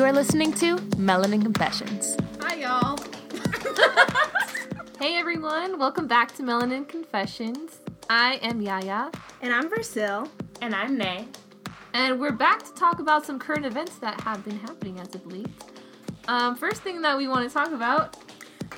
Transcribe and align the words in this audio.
You're 0.00 0.14
listening 0.14 0.54
to 0.54 0.76
Melanin 0.96 1.42
Confessions. 1.42 2.16
Hi, 2.40 2.54
y'all. 2.54 2.98
hey, 4.98 5.18
everyone. 5.18 5.78
Welcome 5.78 6.06
back 6.06 6.34
to 6.36 6.42
Melanin 6.42 6.88
Confessions. 6.88 7.80
I 8.08 8.36
am 8.36 8.62
Yaya. 8.62 9.10
And 9.42 9.52
I'm 9.52 9.68
Versil. 9.68 10.26
And 10.62 10.74
I'm 10.74 10.96
Nay. 10.96 11.28
And 11.92 12.18
we're 12.18 12.32
back 12.32 12.62
to 12.62 12.72
talk 12.72 13.00
about 13.00 13.26
some 13.26 13.38
current 13.38 13.66
events 13.66 13.98
that 13.98 14.18
have 14.22 14.42
been 14.42 14.58
happening 14.60 14.98
as 14.98 15.14
of 15.14 15.26
late. 15.26 15.46
Um, 16.28 16.56
first 16.56 16.80
thing 16.80 17.02
that 17.02 17.18
we 17.18 17.28
want 17.28 17.46
to 17.46 17.52
talk 17.52 17.70
about. 17.70 18.16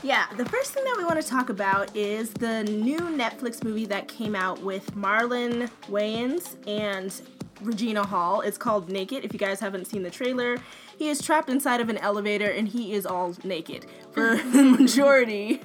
Yeah, 0.02 0.26
the 0.36 0.44
first 0.46 0.72
thing 0.72 0.82
that 0.82 0.96
we 0.98 1.04
want 1.04 1.22
to 1.22 1.26
talk 1.26 1.50
about 1.50 1.94
is 1.96 2.34
the 2.34 2.64
new 2.64 2.98
Netflix 2.98 3.62
movie 3.62 3.86
that 3.86 4.08
came 4.08 4.34
out 4.34 4.60
with 4.60 4.92
Marlon 4.96 5.70
Wayans 5.88 6.56
and 6.66 7.14
Regina 7.62 8.04
Hall. 8.04 8.40
It's 8.40 8.58
called 8.58 8.90
Naked. 8.90 9.24
If 9.24 9.32
you 9.32 9.38
guys 9.38 9.60
haven't 9.60 9.86
seen 9.86 10.02
the 10.02 10.10
trailer, 10.10 10.58
he 11.02 11.08
is 11.08 11.20
trapped 11.20 11.48
inside 11.48 11.80
of 11.80 11.88
an 11.88 11.98
elevator 11.98 12.48
and 12.48 12.68
he 12.68 12.92
is 12.92 13.04
all 13.04 13.34
naked. 13.42 13.84
For 14.12 14.36
the 14.52 14.62
majority 14.62 15.60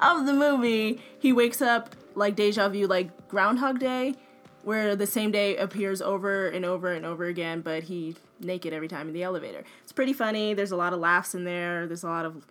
of 0.00 0.24
the 0.24 0.32
movie, 0.32 1.02
he 1.18 1.34
wakes 1.34 1.60
up 1.60 1.94
like 2.14 2.34
deja 2.34 2.68
vu, 2.70 2.86
like 2.86 3.28
Groundhog 3.28 3.78
Day, 3.78 4.14
where 4.62 4.96
the 4.96 5.06
same 5.06 5.30
day 5.32 5.56
appears 5.58 6.00
over 6.00 6.48
and 6.48 6.64
over 6.64 6.92
and 6.92 7.04
over 7.04 7.26
again, 7.26 7.60
but 7.60 7.84
he's 7.84 8.16
naked 8.40 8.72
every 8.72 8.88
time 8.88 9.06
in 9.08 9.12
the 9.12 9.22
elevator. 9.22 9.64
It's 9.82 9.92
pretty 9.92 10.14
funny. 10.14 10.54
There's 10.54 10.72
a 10.72 10.76
lot 10.76 10.94
of 10.94 10.98
laughs 10.98 11.34
in 11.34 11.44
there. 11.44 11.86
There's 11.86 12.02
a 12.02 12.08
lot 12.08 12.24
of 12.24 12.46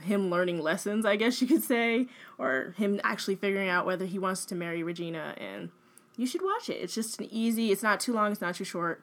him 0.00 0.30
learning 0.30 0.62
lessons, 0.62 1.04
I 1.04 1.16
guess 1.16 1.40
you 1.42 1.48
could 1.48 1.64
say, 1.64 2.06
or 2.38 2.72
him 2.76 3.00
actually 3.02 3.34
figuring 3.34 3.68
out 3.68 3.84
whether 3.84 4.06
he 4.06 4.18
wants 4.18 4.46
to 4.46 4.54
marry 4.54 4.84
Regina. 4.84 5.34
And 5.38 5.70
you 6.16 6.26
should 6.26 6.42
watch 6.42 6.68
it. 6.68 6.74
It's 6.74 6.94
just 6.94 7.20
an 7.20 7.26
easy. 7.32 7.72
It's 7.72 7.82
not 7.82 7.98
too 7.98 8.12
long. 8.12 8.30
It's 8.30 8.40
not 8.40 8.54
too 8.54 8.64
short. 8.64 9.02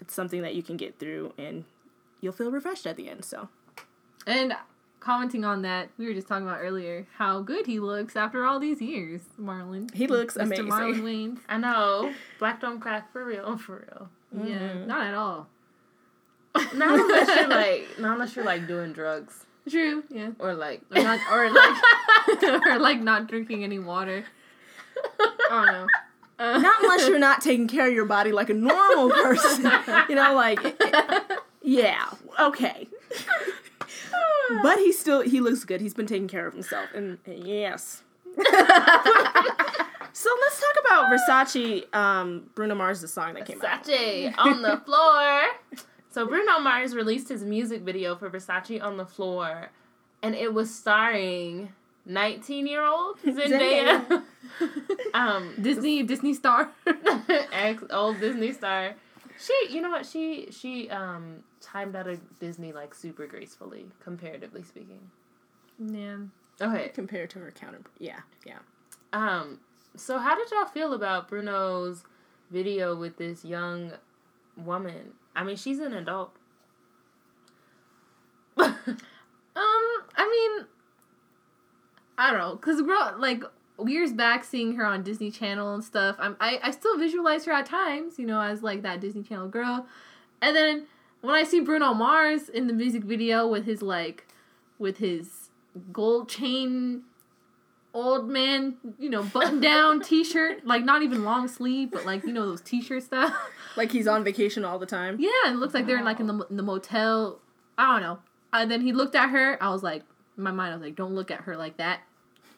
It's 0.00 0.14
something 0.14 0.42
that 0.42 0.54
you 0.54 0.62
can 0.62 0.76
get 0.76 0.98
through, 0.98 1.32
and 1.38 1.64
you'll 2.20 2.32
feel 2.32 2.50
refreshed 2.50 2.86
at 2.86 2.96
the 2.96 3.08
end. 3.08 3.24
So, 3.24 3.48
and 4.26 4.54
commenting 5.00 5.44
on 5.44 5.62
that, 5.62 5.88
we 5.98 6.06
were 6.06 6.14
just 6.14 6.26
talking 6.28 6.46
about 6.46 6.60
earlier 6.60 7.06
how 7.16 7.40
good 7.40 7.66
he 7.66 7.78
looks 7.80 8.16
after 8.16 8.44
all 8.44 8.58
these 8.58 8.80
years, 8.82 9.22
Marlon. 9.40 9.92
He 9.94 10.06
looks 10.06 10.34
Mr. 10.34 10.42
amazing. 10.42 10.66
Marlon 10.68 11.00
Wayans. 11.02 11.38
I 11.48 11.58
know. 11.58 12.12
Black 12.38 12.60
don't 12.60 12.80
crack 12.80 13.12
for 13.12 13.24
real, 13.24 13.56
for 13.56 13.84
real. 13.88 14.08
Yeah, 14.48 14.58
Mm-hmm. 14.58 14.86
not 14.88 15.06
at 15.06 15.14
all. 15.14 15.48
Not 16.74 16.98
unless 17.00 17.28
you're 17.28 17.48
like, 17.48 17.88
not 18.00 18.12
unless 18.14 18.34
you're 18.36 18.44
like 18.44 18.66
doing 18.66 18.92
drugs 18.92 19.44
True. 19.68 20.02
Yeah. 20.10 20.30
or 20.38 20.54
like. 20.54 20.80
Or 20.94 21.02
not, 21.02 21.20
or 21.30 21.50
like, 21.50 22.42
or 22.66 22.78
like 22.78 23.00
not 23.00 23.28
drinking 23.28 23.62
any 23.64 23.78
water. 23.78 24.24
I 24.96 25.48
don't 25.50 25.66
know. 25.66 25.86
Uh, 26.38 26.58
not 26.58 26.82
unless 26.82 27.08
you're 27.08 27.18
not 27.18 27.40
taking 27.40 27.66
care 27.66 27.88
of 27.88 27.94
your 27.94 28.04
body 28.04 28.30
like 28.30 28.50
a 28.50 28.54
normal 28.54 29.10
person. 29.10 29.70
you 30.08 30.14
know, 30.14 30.34
like, 30.34 30.60
yeah, 31.62 32.06
okay. 32.38 32.88
but 34.62 34.78
he 34.78 34.92
still 34.92 35.22
he 35.22 35.40
looks 35.40 35.64
good. 35.64 35.80
He's 35.80 35.94
been 35.94 36.06
taking 36.06 36.28
care 36.28 36.46
of 36.46 36.52
himself, 36.52 36.88
and 36.94 37.18
yes. 37.26 38.02
so 38.36 38.42
let's 40.40 40.60
talk 40.60 40.84
about 40.84 41.10
Versace, 41.10 41.94
um, 41.94 42.50
Bruno 42.54 42.74
Mars' 42.74 43.00
the 43.00 43.08
song 43.08 43.34
that 43.34 43.46
came 43.46 43.62
out. 43.62 43.84
Versace 43.84 44.34
on 44.36 44.62
the 44.62 44.76
floor. 44.84 45.42
So 46.10 46.26
Bruno 46.26 46.58
Mars 46.58 46.94
released 46.94 47.28
his 47.28 47.44
music 47.44 47.82
video 47.82 48.14
for 48.16 48.30
Versace 48.30 48.82
on 48.82 48.96
the 48.96 49.06
floor, 49.06 49.70
and 50.22 50.34
it 50.34 50.52
was 50.52 50.74
starring 50.74 51.72
19 52.06 52.66
year 52.66 52.84
old 52.84 53.18
Zendaya. 53.24 54.22
um, 55.14 55.54
Disney 55.60 56.02
Disney 56.02 56.34
star. 56.34 56.70
ex 57.52 57.82
old 57.90 58.20
Disney 58.20 58.52
star. 58.52 58.94
She, 59.38 59.54
you 59.70 59.82
know 59.82 59.90
what? 59.90 60.06
She 60.06 60.48
she 60.50 60.88
um 60.90 61.42
timed 61.60 61.94
out 61.96 62.06
of 62.06 62.20
Disney 62.38 62.72
like 62.72 62.94
super 62.94 63.26
gracefully, 63.26 63.86
comparatively 64.02 64.62
speaking. 64.62 65.10
yeah. 65.78 66.16
Okay. 66.60 66.88
Compared 66.94 67.28
to 67.30 67.38
her 67.40 67.50
counter, 67.50 67.80
yeah, 67.98 68.20
yeah. 68.46 68.58
Um. 69.12 69.60
So 69.96 70.18
how 70.18 70.36
did 70.36 70.50
y'all 70.50 70.64
feel 70.66 70.94
about 70.94 71.28
Bruno's 71.28 72.04
video 72.50 72.94
with 72.96 73.18
this 73.18 73.44
young 73.44 73.92
woman? 74.56 75.12
I 75.34 75.44
mean, 75.44 75.56
she's 75.56 75.80
an 75.80 75.92
adult. 75.92 76.34
Um, 79.56 80.02
I 80.16 80.28
mean, 80.58 80.66
I 82.18 82.30
don't 82.30 82.40
know, 82.40 82.56
cause 82.56 82.80
girl, 82.82 83.14
like 83.18 83.42
years 83.84 84.12
back, 84.12 84.44
seeing 84.44 84.74
her 84.76 84.86
on 84.86 85.02
Disney 85.02 85.30
Channel 85.30 85.74
and 85.74 85.84
stuff, 85.84 86.16
I'm, 86.18 86.36
I 86.40 86.58
I 86.62 86.70
still 86.70 86.98
visualize 86.98 87.44
her 87.44 87.52
at 87.52 87.66
times, 87.66 88.18
you 88.18 88.26
know, 88.26 88.40
as 88.40 88.62
like 88.62 88.82
that 88.82 89.00
Disney 89.00 89.22
Channel 89.22 89.48
girl, 89.48 89.86
and 90.40 90.56
then 90.56 90.86
when 91.20 91.34
I 91.34 91.44
see 91.44 91.60
Bruno 91.60 91.92
Mars 91.94 92.48
in 92.48 92.66
the 92.66 92.72
music 92.72 93.02
video 93.02 93.46
with 93.46 93.64
his 93.64 93.82
like, 93.82 94.26
with 94.78 94.98
his 94.98 95.48
gold 95.92 96.28
chain, 96.28 97.02
old 97.92 98.28
man, 98.28 98.76
you 98.98 99.10
know, 99.10 99.22
button 99.22 99.60
down 99.60 100.00
T-shirt, 100.04 100.66
like 100.66 100.84
not 100.84 101.02
even 101.02 101.24
long 101.24 101.48
sleeve, 101.48 101.90
but 101.90 102.04
like 102.06 102.24
you 102.24 102.32
know 102.32 102.46
those 102.46 102.60
T-shirt 102.60 103.02
stuff. 103.02 103.34
Like 103.76 103.92
he's 103.92 104.06
on 104.06 104.24
vacation 104.24 104.64
all 104.64 104.78
the 104.78 104.86
time. 104.86 105.18
Yeah, 105.20 105.28
it 105.48 105.56
looks 105.56 105.74
like 105.74 105.86
they're 105.86 105.98
in 105.98 106.04
like 106.06 106.18
in 106.18 106.26
the 106.26 106.46
in 106.48 106.56
the 106.56 106.62
motel. 106.62 107.40
I 107.76 107.92
don't 107.92 108.00
know. 108.00 108.18
And 108.50 108.70
then 108.70 108.80
he 108.80 108.94
looked 108.94 109.14
at 109.14 109.28
her. 109.28 109.62
I 109.62 109.68
was 109.68 109.82
like, 109.82 110.02
my 110.36 110.50
mind, 110.50 110.72
I 110.72 110.76
was 110.76 110.84
like, 110.84 110.96
don't 110.96 111.14
look 111.14 111.30
at 111.30 111.42
her 111.42 111.56
like 111.56 111.76
that. 111.76 112.00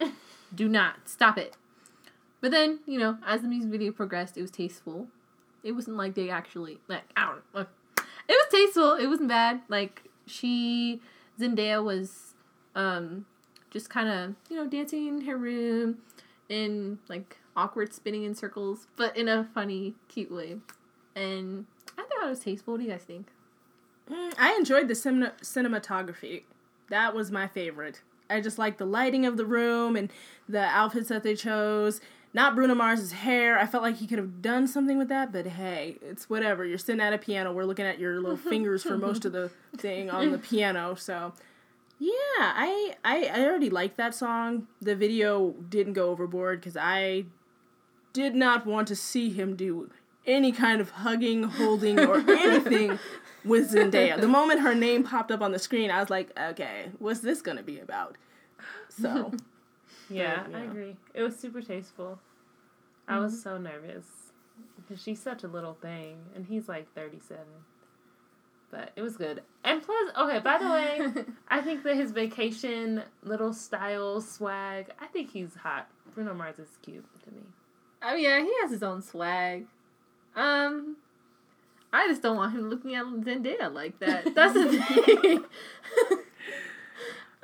Do 0.55 0.69
not 0.69 1.09
stop 1.09 1.39
it. 1.39 1.57
But 2.41 2.51
then, 2.51 2.81
you 2.87 2.99
know, 2.99 3.19
as 3.27 3.43
the 3.43 3.49
music 3.49 3.71
video 3.71 3.93
progressed, 3.93 4.37
it 4.37 4.43
was 4.43 4.51
tasteful. 4.51 5.09
It 5.63 5.73
wasn't 5.73 5.97
like 5.97 6.15
they 6.15 6.31
actually 6.31 6.79
like 6.89 7.03
I 7.17 7.27
don't 7.27 7.43
know. 7.55 7.67
It 8.29 8.33
was 8.33 8.47
tasteful. 8.51 8.95
It 8.95 9.07
wasn't 9.07 9.29
bad. 9.29 9.63
Like 9.69 10.05
she 10.27 11.01
Zendaya 11.41 11.83
was 11.83 12.35
um 12.75 13.27
just 13.71 13.91
kind 13.91 14.09
of 14.09 14.35
you 14.51 14.57
know 14.57 14.69
dancing 14.69 15.09
in 15.09 15.21
her 15.23 15.37
room 15.37 15.99
in 16.49 16.99
like 17.09 17.39
awkward 17.57 17.93
spinning 17.93 18.23
in 18.23 18.35
circles, 18.35 18.87
but 18.97 19.17
in 19.17 19.29
a 19.29 19.49
funny, 19.53 19.95
cute 20.09 20.31
way. 20.31 20.59
And 21.17 21.67
I 21.99 22.03
thought 22.03 22.27
it 22.27 22.31
was 22.31 22.41
tasteful. 22.41 22.75
What 22.75 22.79
do 22.79 22.87
you 22.87 22.93
guys 22.93 23.03
think? 23.03 23.29
Mm, 24.09 24.35
I 24.39 24.55
enjoyed 24.55 24.89
the 24.89 24.95
cin- 24.95 25.33
cinematography. 25.43 26.45
That 26.91 27.15
was 27.15 27.31
my 27.31 27.47
favorite. 27.47 28.03
I 28.31 28.41
just 28.41 28.59
like 28.59 28.79
the 28.79 28.87
lighting 28.87 29.27
of 29.27 29.37
the 29.37 29.47
room 29.47 29.97
and 29.97 30.11
the 30.49 30.63
outfits 30.63 31.09
that 31.09 31.23
they 31.23 31.35
chose. 31.35 32.01
Not 32.35 32.55
Bruno 32.55 32.75
Mars's 32.75 33.13
hair. 33.13 33.59
I 33.59 33.67
felt 33.67 33.83
like 33.83 33.97
he 33.97 34.07
could 34.07 34.19
have 34.19 34.43
done 34.43 34.69
something 34.69 34.99
with 34.99 35.09
that, 35.09 35.33
but 35.33 35.47
hey, 35.47 35.97
it's 36.03 36.29
whatever. 36.29 36.65
You're 36.65 36.79
sitting 36.79 37.01
at 37.01 37.15
a 37.15 37.19
piano. 37.19 37.53
We're 37.53 37.65
looking 37.65 37.87
at 37.87 37.99
your 37.99 38.21
little 38.21 38.37
fingers 38.51 38.83
for 38.83 38.99
most 38.99 39.25
of 39.25 39.33
the 39.33 39.51
thing 39.77 40.11
on 40.11 40.31
the 40.31 40.39
piano. 40.39 40.95
So, 40.95 41.33
yeah, 41.99 42.13
I 42.39 42.95
I, 43.05 43.31
I 43.33 43.45
already 43.47 43.71
liked 43.71 43.97
that 43.97 44.15
song. 44.15 44.69
The 44.81 44.95
video 44.95 45.55
didn't 45.71 45.95
go 45.95 46.11
overboard 46.11 46.61
because 46.61 46.77
I 46.77 47.25
did 48.13 48.35
not 48.35 48.67
want 48.67 48.89
to 48.89 48.97
see 48.97 49.31
him 49.31 49.57
do 49.57 49.91
any 50.27 50.53
kind 50.53 50.81
of 50.81 50.91
hugging, 50.91 51.45
holding, 51.45 51.99
or 51.99 52.17
anything 52.31 52.99
with 53.45 53.73
Zendaya. 53.73 54.21
The 54.21 54.29
moment 54.29 54.61
her 54.61 54.75
name 54.75 55.05
popped 55.05 55.31
up 55.31 55.41
on 55.41 55.53
the 55.53 55.59
screen, 55.59 55.91
I 55.91 56.01
was 56.01 56.11
like, 56.11 56.31
okay, 56.39 56.91
what's 56.99 57.21
this 57.21 57.43
gonna 57.43 57.63
be 57.63 57.79
about? 57.81 58.17
So 58.89 59.33
Yeah, 60.11 60.45
But, 60.47 60.55
I 60.57 60.63
yeah. 60.65 60.71
agree. 60.71 60.97
It 61.15 61.23
was 61.23 61.37
super 61.39 61.61
tasteful. 61.61 62.19
I 63.07 63.19
was 63.19 63.43
so 63.43 63.59
nervous 63.59 64.07
because 64.77 65.03
she's 65.03 65.21
such 65.21 65.45
a 65.45 65.49
little 65.49 65.75
thing, 65.75 66.19
and 66.35 66.47
he's 66.47 66.69
like 66.69 66.93
thirty-seven. 66.95 67.45
But 68.71 68.93
it 68.97 69.03
was 69.03 69.17
good. 69.17 69.43
And 69.65 69.83
plus, 69.83 70.11
okay. 70.19 70.41
By 70.41 70.59
the 70.59 70.69
way, 70.69 71.25
I 71.49 71.61
think 71.63 71.85
that 71.85 71.97
his 71.97 72.11
vacation 72.11 73.03
little 73.23 73.53
style 73.55 74.21
swag. 74.21 74.91
I 75.01 75.07
think 75.07 75.31
he's 75.31 75.55
hot. 75.55 75.89
Bruno 76.15 76.35
Mars 76.35 76.59
is 76.59 76.69
cute 76.83 77.05
to 77.25 77.31
me. 77.31 77.43
Oh 78.03 78.15
yeah, 78.15 78.41
he 78.43 78.53
has 78.63 78.71
his 78.71 78.83
own 78.83 79.01
swag. 79.03 79.67
Um, 80.37 80.97
I 81.93 82.07
just 82.09 82.23
don't 82.23 82.37
want 82.37 82.53
him 82.55 82.69
looking 82.69 82.95
at 82.95 83.05
Zendaya 83.07 83.73
like 83.73 83.99
that. 84.01 84.35
That's 84.35 84.53
the 84.55 84.69
thing. 84.83 85.45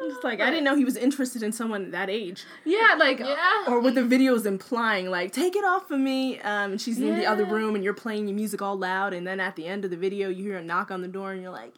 I'm 0.01 0.11
just 0.11 0.25
like, 0.25 0.41
I 0.41 0.51
didn't 0.51 0.65
know 0.65 0.75
he 0.75 0.85
was 0.85 0.97
interested 0.97 1.43
in 1.43 1.53
someone 1.53 1.93
that 1.93 2.11
age, 2.11 2.45
yeah, 2.65 2.97
like 2.99 3.21
Yeah. 3.21 3.65
or 3.69 3.79
what 3.81 3.95
the 3.95 4.03
video's 4.05 4.45
implying. 4.45 5.09
Like, 5.09 5.33
take 5.33 5.55
it 5.55 5.65
off 5.65 5.91
of 5.91 6.01
me. 6.01 6.41
Um, 6.41 6.73
and 6.73 6.81
she's 6.81 6.99
in 7.01 7.15
the 7.15 7.25
other 7.25 7.45
room, 7.45 7.75
and 7.77 7.83
you're 7.85 7.95
playing 7.95 8.27
your 8.27 8.35
music 8.35 8.61
all 8.61 8.77
loud, 8.77 9.15
and 9.15 9.27
then 9.27 9.39
at 9.41 9.55
the 9.57 9.67
end 9.67 9.85
of 9.85 9.91
the 9.93 9.97
video, 9.97 10.29
you 10.29 10.43
hear 10.45 10.57
a 10.59 10.63
knock 10.63 10.91
on 10.91 11.01
the 11.01 11.09
door, 11.09 11.33
and 11.33 11.41
you're 11.41 11.53
like, 11.53 11.75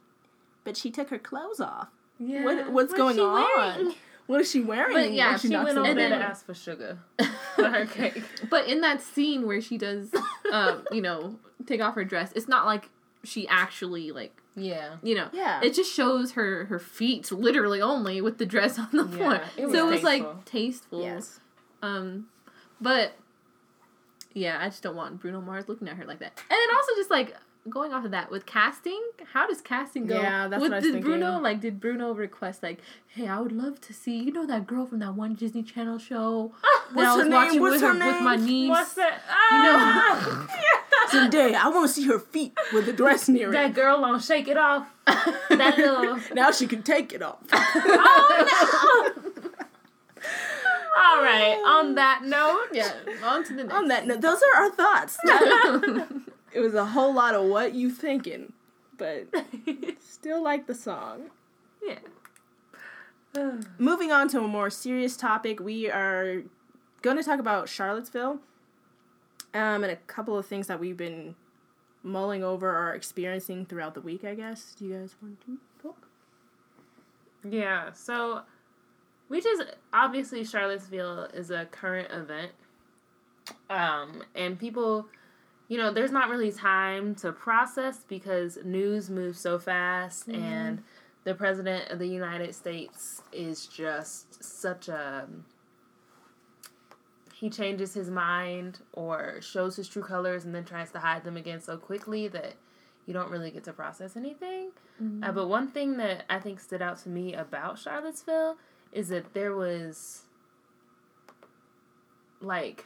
but 0.64 0.76
she 0.76 0.90
took 0.90 1.10
her 1.10 1.18
clothes 1.18 1.60
off. 1.60 1.88
yeah. 2.18 2.42
What 2.42 2.72
what's, 2.72 2.94
going 2.94 3.16
she 3.16 3.20
on? 3.22 3.94
Wearing? 4.28 4.38
What 4.38 4.40
is 4.42 4.50
she 4.50 4.60
wearing? 4.60 4.94
But 4.94 5.12
yeah, 5.12 5.30
when 5.30 5.38
she, 5.38 5.48
knocks 5.48 5.66
went 5.66 5.78
on 5.78 5.84
over 5.86 5.94
the 5.94 6.00
there 6.00 6.08
door? 6.10 6.18
to 6.18 6.24
ask 6.24 6.44
for 6.46 6.54
sugar 6.54 6.98
for 7.54 7.68
her 7.68 7.86
cake. 7.86 8.22
But 8.50 8.66
in 8.68 8.80
that 8.82 9.00
scene 9.02 9.46
where 9.46 9.60
she 9.60 9.78
does, 9.78 10.10
um, 10.52 10.84
you 10.92 11.00
know, 11.00 11.36
take 11.66 11.80
off 11.80 11.94
her 11.94 12.04
dress, 12.04 12.32
it's 12.34 12.48
not 12.48 12.66
like 12.66 12.90
she 13.24 13.46
actually 13.48 14.12
like, 14.12 14.36
Yeah. 14.54 14.96
you 15.02 15.14
know, 15.14 15.28
Yeah. 15.32 15.60
it 15.62 15.74
just 15.74 15.92
shows 15.92 16.32
her 16.32 16.66
her 16.66 16.78
feet 16.78 17.30
literally 17.32 17.80
only 17.82 18.20
with 18.20 18.38
the 18.38 18.46
dress 18.46 18.78
on 18.78 18.88
the 18.92 19.04
floor. 19.06 19.40
It 19.56 19.66
was 19.66 19.74
so 19.74 19.86
it 19.88 19.90
was 19.90 20.00
tasteful. 20.02 20.28
like 20.30 20.44
tasteful. 20.44 21.02
Yes. 21.02 21.40
Um, 21.82 22.26
but 22.80 23.12
yeah, 24.32 24.58
I 24.60 24.66
just 24.68 24.82
don't 24.82 24.96
want 24.96 25.20
Bruno 25.20 25.40
Mars 25.40 25.64
looking 25.68 25.88
at 25.88 25.96
her 25.96 26.04
like 26.04 26.18
that. 26.18 26.38
And 26.50 26.58
then 26.58 26.76
also 26.76 26.92
just 26.96 27.10
like 27.10 27.34
going 27.70 27.92
off 27.92 28.04
of 28.04 28.10
that 28.12 28.30
with 28.30 28.46
casting, 28.46 29.00
how 29.32 29.46
does 29.46 29.60
casting 29.60 30.06
go? 30.06 30.20
Yeah, 30.20 30.48
that's 30.48 30.60
with, 30.60 30.70
what 30.72 30.82
I 30.82 30.86
was 30.86 30.92
did 30.94 31.02
Bruno 31.04 31.38
like? 31.38 31.60
Did 31.60 31.80
Bruno 31.80 32.12
request 32.12 32.62
like, 32.62 32.80
"Hey, 33.08 33.28
I 33.28 33.40
would 33.40 33.52
love 33.52 33.80
to 33.82 33.92
see 33.92 34.16
you 34.16 34.32
know 34.32 34.46
that 34.46 34.66
girl 34.66 34.86
from 34.86 34.98
that 35.00 35.14
one 35.14 35.34
Disney 35.34 35.62
Channel 35.62 35.98
show 35.98 36.52
that 36.62 36.94
What's 36.94 37.06
I 37.06 37.10
her 37.10 37.16
was 37.18 37.24
name? 37.24 37.32
watching 37.32 37.60
What's 37.60 37.72
with 37.74 37.80
her 37.82 37.88
her 37.98 38.12
with 38.12 38.22
my 38.22 38.36
niece." 38.36 38.70
What's 38.70 38.94
that? 38.94 39.12
know- 39.12 39.18
Ah! 39.28 40.48
Today, 41.10 41.54
I 41.54 41.68
want 41.68 41.86
to 41.88 41.92
see 41.94 42.06
her 42.08 42.18
feet 42.18 42.52
with 42.72 42.86
the 42.86 42.92
dress 42.92 43.28
near 43.28 43.52
that 43.52 43.64
it. 43.66 43.74
That 43.74 43.80
girl 43.80 44.04
on 44.04 44.18
Shake 44.18 44.48
It 44.48 44.56
Off. 44.56 44.88
That 45.06 45.78
little. 45.78 46.18
Now 46.34 46.50
she 46.50 46.66
can 46.66 46.82
take 46.82 47.12
it 47.12 47.22
off. 47.22 47.38
Oh 47.52 49.14
no! 49.14 49.52
All 50.98 51.22
right. 51.22 51.56
On 51.66 51.94
that 51.96 52.22
note, 52.24 52.68
yeah, 52.72 52.90
on 53.22 53.44
to 53.44 53.54
the 53.54 53.64
next. 53.64 53.74
On 53.76 53.88
that 53.88 54.06
note, 54.06 54.20
those 54.22 54.40
are 54.42 54.62
our 54.64 54.70
thoughts. 54.70 55.18
It 56.56 56.60
was 56.60 56.72
a 56.72 56.86
whole 56.86 57.12
lot 57.12 57.34
of 57.34 57.44
what 57.44 57.74
you 57.74 57.90
thinking, 57.90 58.54
but 58.96 59.26
still 60.00 60.42
like 60.42 60.66
the 60.66 60.74
song. 60.74 61.30
yeah. 61.82 61.98
Moving 63.78 64.10
on 64.10 64.28
to 64.30 64.40
a 64.40 64.48
more 64.48 64.70
serious 64.70 65.18
topic, 65.18 65.60
we 65.60 65.90
are 65.90 66.44
going 67.02 67.18
to 67.18 67.22
talk 67.22 67.38
about 67.38 67.68
Charlottesville 67.68 68.40
um, 69.52 69.84
and 69.84 69.86
a 69.86 69.96
couple 69.96 70.38
of 70.38 70.46
things 70.46 70.66
that 70.68 70.80
we've 70.80 70.96
been 70.96 71.34
mulling 72.02 72.42
over 72.42 72.74
or 72.74 72.94
experiencing 72.94 73.66
throughout 73.66 73.92
the 73.92 74.00
week, 74.00 74.24
I 74.24 74.34
guess. 74.34 74.74
Do 74.78 74.86
you 74.86 74.94
guys 74.94 75.14
want 75.20 75.38
to 75.42 75.58
talk? 75.82 76.08
Yeah, 77.46 77.92
so 77.92 78.44
we 79.28 79.42
just 79.42 79.62
obviously 79.92 80.42
Charlottesville 80.42 81.24
is 81.34 81.50
a 81.50 81.66
current 81.66 82.10
event. 82.10 82.52
Um 83.68 84.22
and 84.34 84.58
people 84.58 85.06
you 85.68 85.78
know, 85.78 85.92
there's 85.92 86.12
not 86.12 86.28
really 86.28 86.52
time 86.52 87.14
to 87.16 87.32
process 87.32 87.98
because 88.08 88.58
news 88.64 89.10
moves 89.10 89.40
so 89.40 89.58
fast 89.58 90.28
and 90.28 90.82
the 91.24 91.34
president 91.34 91.90
of 91.90 91.98
the 91.98 92.06
United 92.06 92.54
States 92.54 93.20
is 93.32 93.66
just 93.66 94.42
such 94.42 94.88
a 94.88 95.26
he 97.34 97.50
changes 97.50 97.92
his 97.92 98.08
mind 98.08 98.78
or 98.94 99.40
shows 99.42 99.76
his 99.76 99.88
true 99.88 100.02
colors 100.02 100.44
and 100.46 100.54
then 100.54 100.64
tries 100.64 100.90
to 100.92 101.00
hide 101.00 101.22
them 101.24 101.36
again 101.36 101.60
so 101.60 101.76
quickly 101.76 102.28
that 102.28 102.54
you 103.04 103.12
don't 103.12 103.30
really 103.30 103.50
get 103.50 103.62
to 103.64 103.72
process 103.72 104.16
anything. 104.16 104.70
Uh, 105.22 105.32
but 105.32 105.46
one 105.48 105.68
thing 105.68 105.98
that 105.98 106.24
I 106.30 106.38
think 106.38 106.60
stood 106.60 106.80
out 106.80 106.98
to 107.00 107.10
me 107.10 107.34
about 107.34 107.78
Charlottesville 107.78 108.56
is 108.92 109.08
that 109.10 109.34
there 109.34 109.54
was 109.54 110.22
like 112.40 112.84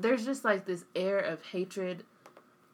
there's 0.00 0.24
just 0.24 0.44
like 0.44 0.66
this 0.66 0.84
air 0.94 1.18
of 1.18 1.42
hatred 1.44 2.04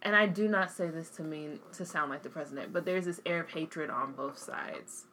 and 0.02 0.14
I 0.14 0.26
do 0.26 0.46
not 0.46 0.70
say 0.70 0.88
this 0.88 1.08
to 1.10 1.22
mean 1.22 1.58
to 1.72 1.84
sound 1.84 2.10
like 2.10 2.22
the 2.22 2.28
president, 2.28 2.72
but 2.72 2.84
there's 2.84 3.06
this 3.06 3.20
air 3.26 3.40
of 3.40 3.50
hatred 3.50 3.90
on 3.90 4.12
both 4.12 4.38
sides 4.38 5.06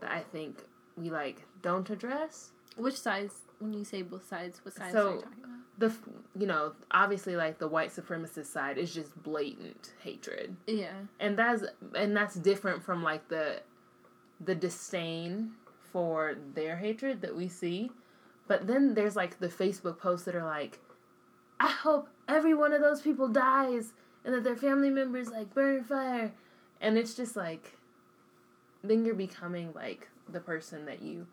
that 0.00 0.10
I 0.10 0.20
think 0.32 0.64
we 0.96 1.10
like 1.10 1.42
don't 1.62 1.88
address. 1.90 2.50
Which 2.76 2.96
sides? 2.96 3.34
When 3.58 3.72
you 3.74 3.84
say 3.84 4.02
both 4.02 4.26
sides, 4.26 4.60
what 4.64 4.74
sides 4.74 4.92
So- 4.92 5.08
are 5.08 5.14
you 5.14 5.20
talking 5.20 5.44
about? 5.44 5.56
The 5.78 5.94
you 6.38 6.46
know, 6.46 6.72
obviously 6.90 7.36
like 7.36 7.58
the 7.58 7.68
white 7.68 7.90
supremacist 7.90 8.46
side 8.46 8.76
is 8.76 8.92
just 8.92 9.22
blatant 9.22 9.94
hatred. 10.02 10.56
Yeah, 10.66 10.92
and 11.20 11.38
that's 11.38 11.64
and 11.94 12.14
that's 12.16 12.34
different 12.34 12.82
from 12.82 13.02
like 13.02 13.28
the 13.28 13.62
the 14.40 14.54
disdain 14.54 15.52
for 15.92 16.36
their 16.54 16.76
hatred 16.76 17.20
that 17.20 17.34
we 17.36 17.48
see 17.48 17.90
but 18.46 18.66
then 18.66 18.94
there's 18.94 19.16
like 19.16 19.38
the 19.40 19.48
facebook 19.48 19.98
posts 19.98 20.24
that 20.24 20.34
are 20.36 20.44
like 20.44 20.78
i 21.60 21.68
hope 21.68 22.08
every 22.28 22.54
one 22.54 22.72
of 22.72 22.80
those 22.80 23.00
people 23.00 23.28
dies 23.28 23.92
and 24.24 24.34
that 24.34 24.44
their 24.44 24.56
family 24.56 24.90
members 24.90 25.30
like 25.30 25.52
burn 25.54 25.78
in 25.78 25.84
fire. 25.84 26.32
And 26.80 26.96
it's 26.96 27.14
just 27.14 27.36
like 27.36 27.76
then 28.82 29.04
you're 29.04 29.14
becoming 29.14 29.72
like 29.74 30.08
the 30.28 30.40
person 30.40 30.86
that 30.86 31.02
you 31.02 31.26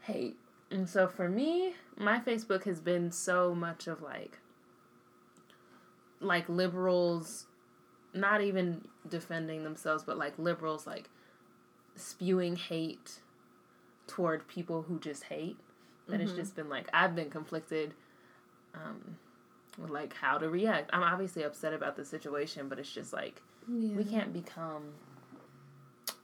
hate. 0.00 0.36
And 0.70 0.88
so 0.88 1.06
for 1.08 1.28
me 1.28 1.74
my 1.96 2.18
facebook 2.20 2.64
has 2.64 2.80
been 2.80 3.10
so 3.12 3.54
much 3.54 3.86
of 3.86 4.02
like 4.02 4.38
like 6.20 6.48
liberals 6.48 7.46
not 8.14 8.42
even 8.42 8.86
defending 9.08 9.64
themselves, 9.64 10.04
but 10.04 10.18
like 10.18 10.38
liberals 10.38 10.86
like 10.86 11.08
spewing 11.94 12.56
hate 12.56 13.20
toward 14.06 14.46
people 14.48 14.82
who 14.82 14.98
just 14.98 15.24
hate. 15.24 15.56
That 16.08 16.20
it's 16.20 16.32
just 16.32 16.56
been 16.56 16.68
like 16.68 16.88
I've 16.92 17.14
been 17.14 17.30
conflicted 17.30 17.94
um 18.74 19.16
like 19.78 20.14
how 20.14 20.38
to 20.38 20.48
react. 20.48 20.90
I'm 20.92 21.02
obviously 21.02 21.42
upset 21.42 21.72
about 21.72 21.96
the 21.96 22.04
situation, 22.04 22.68
but 22.68 22.78
it's 22.78 22.92
just 22.92 23.12
like 23.12 23.42
yeah. 23.68 23.96
we 23.96 24.04
can't 24.04 24.32
become 24.32 24.92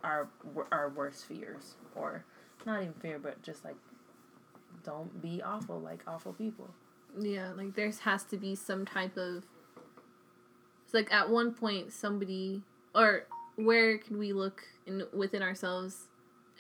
our 0.05 0.29
our 0.71 0.91
worst 0.91 1.27
fears 1.27 1.75
or 1.95 2.25
not 2.67 2.83
even 2.83 2.95
fear, 2.95 3.19
but 3.19 3.43
just 3.43 3.65
like 3.65 3.77
don't 4.85 5.21
be 5.21 5.43
awful 5.43 5.81
like 5.81 6.03
awful 6.07 6.33
people. 6.33 6.69
Yeah, 7.19 7.53
like 7.57 7.75
there 7.75 7.91
has 8.03 8.25
to 8.25 8.37
be 8.37 8.55
some 8.55 8.85
type 8.85 9.17
of. 9.17 9.45
It's 10.85 10.95
like 10.95 11.13
at 11.13 11.29
one 11.29 11.53
point 11.53 11.93
somebody 11.93 12.63
or 12.95 13.27
where 13.57 13.99
can 13.99 14.19
we 14.19 14.33
look 14.33 14.63
in 14.87 15.05
within 15.13 15.43
ourselves 15.43 16.09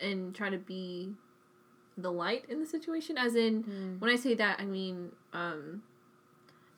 and 0.00 0.35
try 0.35 0.50
to 0.50 0.58
be 0.58 1.14
the 1.96 2.11
light 2.11 2.44
in 2.49 2.61
the 2.61 2.67
situation? 2.67 3.17
As 3.17 3.35
in, 3.35 3.96
when 3.99 4.11
I 4.11 4.17
say 4.17 4.35
that, 4.35 4.61
I 4.61 4.64
mean, 4.64 5.12
um, 5.32 5.82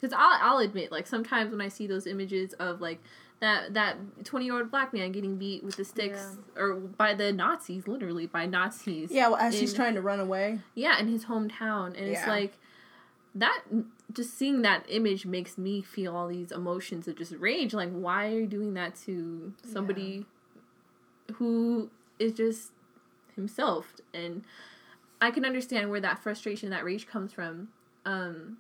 because 0.01 0.15
I'll 0.19 0.39
I'll 0.41 0.59
admit, 0.59 0.91
like 0.91 1.07
sometimes 1.07 1.51
when 1.51 1.61
I 1.61 1.69
see 1.69 1.87
those 1.87 2.07
images 2.07 2.53
of 2.55 2.81
like 2.81 3.01
that 3.41 3.75
that 3.75 3.97
twenty 4.25 4.47
year 4.47 4.55
old 4.57 4.71
black 4.71 4.93
man 4.93 5.13
getting 5.13 5.37
beat 5.37 5.63
with 5.65 5.77
the 5.77 5.85
sticks 5.85 6.37
or 6.57 6.75
by 6.75 7.15
the 7.15 7.33
Nazis, 7.33 7.87
literally 7.89 8.27
by 8.27 8.47
Nazis. 8.47 9.11
Yeah, 9.11 9.29
well, 9.29 9.37
as 9.39 9.59
he's 9.59 9.73
trying 9.75 9.95
to 9.95 10.03
run 10.03 10.21
away. 10.21 10.61
yeah 10.75 10.99
in 10.99 11.09
his 11.09 11.25
hometown 11.27 11.87
and 11.89 12.07
it's 12.09 12.27
like 12.27 12.53
that 13.35 13.63
just 14.13 14.37
seeing 14.37 14.63
that 14.63 14.85
image 14.89 15.25
makes 15.25 15.57
me 15.57 15.81
feel 15.81 16.17
all 16.17 16.27
these 16.29 16.51
emotions 16.51 17.07
of 17.07 17.17
just 17.17 17.33
rage 17.35 17.73
like 17.73 17.91
why 17.91 18.27
are 18.27 18.41
you 18.41 18.47
doing 18.47 18.75
that 18.75 18.97
to 18.97 19.53
somebody 19.65 20.27
who 21.35 21.89
is 22.19 22.33
just 22.33 22.73
himself 23.37 23.95
and 24.13 24.43
i 25.21 25.31
can 25.31 25.45
understand 25.45 25.89
where 25.91 26.01
that 26.01 26.19
frustration 26.19 26.71
that 26.71 26.85
rage 26.85 27.07
comes 27.07 27.33
from 27.33 27.69
um 28.05 28.59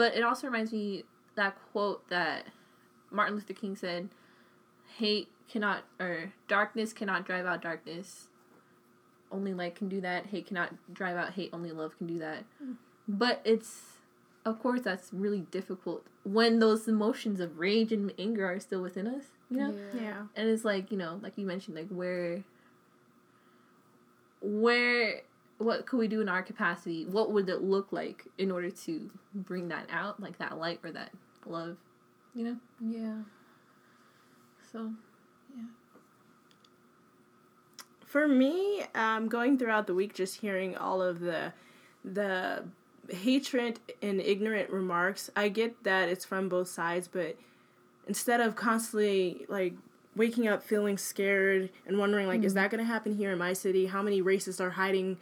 but 0.00 0.14
it 0.14 0.24
also 0.24 0.46
reminds 0.46 0.72
me 0.72 1.04
that 1.36 1.56
quote 1.72 2.08
that 2.08 2.46
martin 3.10 3.34
luther 3.34 3.52
king 3.52 3.76
said 3.76 4.08
hate 4.98 5.28
cannot 5.50 5.84
or 5.98 6.32
darkness 6.48 6.92
cannot 6.92 7.26
drive 7.26 7.44
out 7.44 7.60
darkness. 7.60 8.28
Only 9.32 9.54
light 9.54 9.74
can 9.74 9.88
do 9.88 10.00
that. 10.00 10.26
Hate 10.26 10.46
cannot 10.46 10.74
drive 10.92 11.16
out 11.16 11.34
hate. 11.34 11.50
Only 11.52 11.72
love 11.72 11.96
can 11.98 12.06
do 12.06 12.18
that. 12.18 12.44
Hmm. 12.62 12.72
But 13.08 13.40
it's 13.44 13.82
of 14.46 14.58
course 14.58 14.80
that's 14.82 15.12
really 15.12 15.40
difficult 15.40 16.06
when 16.24 16.60
those 16.60 16.88
emotions 16.88 17.40
of 17.40 17.58
rage 17.58 17.92
and 17.92 18.12
anger 18.18 18.46
are 18.50 18.58
still 18.58 18.80
within 18.80 19.06
us 19.06 19.24
you 19.50 19.58
know? 19.58 19.74
Yeah. 19.94 20.22
and 20.34 20.48
it's 20.48 20.64
like 20.64 20.90
you 20.90 20.96
know 20.96 21.20
like 21.22 21.36
you 21.36 21.44
mentioned 21.44 21.76
like 21.76 21.88
where 21.88 22.42
where 24.40 25.20
what 25.60 25.86
could 25.86 25.98
we 25.98 26.08
do 26.08 26.20
in 26.20 26.28
our 26.28 26.42
capacity 26.42 27.04
what 27.06 27.30
would 27.32 27.48
it 27.48 27.62
look 27.62 27.92
like 27.92 28.24
in 28.38 28.50
order 28.50 28.70
to 28.70 29.10
bring 29.34 29.68
that 29.68 29.86
out 29.90 30.18
like 30.20 30.38
that 30.38 30.58
light 30.58 30.80
or 30.82 30.90
that 30.90 31.10
love 31.46 31.76
you 32.34 32.44
know 32.44 32.56
Yeah. 32.80 33.22
so 34.72 34.90
yeah. 35.56 35.64
For 38.06 38.26
me, 38.26 38.82
um, 38.94 39.28
going 39.28 39.56
throughout 39.56 39.86
the 39.86 39.94
week, 39.94 40.14
just 40.14 40.40
hearing 40.40 40.76
all 40.76 41.00
of 41.00 41.20
the 41.20 41.52
the 42.04 42.64
hatred 43.08 43.78
and 44.02 44.20
ignorant 44.20 44.70
remarks, 44.70 45.30
I 45.36 45.48
get 45.48 45.84
that 45.84 46.08
it's 46.08 46.24
from 46.24 46.48
both 46.48 46.68
sides, 46.68 47.06
but 47.08 47.36
instead 48.08 48.40
of 48.40 48.56
constantly 48.56 49.44
like 49.48 49.74
waking 50.16 50.48
up 50.48 50.62
feeling 50.62 50.98
scared 50.98 51.70
and 51.86 51.98
wondering 51.98 52.26
like, 52.26 52.42
is 52.42 52.54
that 52.54 52.70
going 52.70 52.80
to 52.80 52.84
happen 52.84 53.14
here 53.16 53.30
in 53.30 53.38
my 53.38 53.52
city? 53.52 53.86
How 53.86 54.02
many 54.02 54.20
racists 54.22 54.60
are 54.60 54.70
hiding 54.70 55.18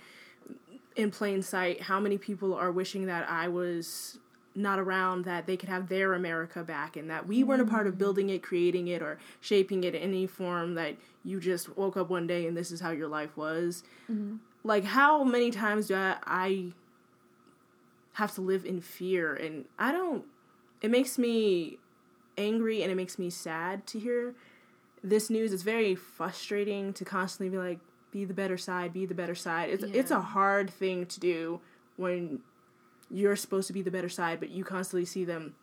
in 0.98 1.10
plain 1.10 1.40
sight? 1.40 1.82
How 1.82 1.98
many 1.98 2.18
people 2.18 2.52
are 2.52 2.70
wishing 2.70 3.06
that 3.06 3.28
I 3.30 3.48
was 3.48 4.18
not 4.54 4.78
around 4.78 5.24
that 5.24 5.46
they 5.46 5.56
could 5.56 5.68
have 5.68 5.88
their 5.88 6.14
America 6.14 6.64
back 6.64 6.96
and 6.96 7.08
that 7.08 7.26
we 7.26 7.44
weren't 7.44 7.62
a 7.62 7.66
part 7.66 7.86
of 7.86 7.94
mm. 7.94 7.98
building 7.98 8.28
it, 8.28 8.42
creating 8.42 8.88
it, 8.88 9.00
or 9.00 9.18
shaping 9.40 9.84
it 9.84 9.94
in 9.94 10.02
any 10.02 10.26
form 10.26 10.74
that 10.74 10.96
you 11.24 11.38
just 11.38 11.76
woke 11.76 11.96
up 11.96 12.10
one 12.10 12.26
day 12.26 12.46
and 12.46 12.56
this 12.56 12.72
is 12.72 12.80
how 12.80 12.90
your 12.90 13.06
life 13.08 13.36
was. 13.36 13.84
Mm-hmm. 14.10 14.36
Like, 14.64 14.84
how 14.84 15.22
many 15.22 15.52
times 15.52 15.86
do 15.86 15.94
I, 15.94 16.16
I 16.26 16.72
have 18.14 18.34
to 18.34 18.40
live 18.40 18.64
in 18.64 18.80
fear? 18.80 19.34
And 19.34 19.66
I 19.78 19.92
don't, 19.92 20.24
it 20.82 20.90
makes 20.90 21.16
me 21.18 21.78
angry 22.36 22.82
and 22.82 22.90
it 22.90 22.96
makes 22.96 23.18
me 23.18 23.30
sad 23.30 23.86
to 23.86 24.00
hear 24.00 24.34
this 25.04 25.30
news. 25.30 25.52
It's 25.52 25.62
very 25.62 25.94
frustrating 25.94 26.92
to 26.94 27.04
constantly 27.04 27.50
be 27.50 27.58
like, 27.58 27.78
be 28.10 28.24
the 28.24 28.34
better 28.34 28.58
side, 28.58 28.92
be 28.92 29.06
the 29.06 29.14
better 29.14 29.34
side. 29.34 29.70
It's, 29.70 29.84
it's 29.84 30.10
a 30.10 30.20
hard 30.20 30.70
thing 30.70 31.06
to 31.06 31.20
do 31.20 31.60
when 31.96 32.40
you're 33.10 33.36
supposed 33.36 33.66
to 33.68 33.72
be 33.72 33.82
the 33.82 33.90
better 33.90 34.08
side, 34.08 34.40
but 34.40 34.50
you 34.50 34.64
constantly 34.64 35.04
see 35.04 35.24
them 35.24 35.54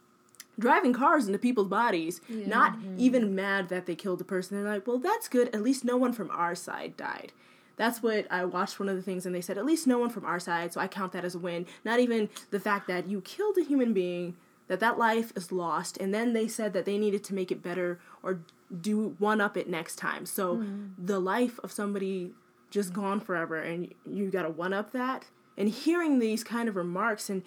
driving 0.58 0.94
cars 0.94 1.28
into 1.28 1.40
people's 1.40 1.68
bodies, 1.68 2.22
Yeah. 2.30 2.48
not 2.48 2.74
mm-hmm. 2.74 2.96
even 2.98 3.36
mad 3.36 3.70
that 3.70 3.86
they 3.86 3.96
killed 3.96 4.20
the 4.20 4.26
person. 4.26 4.58
They're 4.58 4.74
like, 4.74 4.88
well, 4.88 5.00
that's 5.00 5.28
good. 5.28 5.54
At 5.54 5.62
least 5.62 5.84
no 5.84 5.98
one 5.98 6.14
from 6.14 6.32
our 6.32 6.56
side 6.56 6.96
died. 6.98 7.34
That's 7.78 8.02
what 8.02 8.26
I 8.32 8.46
watched 8.46 8.80
one 8.80 8.88
of 8.88 8.96
the 8.96 9.02
things, 9.02 9.26
and 9.26 9.36
they 9.36 9.42
said, 9.42 9.58
at 9.58 9.66
least 9.66 9.86
no 9.86 10.00
one 10.00 10.10
from 10.10 10.26
our 10.26 10.40
side, 10.40 10.72
so 10.72 10.80
I 10.80 10.88
count 10.88 11.12
that 11.12 11.26
as 11.26 11.36
a 11.36 11.40
win. 11.40 11.66
Not 11.84 12.00
even 12.00 12.30
the 12.50 12.60
fact 12.60 12.88
that 12.88 13.10
you 13.10 13.20
killed 13.20 13.58
a 13.58 13.64
human 13.64 13.92
being, 13.92 14.38
that 14.68 14.80
that 14.80 14.98
life 14.98 15.34
is 15.36 15.52
lost, 15.52 15.98
and 15.98 16.14
then 16.14 16.32
they 16.32 16.48
said 16.48 16.72
that 16.74 16.86
they 16.86 16.98
needed 16.98 17.24
to 17.26 17.34
make 17.34 17.52
it 17.52 17.62
better 17.62 18.00
or 18.24 18.40
do 18.82 19.16
one 19.20 19.42
up 19.42 19.58
it 19.58 19.70
next 19.70 19.96
time. 19.98 20.26
So 20.26 20.58
mm-hmm. 20.58 21.06
the 21.06 21.20
life 21.20 21.60
of 21.64 21.72
somebody 21.72 22.32
just 22.72 22.94
gone 22.94 23.20
forever, 23.20 23.60
and 23.60 23.94
you 24.06 24.30
got 24.30 24.44
to 24.44 24.50
one 24.50 24.74
up 24.74 24.92
that. 24.92 25.26
And 25.58 25.70
hearing 25.70 26.20
these 26.20 26.44
kind 26.44 26.68
of 26.68 26.76
remarks, 26.76 27.30
and 27.30 27.44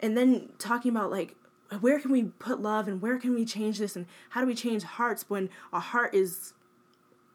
and 0.00 0.16
then 0.16 0.50
talking 0.58 0.90
about 0.90 1.10
like 1.10 1.36
where 1.80 2.00
can 2.00 2.10
we 2.10 2.24
put 2.24 2.60
love 2.60 2.88
and 2.88 3.00
where 3.00 3.18
can 3.18 3.34
we 3.34 3.44
change 3.44 3.78
this 3.78 3.94
and 3.94 4.06
how 4.30 4.40
do 4.40 4.46
we 4.46 4.54
change 4.54 4.82
hearts 4.82 5.26
when 5.28 5.48
a 5.72 5.78
heart 5.78 6.14
is 6.14 6.52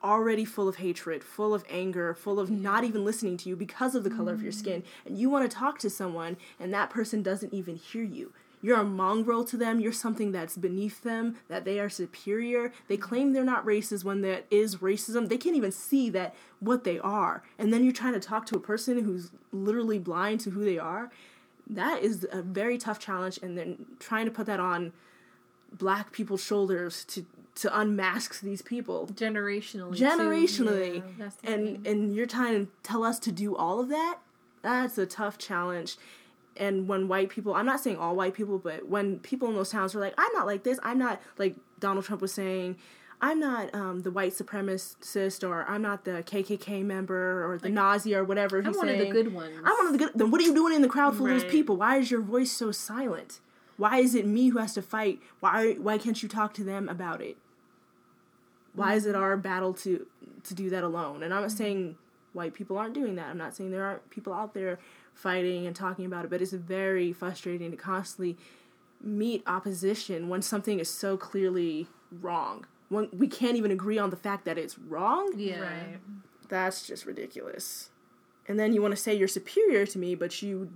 already 0.03 0.45
full 0.45 0.67
of 0.67 0.75
hatred, 0.75 1.23
full 1.23 1.53
of 1.53 1.63
anger, 1.69 2.13
full 2.13 2.39
of 2.39 2.51
not 2.51 2.83
even 2.83 3.05
listening 3.05 3.37
to 3.37 3.49
you 3.49 3.55
because 3.55 3.95
of 3.95 4.03
the 4.03 4.09
color 4.09 4.33
of 4.33 4.43
your 4.43 4.51
mm-hmm. 4.51 4.59
skin. 4.59 4.83
And 5.05 5.17
you 5.17 5.29
want 5.29 5.49
to 5.49 5.57
talk 5.57 5.79
to 5.79 5.89
someone 5.89 6.37
and 6.59 6.73
that 6.73 6.89
person 6.89 7.23
doesn't 7.23 7.53
even 7.53 7.75
hear 7.75 8.03
you. 8.03 8.33
You're 8.65 8.79
a 8.79 8.83
mongrel 8.83 9.43
to 9.43 9.57
them, 9.57 9.79
you're 9.79 9.91
something 9.91 10.31
that's 10.31 10.57
beneath 10.57 11.03
them, 11.03 11.35
that 11.49 11.65
they 11.65 11.79
are 11.79 11.87
superior. 11.87 12.73
They 12.87 12.97
claim 12.97 13.31
they're 13.31 13.43
not 13.43 13.63
racist 13.63 14.03
when 14.03 14.21
there 14.21 14.41
is 14.49 14.77
racism. 14.77 15.29
They 15.29 15.37
can't 15.37 15.55
even 15.55 15.71
see 15.71 16.09
that 16.09 16.33
what 16.59 16.83
they 16.83 16.97
are. 16.97 17.43
And 17.59 17.71
then 17.71 17.83
you're 17.83 17.93
trying 17.93 18.13
to 18.13 18.19
talk 18.19 18.47
to 18.47 18.55
a 18.55 18.59
person 18.59 19.03
who's 19.03 19.29
literally 19.51 19.99
blind 19.99 20.39
to 20.41 20.49
who 20.49 20.65
they 20.65 20.79
are. 20.79 21.11
That 21.69 22.01
is 22.01 22.25
a 22.31 22.41
very 22.41 22.79
tough 22.79 22.97
challenge 22.97 23.37
and 23.43 23.55
then 23.55 23.85
trying 23.99 24.25
to 24.25 24.31
put 24.31 24.47
that 24.47 24.59
on 24.59 24.93
black 25.71 26.11
people's 26.11 26.43
shoulders 26.43 27.05
to 27.05 27.23
to 27.53 27.79
unmask 27.79 28.41
these 28.41 28.61
people 28.63 29.07
generationally. 29.13 29.95
generationally 29.95 31.03
Yeah, 31.19 31.29
and 31.43 31.83
thing. 31.83 31.87
and 31.87 32.15
you're 32.15 32.25
trying 32.25 32.65
to 32.65 32.71
tell 32.81 33.03
us 33.03 33.19
to 33.19 33.31
do 33.31 33.55
all 33.55 33.79
of 33.79 33.89
that 33.89 34.17
that's 34.61 34.97
a 34.97 35.05
tough 35.05 35.37
challenge 35.37 35.95
and 36.57 36.87
when 36.87 37.07
white 37.07 37.29
people 37.29 37.53
i'm 37.53 37.65
not 37.65 37.79
saying 37.79 37.97
all 37.97 38.15
white 38.15 38.33
people 38.33 38.57
but 38.57 38.87
when 38.87 39.19
people 39.19 39.47
in 39.47 39.55
those 39.55 39.69
towns 39.69 39.95
are 39.95 39.99
like 39.99 40.13
i'm 40.17 40.31
not 40.33 40.45
like 40.45 40.63
this 40.63 40.79
i'm 40.83 40.97
not 40.97 41.21
like 41.37 41.55
donald 41.79 42.05
trump 42.05 42.21
was 42.21 42.33
saying 42.33 42.75
i'm 43.21 43.39
not 43.39 43.73
um, 43.73 44.01
the 44.01 44.11
white 44.11 44.31
supremacist 44.33 45.47
or 45.47 45.63
i'm 45.69 45.81
not 45.81 46.05
the 46.05 46.23
kkk 46.23 46.83
member 46.83 47.51
or 47.51 47.57
the 47.57 47.69
nazi 47.69 48.15
or 48.15 48.23
whatever 48.23 48.59
I'm 48.59 48.73
one 48.73 48.89
of 48.89 48.97
the 48.97 49.09
good 49.09 49.33
ones. 49.33 49.55
I'm 49.63 49.73
one 49.77 49.87
of 49.87 49.91
the 49.93 49.97
good. 49.97 50.11
Then 50.15 50.31
what 50.31 50.41
are 50.41 50.43
you 50.43 50.53
doing 50.53 50.73
in 50.73 50.81
the 50.81 50.87
crowd 50.87 51.15
full 51.15 51.27
of 51.27 51.33
those 51.33 51.51
people? 51.51 51.77
Why 51.77 51.97
is 51.97 52.11
your 52.11 52.21
voice 52.21 52.51
so 52.51 52.71
silent? 52.71 53.39
Why 53.77 53.97
is 53.97 54.15
it 54.15 54.25
me 54.25 54.49
who 54.49 54.59
has 54.59 54.73
to 54.75 54.81
fight? 54.81 55.19
Why 55.39 55.73
why 55.73 55.97
can't 55.97 56.21
you 56.21 56.29
talk 56.29 56.53
to 56.55 56.63
them 56.63 56.87
about 56.89 57.21
it? 57.21 57.37
Why 58.73 58.95
is 58.95 59.05
it 59.05 59.15
our 59.15 59.37
battle 59.37 59.73
to 59.73 60.05
to 60.43 60.53
do 60.53 60.69
that 60.69 60.83
alone? 60.83 61.23
And 61.23 61.33
I'm 61.33 61.41
not 61.41 61.51
saying 61.51 61.97
white 62.33 62.53
people 62.53 62.77
aren't 62.77 62.93
doing 62.93 63.15
that. 63.15 63.27
I'm 63.27 63.37
not 63.37 63.55
saying 63.55 63.71
there 63.71 63.83
aren't 63.83 64.09
people 64.09 64.33
out 64.33 64.53
there 64.53 64.79
fighting 65.15 65.65
and 65.65 65.75
talking 65.75 66.05
about 66.05 66.25
it, 66.25 66.29
but 66.29 66.41
it's 66.41 66.51
very 66.53 67.11
frustrating 67.13 67.71
to 67.71 67.77
constantly 67.77 68.37
meet 69.01 69.41
opposition 69.47 70.29
when 70.29 70.41
something 70.41 70.79
is 70.79 70.89
so 70.89 71.17
clearly 71.17 71.87
wrong. 72.11 72.65
When 72.89 73.09
we 73.11 73.27
can't 73.27 73.57
even 73.57 73.71
agree 73.71 73.97
on 73.97 74.11
the 74.11 74.15
fact 74.15 74.45
that 74.45 74.57
it's 74.59 74.77
wrong 74.77 75.33
Yeah. 75.35 75.61
Right. 75.61 75.97
that's 76.49 76.85
just 76.85 77.05
ridiculous 77.07 77.89
and 78.47 78.59
then 78.59 78.73
you 78.73 78.81
want 78.81 78.91
to 78.95 79.01
say 79.01 79.15
you're 79.15 79.27
superior 79.27 79.87
to 79.87 79.97
me 79.97 80.13
but 80.13 80.43
you 80.43 80.71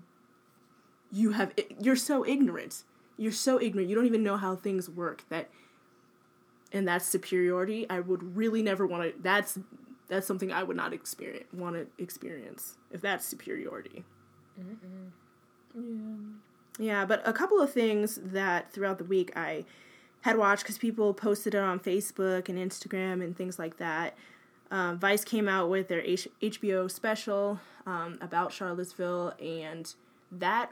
you 1.12 1.32
have 1.34 1.54
you're 1.80 1.96
so 1.96 2.26
ignorant 2.26 2.84
you're 3.18 3.32
so 3.32 3.62
ignorant 3.62 3.88
you 3.90 3.96
don't 3.96 4.08
even 4.08 4.24
know 4.24 4.38
how 4.38 4.56
things 4.56 4.90
work 4.90 5.24
that 5.30 5.50
and 6.74 6.88
that's 6.88 7.06
superiority 7.06 7.86
i 7.90 8.00
would 8.00 8.36
really 8.36 8.64
never 8.64 8.88
want 8.88 9.04
to 9.04 9.14
that's 9.22 9.60
that's 10.08 10.26
something 10.26 10.52
i 10.52 10.64
would 10.64 10.76
not 10.78 10.94
experience 10.94 11.46
want 11.54 11.76
to 11.76 11.86
experience 12.04 12.78
if 12.92 13.02
that's 13.02 13.26
superiority 13.26 14.04
yeah 15.76 15.82
Yeah, 16.80 17.06
but 17.06 17.22
a 17.28 17.34
couple 17.34 17.60
of 17.62 17.72
things 17.72 18.20
that 18.24 18.72
throughout 18.72 18.98
the 18.98 19.04
week 19.04 19.32
i 19.36 19.66
had 20.22 20.38
watched 20.38 20.64
because 20.64 20.78
people 20.78 21.14
posted 21.14 21.56
it 21.56 21.60
on 21.62 21.80
facebook 21.80 22.50
and 22.50 22.58
instagram 22.58 23.24
and 23.24 23.36
things 23.36 23.58
like 23.60 23.78
that 23.78 24.16
um, 24.72 25.00
Vice 25.00 25.24
came 25.24 25.48
out 25.48 25.70
with 25.70 25.88
their 25.88 26.02
H- 26.02 26.28
HBO 26.42 26.90
special 26.92 27.60
um, 27.86 28.20
about 28.22 28.54
Charlottesville, 28.54 29.34
and 29.42 29.94
that. 30.32 30.72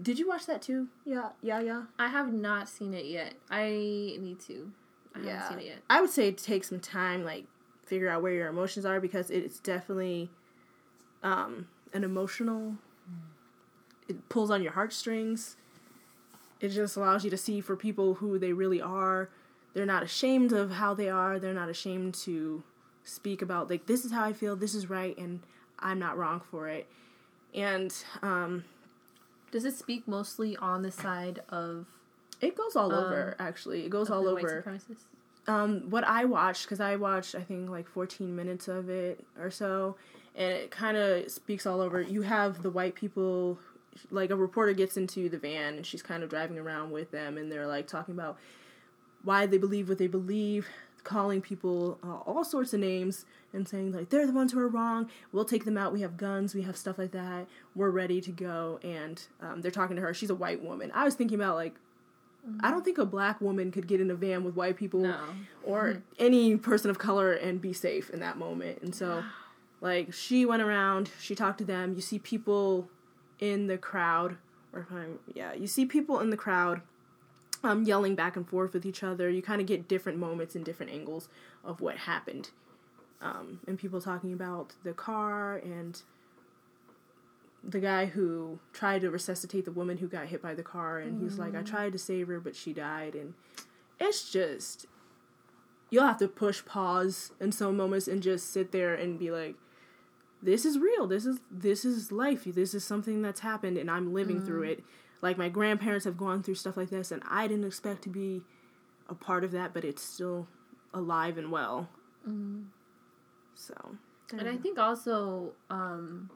Did 0.00 0.18
you 0.18 0.28
watch 0.28 0.46
that 0.46 0.60
too? 0.60 0.88
Yeah, 1.04 1.30
yeah, 1.40 1.60
yeah. 1.60 1.82
I 1.98 2.08
have 2.08 2.32
not 2.32 2.68
seen 2.68 2.92
it 2.94 3.06
yet. 3.06 3.34
I 3.50 3.68
need 4.20 4.40
to. 4.48 4.72
I 5.14 5.18
haven't 5.20 5.48
seen 5.48 5.58
it 5.60 5.64
yet. 5.66 5.78
I 5.88 6.00
would 6.00 6.10
say 6.10 6.32
take 6.32 6.64
some 6.64 6.80
time, 6.80 7.24
like 7.24 7.44
figure 7.86 8.08
out 8.08 8.22
where 8.22 8.32
your 8.32 8.48
emotions 8.48 8.84
are 8.84 9.00
because 9.00 9.30
it's 9.30 9.60
definitely 9.60 10.28
um, 11.22 11.68
an 11.96 12.04
emotional. 12.04 12.76
It 14.08 14.28
pulls 14.28 14.50
on 14.50 14.62
your 14.62 14.72
heartstrings. 14.72 15.56
It 16.60 16.68
just 16.68 16.96
allows 16.96 17.24
you 17.24 17.30
to 17.30 17.36
see 17.36 17.60
for 17.60 17.74
people 17.76 18.14
who 18.14 18.38
they 18.38 18.52
really 18.52 18.80
are. 18.80 19.28
They're 19.74 19.84
not 19.86 20.02
ashamed 20.02 20.52
of 20.52 20.70
how 20.72 20.94
they 20.94 21.08
are. 21.10 21.38
They're 21.38 21.52
not 21.52 21.68
ashamed 21.68 22.14
to 22.24 22.62
speak 23.04 23.42
about 23.42 23.68
like 23.68 23.86
this 23.86 24.04
is 24.04 24.12
how 24.12 24.24
I 24.24 24.32
feel. 24.32 24.56
This 24.56 24.74
is 24.74 24.88
right, 24.88 25.16
and 25.18 25.40
I'm 25.78 25.98
not 25.98 26.16
wrong 26.16 26.40
for 26.50 26.68
it. 26.68 26.86
And 27.54 27.92
um, 28.22 28.64
Does 29.50 29.64
it 29.64 29.74
speak 29.76 30.06
mostly 30.06 30.56
on 30.56 30.82
the 30.82 30.90
side 30.92 31.40
of, 31.48 31.86
it 32.40 32.56
goes 32.56 32.76
all 32.76 32.92
Um, 32.92 33.04
over. 33.04 33.36
Actually, 33.38 33.84
it 33.84 33.90
goes 33.90 34.10
all 34.10 34.22
over. 34.28 34.62
um 35.48 35.90
what 35.90 36.04
I 36.04 36.24
watched 36.24 36.64
because 36.64 36.80
I 36.80 36.96
watched 36.96 37.34
I 37.34 37.40
think 37.42 37.70
like 37.70 37.86
14 37.88 38.34
minutes 38.34 38.66
of 38.68 38.88
it 38.90 39.24
or 39.38 39.50
so 39.50 39.96
and 40.36 40.52
it 40.52 40.70
kind 40.70 40.96
of 40.96 41.30
speaks 41.30 41.66
all 41.66 41.80
over. 41.80 42.00
You 42.00 42.22
have 42.22 42.62
the 42.62 42.70
white 42.70 42.94
people 42.94 43.58
like 44.10 44.30
a 44.30 44.36
reporter 44.36 44.72
gets 44.74 44.96
into 44.98 45.28
the 45.28 45.38
van 45.38 45.74
and 45.74 45.86
she's 45.86 46.02
kind 46.02 46.22
of 46.22 46.28
driving 46.28 46.58
around 46.58 46.90
with 46.90 47.10
them 47.10 47.38
and 47.38 47.50
they're 47.50 47.66
like 47.66 47.86
talking 47.86 48.14
about 48.14 48.36
why 49.24 49.46
they 49.46 49.56
believe 49.56 49.88
what 49.88 49.96
they 49.98 50.06
believe 50.06 50.68
calling 51.02 51.40
people 51.40 51.98
uh, 52.04 52.16
all 52.30 52.44
sorts 52.44 52.74
of 52.74 52.80
names 52.80 53.24
and 53.54 53.66
saying 53.66 53.92
like 53.92 54.10
they're 54.10 54.26
the 54.26 54.32
ones 54.32 54.52
who 54.52 54.58
are 54.58 54.68
wrong. 54.68 55.08
We'll 55.32 55.44
take 55.46 55.64
them 55.64 55.78
out. 55.78 55.92
We 55.92 56.02
have 56.02 56.16
guns. 56.16 56.54
We 56.54 56.62
have 56.62 56.76
stuff 56.76 56.98
like 56.98 57.12
that. 57.12 57.46
We're 57.74 57.90
ready 57.90 58.20
to 58.20 58.30
go. 58.30 58.78
And 58.82 59.22
um, 59.40 59.62
they're 59.62 59.70
talking 59.70 59.96
to 59.96 60.02
her. 60.02 60.12
She's 60.12 60.30
a 60.30 60.34
white 60.34 60.62
woman. 60.62 60.90
I 60.94 61.04
was 61.04 61.14
thinking 61.14 61.38
about 61.40 61.54
like 61.54 61.74
i 62.60 62.70
don't 62.70 62.84
think 62.84 62.96
a 62.96 63.04
black 63.04 63.40
woman 63.40 63.72
could 63.72 63.88
get 63.88 64.00
in 64.00 64.08
a 64.08 64.14
van 64.14 64.44
with 64.44 64.54
white 64.54 64.76
people 64.76 65.00
No. 65.00 65.16
or 65.64 66.00
any 66.20 66.56
person 66.56 66.90
of 66.90 66.96
color 66.98 67.32
and 67.32 67.60
be 67.60 67.72
safe 67.72 68.08
in 68.10 68.20
that 68.20 68.38
moment. 68.38 68.82
And 68.82 68.94
so, 68.94 69.24
like, 69.86 70.12
she 70.12 70.44
went 70.44 70.62
around, 70.62 71.10
she 71.20 71.36
talked 71.36 71.58
to 71.58 71.64
them. 71.64 71.94
You 71.94 72.00
see 72.00 72.18
people 72.18 72.88
in 73.38 73.68
the 73.68 73.78
crowd, 73.78 74.36
or 74.72 74.86
yeah, 75.32 75.52
you 75.54 75.68
see 75.68 75.86
people 75.86 76.18
in 76.18 76.30
the 76.30 76.36
crowd 76.36 76.80
um, 77.62 77.84
yelling 77.84 78.16
back 78.16 78.34
and 78.36 78.48
forth 78.48 78.72
with 78.72 78.84
each 78.84 79.04
other. 79.04 79.30
You 79.30 79.42
kind 79.42 79.60
of 79.60 79.68
get 79.68 79.86
different 79.86 80.18
moments 80.18 80.56
and 80.56 80.64
different 80.64 80.90
angles 80.90 81.28
of 81.64 81.80
what 81.80 81.98
happened. 81.98 82.50
Um, 83.22 83.60
and 83.68 83.78
people 83.78 84.00
talking 84.00 84.32
about 84.32 84.74
the 84.82 84.92
car 84.92 85.56
and 85.56 86.02
the 87.62 87.80
guy 87.80 88.06
who 88.06 88.58
tried 88.72 89.02
to 89.02 89.10
resuscitate 89.10 89.66
the 89.66 89.70
woman 89.70 89.98
who 89.98 90.08
got 90.08 90.26
hit 90.26 90.42
by 90.42 90.54
the 90.54 90.62
car 90.62 90.98
and 90.98 91.18
he 91.18 91.24
was 91.24 91.36
like 91.36 91.56
i 91.56 91.62
tried 91.62 91.90
to 91.90 91.98
save 91.98 92.28
her 92.28 92.38
but 92.38 92.54
she 92.54 92.72
died 92.72 93.14
and 93.16 93.34
it's 93.98 94.30
just 94.30 94.86
you'll 95.90 96.06
have 96.06 96.18
to 96.18 96.28
push 96.28 96.64
pause 96.64 97.32
in 97.40 97.50
some 97.50 97.76
moments 97.76 98.06
and 98.06 98.22
just 98.22 98.52
sit 98.52 98.70
there 98.70 98.94
and 98.94 99.18
be 99.18 99.32
like 99.32 99.56
this 100.42 100.64
is 100.64 100.78
real. 100.78 101.06
This 101.06 101.26
is 101.26 101.40
this 101.50 101.84
is 101.84 102.12
life. 102.12 102.44
This 102.44 102.74
is 102.74 102.84
something 102.84 103.22
that's 103.22 103.40
happened 103.40 103.78
and 103.78 103.90
i'm 103.90 104.12
living 104.12 104.44
through 104.44 104.62
it. 104.64 104.84
Like 105.22 105.38
my 105.38 105.48
grandparents 105.48 106.04
have 106.04 106.16
gone 106.16 106.42
through 106.42 106.56
stuff 106.56 106.76
like 106.76 106.90
this 106.90 107.10
and 107.10 107.22
i 107.28 107.46
didn't 107.46 107.64
expect 107.64 108.02
to 108.02 108.08
be 108.08 108.42
a 109.08 109.14
part 109.14 109.44
of 109.44 109.52
that 109.52 109.72
but 109.72 109.84
it's 109.84 110.02
still 110.02 110.46
alive 110.92 111.38
and 111.38 111.50
well. 111.50 111.88
So. 113.54 113.74
And 114.32 114.48
I 114.48 114.56
think 114.56 114.78
also, 114.78 115.52
um, 115.70 116.30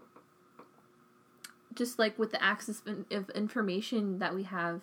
just 1.75 1.99
like 1.99 2.19
with 2.19 2.31
the 2.31 2.43
access 2.43 2.83
of 2.87 3.05
of 3.11 3.31
information 3.31 4.19
that 4.19 4.35
we 4.35 4.45
have 4.45 4.81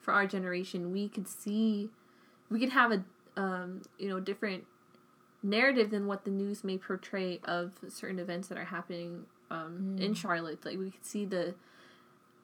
for 0.00 0.12
our 0.12 0.26
generation, 0.26 0.92
we 0.92 1.08
could 1.08 1.28
see, 1.28 1.90
we 2.50 2.60
could 2.60 2.70
have 2.70 2.92
a, 2.92 3.04
um, 3.40 3.82
you 3.98 4.08
know, 4.08 4.20
different 4.20 4.64
narrative 5.42 5.90
than 5.90 6.06
what 6.06 6.24
the 6.24 6.30
news 6.30 6.64
may 6.64 6.78
portray 6.78 7.40
of 7.44 7.72
certain 7.88 8.18
events 8.18 8.48
that 8.48 8.58
are 8.58 8.66
happening 8.66 9.24
um, 9.50 9.96
in 9.98 10.14
Charlotte. 10.14 10.64
Like 10.64 10.78
we 10.78 10.90
could 10.90 11.04
see 11.04 11.24
the, 11.24 11.54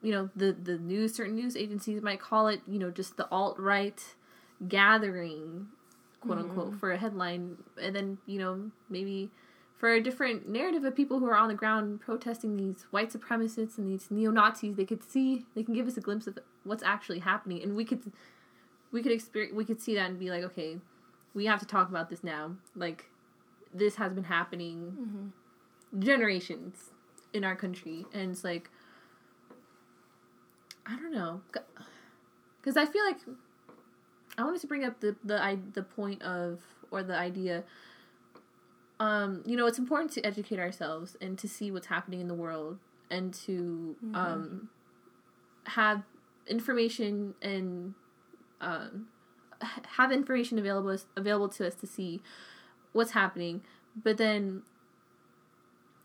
you 0.03 0.13
know, 0.13 0.31
the 0.35 0.53
the 0.53 0.79
news. 0.79 1.15
Certain 1.15 1.35
news 1.35 1.57
agencies 1.57 2.03
might 2.03 2.21
call 2.21 2.49
it, 2.49 2.61
you 2.67 2.79
know, 2.79 2.91
just 2.91 3.17
the 3.17 3.29
alt 3.31 3.59
right 3.59 4.03
gathering, 4.69 5.69
quote 6.21 6.39
unquote, 6.39 6.75
for 6.75 6.93
a 6.93 6.99
headline, 6.99 7.59
and 7.81 7.95
then 7.95 8.19
you 8.27 8.39
know 8.39 8.71
maybe 8.89 9.31
for 9.77 9.93
a 9.93 10.01
different 10.01 10.49
narrative 10.49 10.85
of 10.85 10.97
people 10.97 11.19
who 11.19 11.27
are 11.27 11.37
on 11.37 11.49
the 11.49 11.55
ground 11.55 12.01
protesting 12.01 12.57
these 12.57 12.87
white 12.91 13.13
supremacists 13.13 13.77
and 13.77 13.87
these 13.87 14.11
neo 14.11 14.31
Nazis. 14.31 14.77
They 14.77 14.87
could 14.87 15.09
see, 15.09 15.45
they 15.55 15.63
can 15.63 15.75
give 15.75 15.87
us 15.87 15.97
a 15.97 16.01
glimpse 16.01 16.27
of 16.27 16.39
what's 16.65 16.83
actually 16.83 17.19
happening, 17.19 17.63
and 17.63 17.77
we 17.77 17.85
could, 17.85 18.01
we 18.91 19.03
could 19.03 19.13
experience, 19.13 19.55
we 19.55 19.65
could 19.65 19.81
see 19.81 19.95
that 19.95 20.09
and 20.09 20.19
be 20.19 20.31
like, 20.31 20.45
okay, 20.45 20.79
we 21.37 21.45
have 21.45 21.61
to 21.61 21.67
talk 21.67 21.91
about 21.91 22.09
this 22.09 22.25
now. 22.25 22.57
Like, 22.75 23.11
this 23.73 23.97
has 23.97 24.15
been 24.15 24.25
happening 24.25 25.33
generations 25.99 26.91
in 27.35 27.45
our 27.45 27.55
country, 27.55 28.07
and 28.13 28.33
it's 28.33 28.43
like, 28.43 28.71
I 30.87 30.97
don't 30.97 31.13
know, 31.13 31.43
because 32.61 32.79
I 32.79 32.87
feel 32.87 33.05
like 33.05 33.19
I 34.39 34.45
wanted 34.45 34.63
to 34.63 34.67
bring 34.67 34.85
up 34.85 35.01
the 35.01 35.15
the 35.23 35.41
I, 35.41 35.59
the 35.75 35.83
point 35.83 36.23
of 36.23 36.63
or 36.91 37.03
the 37.03 37.15
idea. 37.15 37.65
Um, 38.99 39.43
you 39.45 39.57
know, 39.57 39.67
it's 39.67 39.79
important 39.79 40.13
to 40.13 40.25
educate 40.25 40.59
ourselves 40.59 41.19
and 41.21 41.39
to 41.39 41.47
see 41.47 41.71
what's 41.71 41.89
happening 41.89 42.21
in 42.21 42.29
the 42.29 42.35
world 42.35 42.79
and 43.11 43.35
to 43.35 43.95
um, 44.15 44.71
have 45.65 46.03
information 46.47 47.35
and 47.43 47.93
um, 48.63 49.09
have 49.97 50.13
information 50.13 50.59
available 50.59 50.97
available 51.17 51.49
to 51.51 51.67
us 51.67 51.75
to 51.77 51.87
see 51.87 52.21
what's 52.93 53.13
happening. 53.13 53.63
But 53.95 54.17
then, 54.19 54.63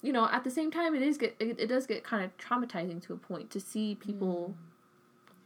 you 0.01 0.13
know, 0.13 0.27
at 0.31 0.43
the 0.43 0.51
same 0.51 0.72
time, 0.72 0.96
it 0.96 1.01
is 1.01 1.17
get 1.17 1.36
it, 1.39 1.60
it 1.60 1.67
does 1.67 1.86
get 1.86 2.03
kind 2.03 2.24
of 2.24 2.38
traumatizing 2.38 3.01
to 3.08 3.13
a 3.13 3.17
point 3.17 3.50
to 3.51 3.60
see 3.60 3.96
people 3.96 4.55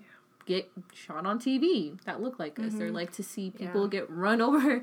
mm. 0.01 0.45
get 0.45 0.69
shot 0.93 1.25
on 1.25 1.39
TV 1.39 1.99
that 2.05 2.21
look 2.21 2.39
like 2.39 2.59
us, 2.59 2.73
or 2.75 2.85
mm-hmm. 2.85 2.95
like 2.95 3.11
to 3.13 3.23
see 3.23 3.49
people 3.51 3.83
Yeah. 3.83 3.89
get 3.89 4.09
run 4.09 4.41
over 4.47 4.81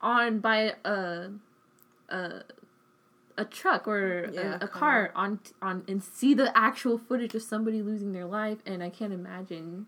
on 0.00 0.40
by 0.40 0.74
a 0.84 1.30
a 2.08 2.42
a 3.38 3.44
truck 3.44 3.86
or 3.86 4.30
Yeah, 4.32 4.52
a, 4.52 4.64
a 4.64 4.68
car. 4.68 5.08
car 5.08 5.12
on 5.14 5.40
on 5.60 5.84
and 5.88 6.02
see 6.02 6.34
the 6.34 6.56
actual 6.56 6.98
footage 6.98 7.34
of 7.34 7.42
somebody 7.42 7.82
losing 7.82 8.12
their 8.12 8.26
life, 8.26 8.58
and 8.64 8.82
I 8.82 8.90
can't 8.90 9.12
imagine 9.12 9.86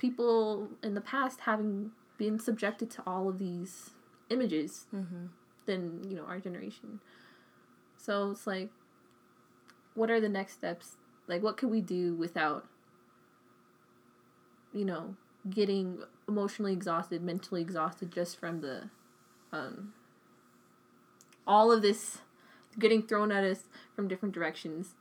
people 0.00 0.68
in 0.82 0.94
the 0.94 1.00
past 1.00 1.40
having 1.40 1.90
been 2.16 2.38
subjected 2.38 2.90
to 2.90 3.02
all 3.06 3.28
of 3.28 3.38
these 3.38 3.90
images 4.30 4.86
than 5.66 6.02
you 6.08 6.16
know 6.16 6.24
our 6.24 6.40
generation. 6.40 7.00
So 7.98 8.30
it's 8.30 8.46
like, 8.46 8.70
what 9.94 10.10
are 10.10 10.20
the 10.20 10.28
next 10.28 10.54
steps? 10.54 10.96
Like, 11.28 11.42
what 11.42 11.58
could 11.58 11.70
we 11.70 11.82
do 11.82 12.14
without, 12.14 12.66
you 14.72 14.86
know, 14.86 15.16
getting 15.48 16.02
emotionally 16.26 16.72
exhausted, 16.72 17.22
mentally 17.22 17.60
exhausted 17.60 18.10
just 18.10 18.40
from 18.40 18.62
the, 18.62 18.88
um, 19.52 19.92
all 21.46 21.70
of 21.70 21.82
this 21.82 22.18
getting 22.78 23.02
thrown 23.02 23.30
at 23.30 23.44
us 23.44 23.64
from 23.94 24.08
different 24.08 24.34
directions. 24.34 24.94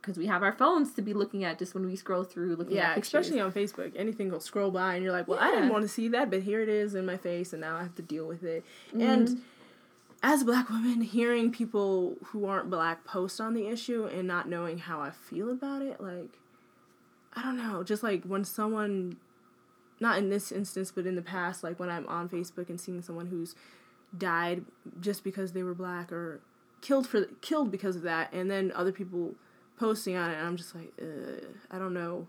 Because 0.00 0.16
we 0.16 0.26
have 0.26 0.42
our 0.42 0.52
phones 0.52 0.94
to 0.94 1.02
be 1.02 1.12
looking 1.12 1.44
at 1.44 1.58
just 1.58 1.74
when 1.74 1.84
we 1.84 1.94
scroll 1.94 2.24
through, 2.24 2.56
looking 2.56 2.76
Yeah, 2.76 2.90
at 2.90 2.94
pictures. 2.94 3.08
especially 3.08 3.40
on 3.40 3.52
Facebook. 3.52 3.92
Anything 3.96 4.30
will 4.30 4.40
scroll 4.40 4.70
by 4.70 4.94
and 4.94 5.04
you're 5.04 5.12
like, 5.12 5.28
well, 5.28 5.38
I 5.38 5.50
didn't 5.50 5.68
want 5.68 5.82
to 5.82 5.88
see 5.88 6.08
that, 6.08 6.30
but 6.30 6.42
here 6.42 6.62
it 6.62 6.70
is 6.70 6.94
in 6.94 7.04
my 7.04 7.18
face 7.18 7.52
and 7.52 7.60
now 7.60 7.76
I 7.76 7.82
have 7.82 7.94
to 7.96 8.02
deal 8.02 8.26
with 8.26 8.42
it. 8.42 8.64
Mm-hmm. 8.88 9.02
And 9.02 9.42
as 10.22 10.42
a 10.42 10.44
black 10.46 10.70
woman, 10.70 11.02
hearing 11.02 11.52
people 11.52 12.16
who 12.26 12.46
aren't 12.46 12.70
black 12.70 13.04
post 13.04 13.40
on 13.40 13.52
the 13.52 13.66
issue 13.68 14.06
and 14.06 14.26
not 14.26 14.48
knowing 14.48 14.78
how 14.78 15.00
I 15.00 15.10
feel 15.10 15.50
about 15.50 15.82
it, 15.82 16.00
like, 16.00 16.38
I 17.34 17.42
don't 17.42 17.58
know, 17.58 17.82
just 17.82 18.02
like 18.02 18.24
when 18.24 18.44
someone, 18.44 19.18
not 20.00 20.16
in 20.18 20.30
this 20.30 20.50
instance, 20.50 20.90
but 20.90 21.06
in 21.06 21.14
the 21.14 21.22
past, 21.22 21.62
like 21.62 21.78
when 21.78 21.90
I'm 21.90 22.06
on 22.08 22.28
Facebook 22.28 22.70
and 22.70 22.80
seeing 22.80 23.02
someone 23.02 23.26
who's 23.26 23.54
died 24.16 24.64
just 25.00 25.24
because 25.24 25.52
they 25.52 25.62
were 25.62 25.74
black 25.74 26.10
or 26.10 26.40
killed 26.80 27.06
for 27.06 27.24
killed 27.42 27.70
because 27.70 27.96
of 27.96 28.02
that, 28.02 28.32
and 28.32 28.50
then 28.50 28.72
other 28.74 28.92
people 28.92 29.34
posting 29.80 30.14
on 30.16 30.30
it, 30.30 30.34
and 30.34 30.46
I'm 30.46 30.56
just 30.56 30.74
like, 30.74 30.92
I 31.70 31.78
don't 31.78 31.94
know. 31.94 32.28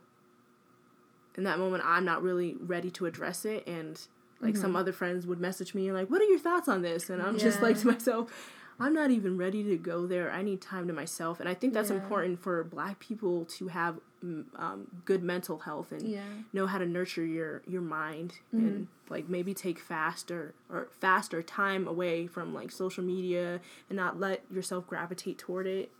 In 1.38 1.44
that 1.44 1.60
moment, 1.60 1.84
I'm 1.86 2.06
not 2.06 2.24
really 2.24 2.56
ready 2.60 2.90
to 2.92 3.06
address 3.06 3.46
it, 3.46 3.68
and 3.68 4.00
like 4.42 4.58
some 4.58 4.76
other 4.76 4.92
friends 4.92 5.28
would 5.28 5.40
message 5.40 5.76
me 5.76 5.88
and 5.88 5.96
like, 5.98 6.10
"What 6.10 6.22
are 6.22 6.26
your 6.26 6.40
thoughts 6.40 6.68
on 6.68 6.82
this?" 6.82 7.10
And 7.10 7.22
I'm 7.22 7.38
just 7.38 7.62
like 7.62 7.78
to 7.80 7.88
myself, 7.96 8.32
I'm 8.80 8.94
not 8.94 9.12
even 9.12 9.38
ready 9.38 9.64
to 9.66 9.78
go 9.78 10.08
there. 10.08 10.32
I 10.32 10.42
need 10.42 10.62
time 10.62 10.88
to 10.88 10.94
myself, 10.94 11.40
and 11.40 11.48
I 11.48 11.54
think 11.54 11.74
that's 11.74 11.90
Yeah. 11.90 11.98
important 11.98 12.40
for 12.42 12.64
Black 12.64 13.00
people 13.00 13.46
to 13.58 13.68
have 13.68 14.00
mm, 14.24 14.46
um, 14.58 14.88
good 15.06 15.22
mental 15.24 15.60
health 15.60 15.92
and 15.92 16.10
Yeah. 16.10 16.24
know 16.54 16.68
how 16.68 16.78
to 16.80 16.86
nurture 16.86 17.26
your 17.26 17.62
your 17.68 17.82
mind 17.82 18.40
and 18.52 18.88
like 19.10 19.30
maybe 19.30 19.54
take 19.54 19.80
faster 19.80 20.54
or 20.70 20.88
faster 21.00 21.42
time 21.42 21.88
away 21.88 22.28
from 22.28 22.54
like 22.54 22.72
social 22.72 23.04
media 23.04 23.62
and 23.90 23.96
not 23.98 24.20
let 24.20 24.42
yourself 24.52 24.88
gravitate 24.88 25.38
toward 25.38 25.68
it. 25.68 25.92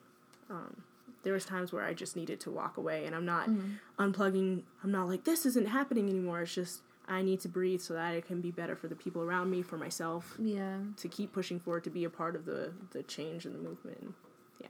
Um, 0.50 0.84
there 1.24 1.34
was 1.34 1.46
times 1.46 1.72
where 1.72 1.84
I 1.84 1.94
just 1.94 2.16
needed 2.16 2.40
to 2.42 2.52
walk 2.52 2.78
away, 2.78 3.06
and 3.06 3.16
I'm 3.16 3.26
not 3.26 3.50
mm-hmm. 3.50 3.74
unplugging. 4.00 4.64
I'm 4.84 4.92
not 4.92 5.08
like 5.08 5.24
this 5.24 5.46
isn't 5.46 5.68
happening 5.68 6.10
anymore. 6.10 6.42
It's 6.42 6.54
just 6.54 6.82
I 7.08 7.22
need 7.22 7.40
to 7.42 7.50
breathe 7.50 7.82
so 7.82 7.94
that 7.94 8.14
it 8.16 8.26
can 8.26 8.42
be 8.42 8.52
better 8.52 8.76
for 8.76 8.88
the 8.88 8.96
people 8.96 9.22
around 9.22 9.50
me, 9.50 9.62
for 9.62 9.78
myself, 9.78 10.36
Yeah. 10.40 10.78
to 10.98 11.08
keep 11.08 11.34
pushing 11.34 11.60
forward, 11.60 11.84
to 11.84 11.90
be 11.90 12.04
a 12.06 12.10
part 12.10 12.36
of 12.36 12.46
the 12.46 12.74
the 12.92 13.04
change 13.04 13.46
and 13.46 13.54
the 13.54 13.60
movement. 13.60 14.14
Yeah. 14.60 14.68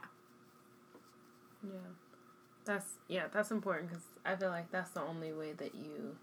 Yeah. 1.64 1.90
That's 2.66 2.94
yeah, 3.08 3.26
that's 3.32 3.52
important 3.52 3.90
because 3.90 4.04
I 4.26 4.36
feel 4.36 4.50
like 4.50 4.72
that's 4.72 4.92
the 4.92 5.02
only 5.02 5.34
way 5.34 5.54
that 5.54 5.76
you 5.76 6.16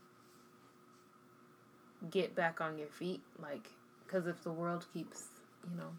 get 2.10 2.34
back 2.34 2.60
on 2.60 2.78
your 2.78 2.88
feet. 2.88 3.22
Like, 3.40 3.70
because 4.06 4.26
if 4.26 4.42
the 4.42 4.52
world 4.52 4.86
keeps, 4.92 5.24
you 5.68 5.76
know, 5.76 5.90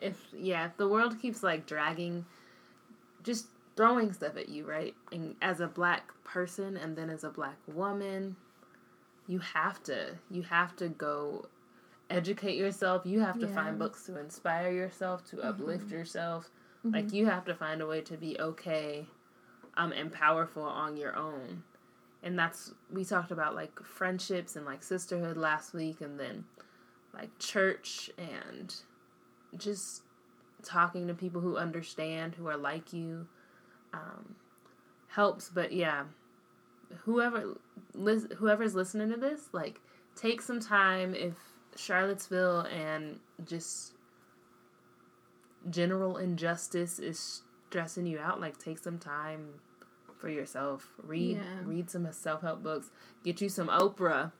if 0.00 0.28
yeah, 0.32 0.66
if 0.66 0.76
the 0.76 0.88
world 0.88 1.20
keeps 1.20 1.42
like 1.42 1.66
dragging, 1.66 2.24
just 3.22 3.46
throwing 3.76 4.12
stuff 4.12 4.36
at 4.36 4.48
you, 4.48 4.64
right? 4.66 4.94
And 5.12 5.36
as 5.42 5.60
a 5.60 5.66
black 5.68 6.10
person, 6.24 6.76
and 6.76 6.96
then 6.96 7.10
as 7.10 7.24
a 7.24 7.30
black 7.30 7.56
woman, 7.66 8.36
you 9.26 9.38
have 9.38 9.82
to 9.84 10.16
you 10.30 10.42
have 10.42 10.76
to 10.76 10.88
go 10.88 11.46
educate 12.10 12.56
yourself. 12.56 13.06
You 13.06 13.20
have 13.20 13.38
to 13.40 13.46
Yeah. 13.46 13.54
find 13.54 13.78
books 13.78 14.04
to 14.06 14.18
inspire 14.18 14.72
yourself, 14.72 15.24
to 15.30 15.40
uplift 15.42 15.90
yourself. 15.90 16.50
Like 16.92 17.12
you 17.12 17.26
have 17.26 17.44
to 17.44 17.54
find 17.54 17.80
a 17.80 17.86
way 17.86 18.00
to 18.02 18.16
be 18.16 18.38
okay 18.40 19.06
um 19.76 19.92
and 19.92 20.12
powerful 20.12 20.62
on 20.64 20.96
your 20.96 21.16
own. 21.16 21.62
And 22.22 22.38
that's 22.38 22.72
we 22.92 23.04
talked 23.04 23.30
about 23.30 23.54
like 23.54 23.80
friendships 23.82 24.56
and 24.56 24.66
like 24.66 24.82
sisterhood 24.82 25.36
last 25.36 25.72
week 25.72 26.00
and 26.00 26.18
then 26.18 26.44
like 27.14 27.38
church 27.38 28.10
and 28.18 28.74
just 29.56 30.02
talking 30.62 31.06
to 31.08 31.14
people 31.14 31.40
who 31.40 31.56
understand, 31.56 32.34
who 32.34 32.46
are 32.48 32.56
like 32.56 32.92
you 32.92 33.26
um 33.92 34.36
helps, 35.08 35.48
but 35.48 35.72
yeah, 35.72 36.04
whoever 37.04 37.56
lis- 37.94 38.28
whoever's 38.36 38.74
listening 38.74 39.10
to 39.10 39.16
this, 39.16 39.48
like 39.52 39.80
take 40.16 40.40
some 40.42 40.60
time 40.60 41.14
if 41.14 41.34
Charlottesville 41.76 42.60
and 42.60 43.18
just 43.44 43.94
general 45.68 46.16
injustice 46.16 46.98
is 46.98 47.42
stressing 47.68 48.06
you 48.06 48.18
out, 48.18 48.40
like 48.40 48.58
take 48.58 48.78
some 48.78 48.98
time 48.98 49.48
for 50.18 50.28
yourself. 50.28 50.88
Read 51.02 51.38
Yeah. 51.38 51.42
read 51.64 51.90
some 51.90 52.10
self 52.12 52.42
help 52.42 52.62
books. 52.62 52.90
Get 53.24 53.40
you 53.40 53.48
some 53.48 53.68
Oprah. 53.68 54.32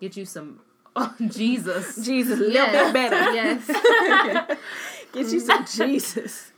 Get 0.00 0.16
you 0.16 0.24
some 0.24 0.60
oh 0.96 1.14
Jesus. 1.28 2.04
Jesus, 2.04 2.38
a 2.38 2.42
little 2.42 2.52
Yes. 2.52 2.92
bit 2.92 3.10
better. 3.10 3.32
Yes. 3.32 4.58
Get 5.12 5.32
you 5.32 5.40
some 5.40 5.64
Jesus. 5.66 6.52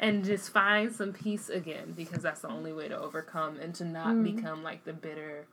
and 0.00 0.24
just 0.24 0.50
find 0.52 0.92
some 0.92 1.12
peace 1.12 1.48
again 1.48 1.92
because 1.96 2.22
that's 2.22 2.40
the 2.42 2.48
only 2.48 2.72
way 2.72 2.86
to 2.88 2.96
overcome 2.98 3.56
and 3.60 3.74
to 3.76 3.84
not 3.84 4.22
become 4.22 4.62
like 4.62 4.84
the 4.84 4.92
bitter 4.92 5.46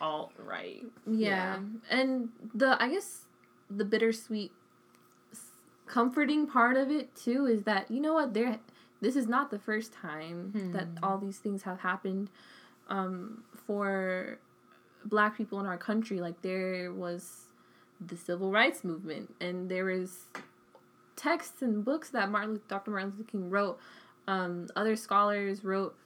alt 0.00 0.32
right. 0.38 0.84
Yeah. 1.10 1.58
And 1.90 2.28
the 2.54 2.80
I 2.82 2.88
guess 2.90 3.22
the 3.70 3.84
bittersweet 3.84 4.52
comforting 5.86 6.46
part 6.46 6.76
of 6.76 6.90
it 6.90 7.14
too 7.14 7.46
is 7.46 7.62
that 7.62 7.90
you 7.90 8.00
know 8.00 8.14
what 8.14 8.34
there 8.34 8.58
this 9.00 9.14
is 9.14 9.26
not 9.28 9.50
the 9.50 9.58
first 9.58 9.92
time 9.92 10.50
that 10.72 10.86
all 11.02 11.16
these 11.18 11.38
things 11.38 11.62
have 11.62 11.78
happened 11.80 12.28
um 12.88 13.44
for 13.66 14.38
black 15.04 15.36
people 15.36 15.60
in 15.60 15.66
our 15.66 15.78
country 15.78 16.20
like 16.20 16.42
there 16.42 16.92
was 16.92 17.45
the 18.00 18.16
civil 18.16 18.50
rights 18.50 18.84
movement 18.84 19.34
and 19.40 19.70
there 19.70 19.84
was 19.86 20.26
texts 21.16 21.62
and 21.62 21.84
books 21.84 22.10
that 22.10 22.30
Martin 22.30 22.60
Dr. 22.68 22.90
Martin 22.90 23.12
Luther 23.16 23.30
King 23.30 23.50
wrote 23.50 23.78
um 24.28 24.68
other 24.76 24.96
scholars 24.96 25.64
wrote 25.64 25.96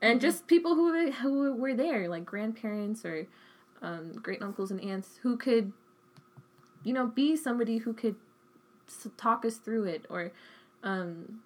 and 0.00 0.20
just 0.20 0.46
people 0.46 0.74
who 0.74 1.10
who 1.10 1.54
were 1.54 1.74
there 1.74 2.08
like 2.08 2.24
grandparents 2.24 3.04
or 3.04 3.26
um, 3.82 4.12
great 4.22 4.42
uncles 4.42 4.70
and 4.70 4.80
aunts 4.80 5.18
who 5.22 5.36
could, 5.36 5.72
you 6.84 6.92
know, 6.92 7.06
be 7.06 7.36
somebody 7.36 7.78
who 7.78 7.92
could 7.92 8.16
talk 9.16 9.44
us 9.44 9.56
through 9.56 9.84
it, 9.84 10.06
or 10.08 10.32
um, 10.82 11.40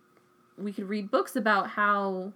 we 0.56 0.72
could 0.72 0.88
read 0.88 1.10
books 1.10 1.36
about 1.36 1.70
how 1.70 2.32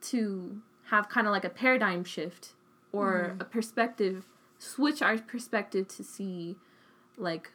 to 0.00 0.60
have 0.86 1.08
kind 1.08 1.26
of 1.26 1.32
like 1.32 1.44
a 1.44 1.50
paradigm 1.50 2.04
shift 2.04 2.52
or 2.92 3.36
a 3.40 3.44
perspective, 3.44 4.24
switch 4.64 5.02
our 5.02 5.18
perspective 5.18 5.86
to 5.88 6.02
see 6.02 6.56
like 7.16 7.50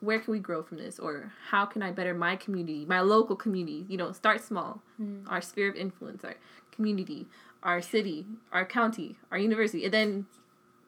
where 0.00 0.18
can 0.18 0.32
we 0.32 0.38
grow 0.38 0.62
from 0.62 0.78
this? 0.78 0.98
Or 0.98 1.32
how 1.48 1.66
can 1.66 1.82
i 1.82 1.90
better 1.90 2.14
my 2.14 2.36
community 2.36 2.84
my 2.86 3.00
local 3.00 3.36
community 3.36 3.84
you 3.88 3.96
know 3.96 4.12
start 4.12 4.42
small. 4.42 4.82
Our 5.28 5.40
sphere 5.40 5.68
of 5.70 5.76
influence 5.76 6.24
our 6.24 6.36
community 6.72 7.26
our 7.62 7.82
city 7.82 8.24
our 8.52 8.64
county 8.64 9.18
our 9.30 9.38
university 9.38 9.84
and 9.84 9.92
then 9.92 10.26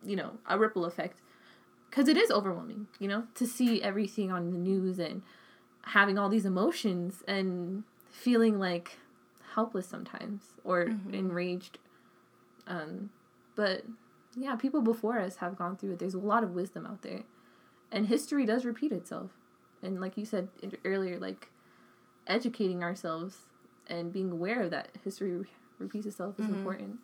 you 0.05 0.17
know 0.17 0.33
a 0.49 0.59
ripple 0.59 0.85
effect. 0.85 1.21
Because 1.91 2.09
it 2.09 2.17
is 2.17 2.31
overwhelming 2.31 2.87
you 2.99 3.09
know 3.09 3.25
to 3.35 3.47
see 3.47 3.83
everything 3.83 4.31
on 4.31 4.51
the 4.51 4.59
news 4.59 4.99
and 4.99 5.23
having 5.87 6.19
all 6.19 6.29
these 6.29 6.47
emotions 6.47 7.23
and 7.27 7.85
feeling 8.11 8.59
like 8.59 8.99
helpless 9.55 9.87
sometimes 9.87 10.43
or 10.65 10.91
enraged. 11.13 11.79
Um 12.67 13.11
but 13.55 13.85
yeah 14.37 14.57
people 14.57 14.81
before 14.81 15.19
us 15.19 15.37
have 15.37 15.57
gone 15.57 15.77
through 15.77 15.93
it. 15.93 15.99
There's 15.99 16.15
a 16.15 16.19
lot 16.19 16.43
of 16.43 16.51
wisdom 16.51 16.87
out 16.87 17.03
there. 17.03 17.23
And 17.91 18.07
history 18.07 18.47
does 18.47 18.65
repeat 18.65 18.93
itself. 18.93 19.31
And 19.83 20.01
like 20.01 20.17
you 20.17 20.25
said 20.25 20.49
earlier 20.85 21.19
like 21.19 21.49
educating 22.27 22.83
ourselves 22.83 23.37
and 23.89 24.13
being 24.13 24.31
aware 24.31 24.63
of 24.63 24.71
that 24.71 24.89
history 25.05 25.37
re- 25.37 25.47
repeats 25.79 26.07
itself 26.07 26.39
is 26.39 26.47
important. 26.47 26.99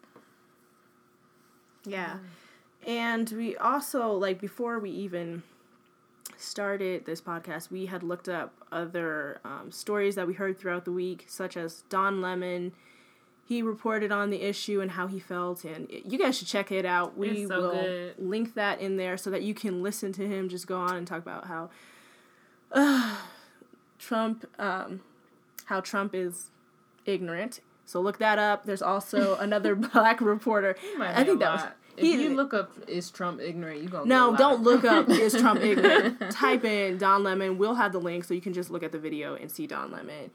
Yeah. 1.84 2.18
And 2.86 3.28
we 3.30 3.56
also, 3.56 4.12
like, 4.12 4.40
before 4.40 4.78
we 4.78 4.90
even 4.90 5.42
started 6.36 7.04
this 7.04 7.20
podcast, 7.20 7.70
we 7.70 7.86
had 7.86 8.02
looked 8.02 8.28
up 8.28 8.54
other 8.70 9.40
um, 9.44 9.70
stories 9.70 10.14
that 10.14 10.26
we 10.26 10.34
heard 10.34 10.58
throughout 10.58 10.84
the 10.84 10.92
week, 10.92 11.24
such 11.26 11.56
as 11.56 11.82
Don 11.88 12.20
Lemon. 12.20 12.72
He 13.48 13.62
reported 13.62 14.12
on 14.12 14.28
the 14.28 14.42
issue 14.42 14.82
and 14.82 14.90
how 14.90 15.06
he 15.06 15.18
felt, 15.18 15.64
and 15.64 15.88
you 15.90 16.18
guys 16.18 16.37
should 16.37 16.48
check 16.48 16.70
it 16.70 16.84
out. 16.84 17.16
We 17.16 17.46
so 17.46 17.61
will 17.62 17.70
good. 17.70 18.14
link 18.18 18.52
that 18.54 18.78
in 18.78 18.98
there 18.98 19.16
so 19.16 19.30
that 19.30 19.40
you 19.42 19.54
can 19.54 19.82
listen 19.82 20.12
to 20.12 20.28
him 20.28 20.50
just 20.50 20.66
go 20.66 20.76
on 20.76 20.96
and 20.96 21.06
talk 21.06 21.22
about 21.22 21.46
how 21.46 21.70
uh, 22.72 23.16
Trump, 23.98 24.44
um, 24.58 25.00
how 25.64 25.80
Trump 25.80 26.14
is 26.14 26.50
ignorant. 27.06 27.61
So 27.87 28.00
look 28.02 28.18
that 28.18 28.38
up. 28.38 28.66
There's 28.66 28.82
also 28.82 29.37
another 29.40 29.74
black 29.74 30.20
reporter. 30.20 30.76
I 31.00 31.24
think 31.24 31.40
that 31.40 31.52
was 31.52 31.61
lot. 31.62 31.76
he- 31.96 32.12
If 32.12 32.20
you 32.20 32.37
look 32.37 32.52
up 32.52 32.70
is 32.87 33.11
Trump 33.11 33.40
ignorant, 33.40 33.80
you 33.82 33.88
gonna 33.88 34.04
no, 34.04 34.37
don't 34.37 34.62
look 34.62 34.84
up 34.84 35.08
is 35.08 35.32
Trump 35.32 35.61
ignorant. 35.62 36.20
Type 36.30 36.64
in 36.66 36.98
Don 36.98 37.22
Lemon. 37.22 37.56
We'll 37.56 37.76
have 37.76 37.92
the 37.92 37.98
link 38.00 38.24
so 38.24 38.34
you 38.34 38.42
can 38.42 38.52
just 38.52 38.68
look 38.70 38.82
at 38.82 38.92
the 38.92 38.98
video 38.98 39.37
and 39.37 39.50
see 39.50 39.66
Don 39.66 39.90
Lemon. 39.90 40.30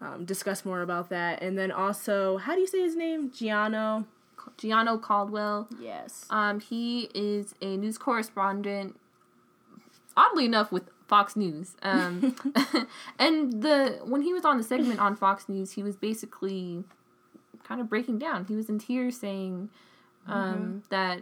Um, 0.00 0.26
discuss 0.26 0.64
more 0.64 0.82
about 0.82 1.08
that, 1.08 1.42
and 1.42 1.56
then 1.56 1.72
also, 1.72 2.36
how 2.36 2.54
do 2.54 2.60
you 2.60 2.66
say 2.66 2.80
his 2.80 2.96
name? 2.96 3.30
Gianno. 3.30 4.04
gianno 4.58 5.00
caldwell 5.00 5.68
Yes. 5.80 6.26
Um, 6.28 6.60
he 6.60 7.08
is 7.14 7.54
a 7.62 7.76
news 7.76 7.96
correspondent, 7.96 8.98
oddly 10.16 10.44
enough, 10.44 10.70
with 10.70 10.90
Fox 11.08 11.34
News. 11.34 11.76
Um, 11.82 12.36
and 13.18 13.62
the 13.62 14.00
when 14.04 14.22
he 14.22 14.34
was 14.34 14.44
on 14.44 14.58
the 14.58 14.64
segment 14.64 15.00
on 15.00 15.16
Fox 15.16 15.48
News, 15.48 15.72
he 15.72 15.82
was 15.82 15.96
basically 15.96 16.84
kind 17.64 17.80
of 17.80 17.88
breaking 17.88 18.18
down. 18.18 18.44
He 18.44 18.54
was 18.54 18.68
in 18.68 18.78
tears, 18.78 19.18
saying 19.18 19.70
um, 20.26 20.82
that 20.90 21.20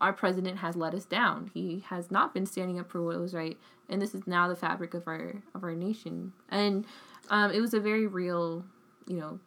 our 0.00 0.12
president 0.12 0.58
has 0.58 0.76
let 0.76 0.94
us 0.94 1.04
down. 1.04 1.50
He 1.54 1.84
has 1.88 2.10
not 2.10 2.34
been 2.34 2.46
standing 2.46 2.78
up 2.78 2.90
for 2.90 3.02
what 3.02 3.18
was 3.18 3.34
right, 3.34 3.56
and 3.88 4.00
this 4.00 4.14
is 4.14 4.26
now 4.26 4.48
the 4.48 4.56
fabric 4.56 4.94
of 4.94 5.06
our 5.06 5.42
of 5.54 5.64
our 5.64 5.74
nation. 5.74 6.32
And 6.48 6.84
um, 7.30 7.50
it 7.52 7.60
was 7.60 7.74
a 7.74 7.80
very 7.80 8.06
real, 8.06 8.64
you 9.06 9.16
know, 9.16 9.38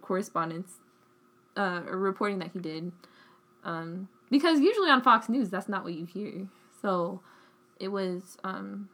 correspondence, 0.00 0.74
uh, 1.56 1.82
or 1.86 1.98
reporting 1.98 2.38
that 2.38 2.50
he 2.52 2.58
did 2.60 2.92
um, 3.64 4.08
because 4.30 4.60
usually 4.60 4.90
on 4.90 5.02
Fox 5.02 5.28
News 5.28 5.50
that's 5.50 5.68
not 5.68 5.84
what 5.84 5.94
you 5.94 6.06
hear. 6.06 6.48
So 6.80 7.20
it 7.80 7.88
was, 7.88 8.36
um, 8.44 8.88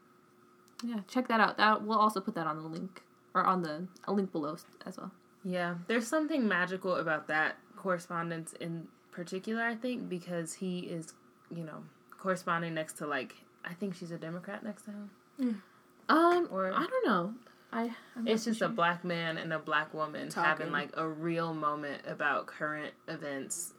yeah, 0.82 1.00
check 1.08 1.28
that 1.28 1.40
out. 1.40 1.56
That 1.58 1.82
we'll 1.82 1.98
also 1.98 2.20
put 2.20 2.34
that 2.34 2.46
on 2.46 2.56
the 2.62 2.68
link 2.68 3.02
or 3.34 3.44
on 3.44 3.62
the 3.62 3.86
a 4.04 4.12
link 4.12 4.32
below 4.32 4.56
as 4.86 4.96
well. 4.98 5.12
Yeah, 5.44 5.74
there's 5.88 6.06
something 6.06 6.48
magical 6.48 6.96
about 6.96 7.28
that 7.28 7.56
correspondence 7.76 8.54
in 8.54 8.88
particular, 9.12 9.62
I 9.62 9.74
think, 9.74 10.08
because 10.08 10.54
he 10.54 10.80
is, 10.80 11.12
you 11.54 11.64
know, 11.64 11.84
corresponding 12.18 12.74
next 12.74 12.94
to 12.98 13.06
like 13.06 13.34
I 13.64 13.74
think 13.74 13.94
she's 13.94 14.10
a 14.10 14.18
Democrat 14.18 14.62
next 14.64 14.82
to 14.84 14.90
him. 14.90 15.62
Um, 16.08 16.48
Or- 16.50 16.72
I 16.72 16.86
don't 16.86 17.06
know. 17.06 17.34
I 17.74 17.90
It's 18.26 18.44
just 18.44 18.60
sure. 18.60 18.68
a 18.68 18.70
black 18.70 19.04
man 19.04 19.37
and 19.37 19.52
a 19.52 19.58
black 19.58 19.92
woman 19.92 20.28
Talking. 20.28 20.48
having 20.48 20.72
like 20.72 20.90
a 20.94 21.08
real 21.08 21.52
moment 21.54 22.02
about 22.06 22.46
current 22.46 22.94
events 23.08 23.72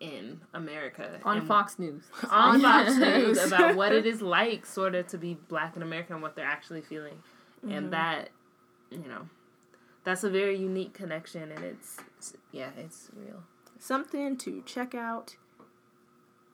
in 0.00 0.40
America 0.52 1.18
on 1.24 1.38
and- 1.38 1.46
Fox 1.48 1.78
News. 1.78 2.04
on 2.30 2.60
Fox 2.60 2.94
News 2.96 3.38
about 3.42 3.74
what 3.76 3.92
it 3.92 4.04
is 4.12 4.20
like, 4.20 4.66
sort 4.66 4.94
of, 4.94 5.06
to 5.08 5.18
be 5.18 5.34
black 5.48 5.76
in 5.76 5.82
America 5.82 6.12
and 6.12 6.20
what 6.22 6.36
they're 6.36 6.44
actually 6.44 6.82
feeling, 6.82 7.22
Mm-hmm. 7.64 7.72
and 7.76 7.92
that, 7.92 8.30
you 8.90 9.04
know, 9.06 9.28
that's 10.04 10.24
a 10.24 10.30
very 10.30 10.56
unique 10.58 10.92
connection, 10.94 11.52
and 11.52 11.64
it's, 11.64 11.98
it's- 11.98 12.34
yeah, 12.50 12.70
it's 12.76 13.08
real. 13.16 13.44
Something 13.78 14.36
to 14.38 14.62
check 14.66 14.94
out. 14.94 15.36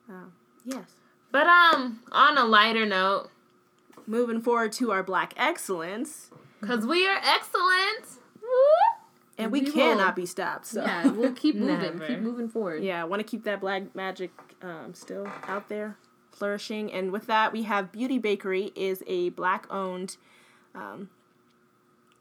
Uh, 0.08 0.26
yes. 0.66 0.90
But 1.32 1.46
um, 1.46 2.00
on 2.12 2.36
a 2.38 2.44
lighter 2.44 2.86
note, 2.86 3.30
Moving 4.06 4.40
forward 4.40 4.72
to 4.72 4.90
our 4.90 5.02
Black 5.02 5.34
Excellence, 5.36 6.30
because 6.60 6.86
we 6.86 7.06
are 7.06 7.20
excellent. 7.24 8.20
and 9.36 9.52
we, 9.52 9.60
We 9.60 9.66
will- 9.66 9.72
cannot 9.72 10.16
be 10.16 10.26
stopped. 10.26 10.66
So 10.66 10.82
Yeah, 10.82 11.08
we'll 11.10 11.32
keep 11.32 11.54
moving, 11.56 12.00
keep 12.06 12.20
moving 12.20 12.48
forward. 12.48 12.82
yeah, 12.82 13.00
I 13.00 13.04
want 13.04 13.20
to 13.20 13.24
keep 13.24 13.44
that 13.44 13.60
black 13.60 13.94
magic 13.94 14.30
um, 14.62 14.94
still 14.94 15.26
out 15.46 15.68
there, 15.68 15.96
flourishing. 16.32 16.92
And 16.92 17.12
with 17.12 17.26
that, 17.26 17.52
we 17.52 17.62
have 17.64 17.92
Beauty 17.92 18.18
Bakery 18.18 18.72
is 18.74 19.02
a 19.06 19.28
black-owned 19.30 20.16
um, 20.74 21.10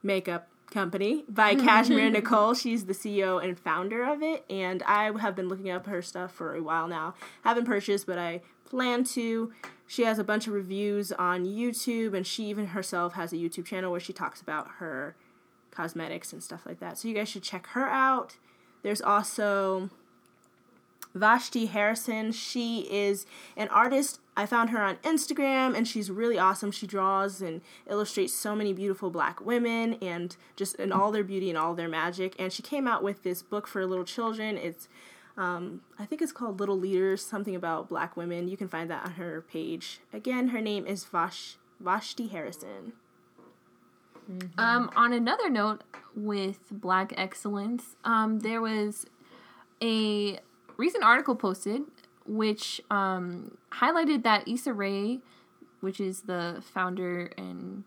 makeup 0.04 0.48
company 0.72 1.24
by 1.30 1.56
Cashmere 1.68 2.10
Nicole. 2.10 2.54
She's 2.54 2.86
the 2.86 2.94
CEO 2.94 3.44
and 3.44 3.58
founder 3.60 4.04
of 4.04 4.22
it, 4.22 4.46
and 4.50 4.84
I 4.84 5.12
have 5.20 5.36
been 5.36 5.48
looking 5.50 5.70
up 5.72 5.86
her 5.88 6.02
stuff 6.02 6.32
for 6.34 6.56
a 6.56 6.62
while 6.62 6.88
now. 6.88 7.16
Haven't 7.44 7.66
purchased, 7.66 8.06
but 8.06 8.20
I 8.20 8.42
plan 8.66 9.04
to. 9.06 9.52
She 9.88 10.04
has 10.04 10.20
a 10.20 10.24
bunch 10.24 10.48
of 10.48 10.54
reviews 10.54 11.12
on 11.14 11.46
YouTube, 11.46 12.14
and 12.14 12.28
she 12.28 12.46
even 12.46 12.68
herself 12.68 13.14
has 13.14 13.32
a 13.32 13.38
YouTube 13.38 13.66
channel 13.66 13.90
where 13.90 14.00
she 14.02 14.14
talks 14.14 14.42
about 14.42 14.68
her 14.80 15.16
cosmetics 15.72 16.34
and 16.34 16.44
stuff 16.44 16.66
like 16.66 16.80
that. 16.80 16.98
So 16.98 17.08
you 17.08 17.14
guys 17.14 17.30
should 17.30 17.44
check 17.44 17.68
her 17.68 17.88
out. 17.88 18.36
There's 18.84 19.02
also 19.02 19.90
Vashti 21.14 21.68
Harrison. 21.68 22.32
She 22.32 22.82
is 22.92 23.26
an 23.56 23.68
artist. 23.70 24.20
I 24.36 24.46
found 24.46 24.70
her 24.70 24.82
on 24.82 24.98
Instagram 24.98 25.76
and 25.76 25.88
she's 25.88 26.12
really 26.12 26.38
awesome. 26.38 26.72
She 26.72 26.86
draws 26.86 27.42
and 27.42 27.62
illustrates 27.90 28.34
so 28.34 28.56
many 28.56 28.72
beautiful 28.72 29.10
black 29.10 29.44
women 29.44 29.96
and 29.96 30.36
just 30.56 30.76
in 30.76 30.92
all 30.92 31.12
their 31.12 31.24
beauty 31.24 31.50
and 31.50 31.58
all 31.58 31.74
their 31.74 31.90
magic. 31.90 32.36
And 32.38 32.54
she 32.54 32.62
came 32.62 32.88
out 32.88 33.04
with 33.04 33.24
this 33.24 33.42
book 33.42 33.68
for 33.68 33.86
little 33.86 34.06
children. 34.06 34.58
It's 34.58 34.88
um, 35.38 35.82
I 36.00 36.06
think 36.06 36.22
it's 36.22 36.32
called 36.32 36.60
Little 36.60 36.78
Leaders, 36.78 37.24
something 37.24 37.56
about 37.56 37.90
black 37.90 38.18
women. 38.18 38.48
You 38.48 38.58
can 38.58 38.68
find 38.68 38.90
that 38.90 39.06
on 39.06 39.12
her 39.14 39.42
page. 39.42 40.00
Again, 40.12 40.50
her 40.50 40.62
name 40.62 40.86
is 40.88 41.06
Vash 41.06 41.58
Vashti 41.80 42.28
Harrison. 42.28 42.94
Um, 44.58 44.90
on 44.96 45.14
another 45.14 45.50
note, 45.50 45.84
with 46.16 46.60
Black 46.72 47.14
Excellence, 47.16 47.96
um, 48.04 48.40
there 48.40 48.60
was 48.62 49.06
a 49.82 50.40
recent 50.76 51.04
article 51.04 51.36
posted 51.36 51.84
which 52.26 52.82
um, 52.92 53.58
highlighted 53.72 54.24
that 54.24 54.48
Issa 54.48 54.74
Rae, 54.74 55.20
which 55.80 56.02
is 56.02 56.22
the 56.22 56.62
founder 56.74 57.32
and 57.38 57.84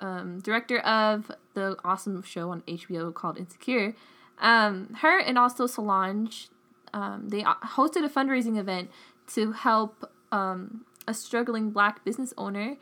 um, 0.00 0.40
director 0.40 0.78
of 0.78 1.32
the 1.54 1.76
awesome 1.84 2.22
show 2.22 2.50
on 2.50 2.62
HBO 2.62 3.12
called 3.12 3.36
Insecure, 3.38 3.94
um, 4.40 4.94
her 5.00 5.18
and 5.20 5.38
also 5.38 5.66
Solange, 5.66 6.48
um, 6.92 7.28
they 7.28 7.42
hosted 7.42 8.04
a 8.04 8.08
fundraising 8.08 8.58
event 8.58 8.90
to 9.34 9.52
help 9.52 10.10
um, 10.32 10.84
a 11.06 11.14
struggling 11.14 11.70
black 11.70 12.04
business 12.04 12.34
owner, 12.36 12.76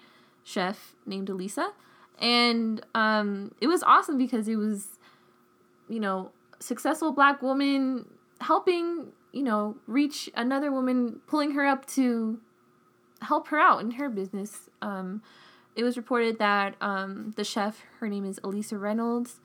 chef 0.44 0.94
named 1.05 1.29
Alisa. 1.29 1.73
And 2.21 2.85
um, 2.94 3.55
it 3.61 3.66
was 3.66 3.83
awesome 3.83 4.18
because 4.18 4.49
it 4.49 4.57
was, 4.57 4.99
you 5.88 6.01
know, 6.01 6.33
successful 6.59 7.12
black 7.12 7.42
woman 7.42 8.07
helping, 8.40 9.12
you 9.33 9.42
know, 9.42 9.77
reach 9.87 10.31
another 10.35 10.73
woman, 10.73 11.21
pulling 11.27 11.53
her 11.53 11.66
up 11.66 11.87
to 11.87 12.40
help 13.23 13.49
her 13.49 13.59
out 13.59 13.81
in 13.81 13.92
her 13.92 14.09
business. 14.09 14.68
Um, 14.81 15.23
it 15.77 15.85
was 15.85 15.97
reported 15.97 16.38
that 16.38 16.75
um, 16.81 17.35
the 17.37 17.44
chef, 17.44 17.83
her 18.01 18.09
name 18.09 18.25
is 18.25 18.40
Alisa 18.40 18.81
Reynolds, 18.81 19.40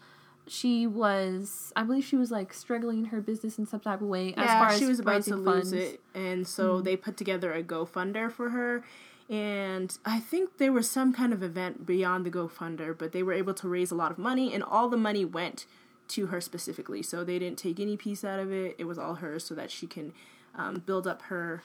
she 0.47 0.85
was, 0.87 1.71
I 1.75 1.83
believe 1.83 2.03
she 2.03 2.15
was 2.15 2.31
like 2.31 2.53
struggling 2.53 3.05
her 3.05 3.21
business 3.21 3.57
in 3.57 3.65
some 3.65 3.79
type 3.79 4.01
of 4.01 4.07
way 4.07 4.33
as 4.35 4.45
yeah, 4.45 4.59
far 4.59 4.69
as 4.69 4.79
she 4.79 4.85
was 4.85 4.99
about 4.99 5.23
to 5.23 5.35
raising 5.35 5.45
lose 5.45 5.73
it, 5.73 6.01
and 6.13 6.47
so 6.47 6.81
they 6.81 6.95
put 6.95 7.17
together 7.17 7.53
a 7.53 7.63
GoFunder 7.63 8.31
for 8.31 8.49
her. 8.49 8.83
And 9.29 9.97
I 10.05 10.19
think 10.19 10.57
there 10.57 10.73
was 10.73 10.89
some 10.89 11.13
kind 11.13 11.31
of 11.31 11.41
event 11.41 11.85
beyond 11.85 12.25
the 12.25 12.29
GoFunder, 12.29 12.97
but 12.97 13.13
they 13.13 13.23
were 13.23 13.31
able 13.31 13.53
to 13.53 13.69
raise 13.69 13.89
a 13.89 13.95
lot 13.95 14.11
of 14.11 14.17
money, 14.17 14.53
and 14.53 14.63
all 14.63 14.89
the 14.89 14.97
money 14.97 15.23
went 15.23 15.65
to 16.09 16.27
her 16.27 16.41
specifically. 16.41 17.01
So 17.01 17.23
they 17.23 17.39
didn't 17.39 17.57
take 17.57 17.79
any 17.79 17.95
piece 17.95 18.23
out 18.23 18.39
of 18.39 18.51
it; 18.51 18.75
it 18.77 18.83
was 18.83 18.97
all 18.97 19.15
hers, 19.15 19.45
so 19.45 19.55
that 19.55 19.71
she 19.71 19.87
can 19.87 20.13
um, 20.55 20.83
build 20.85 21.07
up 21.07 21.23
her 21.23 21.63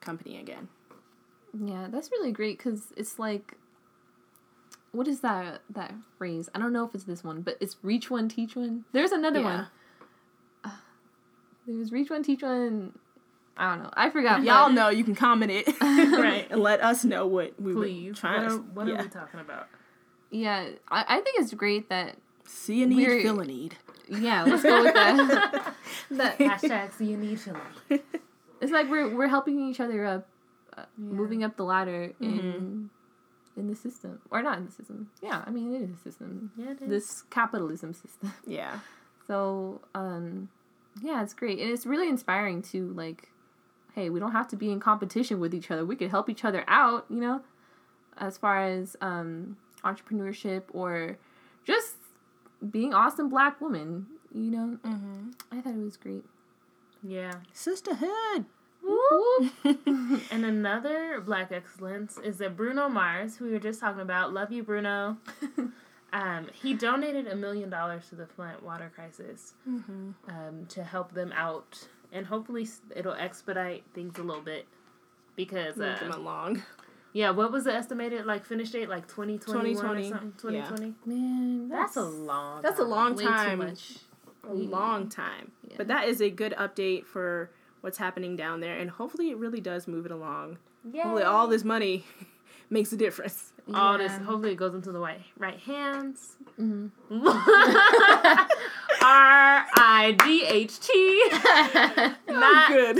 company 0.00 0.38
again. 0.38 0.68
Yeah, 1.58 1.88
that's 1.90 2.10
really 2.12 2.32
great 2.32 2.58
because 2.58 2.92
it's 2.96 3.18
like, 3.18 3.56
what 4.92 5.06
is 5.08 5.20
that 5.20 5.62
that 5.70 5.94
phrase? 6.18 6.48
I 6.54 6.58
don't 6.58 6.72
know 6.72 6.84
if 6.84 6.94
it's 6.94 7.04
this 7.04 7.22
one, 7.24 7.42
but 7.42 7.56
it's 7.60 7.76
reach 7.82 8.10
one, 8.10 8.28
teach 8.28 8.56
one. 8.56 8.84
There's 8.92 9.12
another 9.12 9.40
Yeah. 9.40 9.44
one. 9.56 9.66
Uh, 10.64 10.70
there's 11.66 11.92
reach 11.92 12.10
one, 12.10 12.22
teach 12.22 12.42
one. 12.42 12.98
I 13.56 13.74
don't 13.74 13.84
know. 13.84 13.90
I 13.94 14.10
forgot. 14.10 14.42
Y'all 14.44 14.68
but- 14.68 14.74
know 14.74 14.88
you 14.88 15.04
can 15.04 15.14
comment 15.14 15.52
it 15.52 15.68
Right. 15.80 16.46
and 16.50 16.60
let 16.62 16.80
us 16.82 17.04
know 17.04 17.26
what 17.26 17.60
we 17.60 17.72
Please. 17.74 18.08
were 18.08 18.14
trying 18.14 18.42
what 18.42 18.48
to. 18.48 18.54
are, 18.54 18.58
what 18.58 18.86
yeah. 18.88 18.94
are 18.94 19.02
we 19.02 19.08
talking 19.08 19.40
about? 19.40 19.68
Yeah, 20.30 20.68
I, 20.88 21.04
I 21.08 21.20
think 21.20 21.40
it's 21.40 21.52
great 21.54 21.88
that. 21.88 22.16
See 22.46 22.82
a 22.82 22.86
need, 22.86 22.96
We're- 23.06 23.22
feel 23.22 23.40
a 23.40 23.44
need. 23.44 23.76
Yeah, 24.08 24.42
let's 24.42 24.64
go 24.64 24.82
with 24.82 24.94
that. 24.94 25.74
that 26.10 26.38
Hashtag 26.38 26.92
see 26.94 27.04
you 27.06 27.16
need 27.16 27.38
Philly. 27.40 27.60
it's 28.60 28.72
like 28.72 28.90
we're 28.90 29.14
we're 29.14 29.28
helping 29.28 29.60
each 29.70 29.78
other 29.78 30.04
up, 30.04 30.26
uh, 30.76 30.82
Yeah. 30.98 31.04
moving 31.04 31.44
up 31.44 31.56
the 31.56 31.62
ladder 31.62 32.12
in 32.20 32.90
in 33.56 33.68
the 33.68 33.74
system, 33.76 34.20
or 34.30 34.42
not 34.42 34.58
in 34.58 34.66
the 34.66 34.72
system. 34.72 35.10
Yeah, 35.22 35.42
I 35.46 35.50
mean 35.50 35.74
it 35.74 35.82
is 35.82 35.90
a 35.90 36.02
system. 36.02 36.52
Yeah, 36.56 36.70
it 36.72 36.82
is. 36.82 36.88
This 36.88 37.22
capitalism 37.30 37.92
system. 37.94 38.32
Yeah. 38.46 38.78
So, 39.26 39.80
um, 39.94 40.48
yeah, 41.02 41.22
it's 41.22 41.34
great. 41.34 41.60
And 41.60 41.70
it's 41.70 41.86
really 41.86 42.08
inspiring 42.08 42.62
to, 42.72 42.92
like, 42.94 43.28
hey, 43.94 44.10
we 44.10 44.18
don't 44.18 44.32
have 44.32 44.48
to 44.48 44.56
be 44.56 44.72
in 44.72 44.80
competition 44.80 45.38
with 45.38 45.54
each 45.54 45.70
other. 45.70 45.84
We 45.84 45.94
could 45.94 46.10
help 46.10 46.28
each 46.28 46.44
other 46.44 46.64
out, 46.66 47.06
you 47.08 47.20
know, 47.20 47.40
as 48.18 48.36
far 48.38 48.60
as 48.60 48.96
um, 49.00 49.56
entrepreneurship 49.84 50.62
or 50.72 51.16
just 51.64 51.94
being 52.70 52.92
awesome 52.92 53.28
black 53.28 53.60
woman, 53.60 54.06
you 54.34 54.50
know. 54.50 54.78
Mm-hmm. 54.84 55.30
I 55.52 55.60
thought 55.60 55.74
it 55.74 55.84
was 55.84 55.96
great. 55.96 56.24
yeah. 57.02 57.34
Sisterhood. 57.52 58.46
And 60.32 60.44
another 60.44 61.20
black 61.24 61.52
excellence 61.52 62.18
is 62.18 62.38
that 62.38 62.56
Bruno 62.56 62.88
Mars, 62.88 63.36
who 63.36 63.46
we 63.46 63.52
were 63.52 63.58
just 63.58 63.80
talking 63.80 64.00
about, 64.00 64.32
love 64.32 64.52
you, 64.52 64.62
Bruno. 64.62 65.16
um, 66.12 66.46
he 66.52 66.74
donated 66.74 67.26
a 67.26 67.34
million 67.36 67.70
dollars 67.70 68.08
to 68.10 68.14
the 68.16 68.26
Flint 68.26 68.62
water 68.62 68.90
crisis 68.94 69.54
Mm-hmm. 69.68 70.10
um, 70.28 70.66
to 70.68 70.82
help 70.82 71.12
them 71.12 71.32
out, 71.36 71.88
and 72.12 72.26
hopefully 72.26 72.68
it'll 72.94 73.14
expedite 73.14 73.84
things 73.94 74.18
a 74.18 74.22
little 74.22 74.42
bit. 74.42 74.66
Because 75.36 75.76
Move 75.76 75.98
them 76.00 76.12
uh, 76.12 76.16
along. 76.18 76.62
yeah, 77.12 77.30
what 77.30 77.50
was 77.50 77.64
the 77.64 77.72
estimated 77.74 78.26
like 78.26 78.44
finish 78.44 78.70
date? 78.70 78.88
Like 78.88 79.06
twenty 79.08 79.38
twenty 79.38 79.74
one 79.74 79.84
or 79.86 80.00
2020, 80.02 80.10
something? 80.10 80.54
yeah. 80.54 80.66
Twenty 80.66 80.94
twenty. 81.04 81.20
Man, 81.20 81.68
That's 81.68 81.96
a 81.96 82.02
long. 82.02 82.60
That's 82.62 82.78
a 82.78 82.82
time. 82.82 82.90
long 82.90 83.16
way 83.16 83.24
time. 83.24 83.60
too 83.60 83.66
much. 83.66 83.96
A 84.48 84.52
long 84.52 85.08
time. 85.08 85.52
Yeah. 85.68 85.74
But 85.78 85.88
that 85.88 86.08
is 86.08 86.20
a 86.20 86.28
good 86.30 86.52
update 86.58 87.06
for 87.06 87.50
what's 87.80 87.98
happening 87.98 88.36
down 88.36 88.60
there, 88.60 88.76
and 88.78 88.90
hopefully 88.90 89.30
it 89.30 89.36
really 89.38 89.60
does 89.60 89.86
move 89.88 90.06
it 90.06 90.12
along. 90.12 90.58
Hopefully 90.94 91.22
all 91.22 91.46
this 91.46 91.64
money 91.64 92.04
makes 92.70 92.92
a 92.92 92.96
difference. 92.96 93.52
Yeah. 93.66 93.76
all 93.78 93.98
this 93.98 94.10
hopefully 94.12 94.52
it 94.52 94.56
goes 94.56 94.74
into 94.74 94.90
the 94.90 94.98
right 94.98 95.20
right 95.38 95.58
hands. 95.60 96.36
Mhm. 96.58 96.90
R 99.02 99.66
I 99.76 100.16
G 100.24 100.44
H 100.44 100.80
T. 100.80 101.24
Not 102.32 102.68
good. 102.70 102.96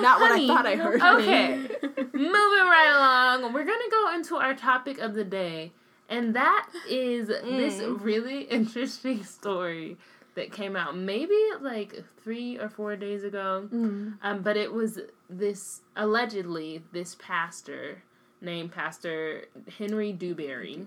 Not 0.00 0.20
what 0.20 0.32
I 0.32 0.46
thought 0.46 0.66
I 0.66 0.76
heard. 0.76 1.00
Okay. 1.00 1.56
Moving 1.56 2.12
right 2.14 2.92
along, 2.94 3.52
we're 3.52 3.64
gonna 3.64 3.90
go 3.90 4.14
into 4.14 4.36
our 4.36 4.54
topic 4.54 4.98
of 4.98 5.14
the 5.14 5.24
day, 5.24 5.72
and 6.08 6.34
that 6.34 6.68
is 6.88 7.28
this 7.28 7.74
Mm. 7.80 8.02
really 8.02 8.42
interesting 8.42 9.22
story 9.24 9.96
that 10.34 10.52
came 10.52 10.74
out 10.76 10.96
maybe 10.96 11.38
like 11.60 12.02
three 12.22 12.58
or 12.58 12.68
four 12.68 12.96
days 12.96 13.22
ago. 13.24 13.68
Mm. 13.72 14.14
Um, 14.22 14.42
but 14.42 14.56
it 14.56 14.72
was 14.72 14.98
this 15.30 15.80
allegedly 15.96 16.82
this 16.92 17.16
pastor 17.18 18.02
named 18.40 18.72
Pastor 18.72 19.44
Henry 19.78 20.12
Dewberry 20.12 20.80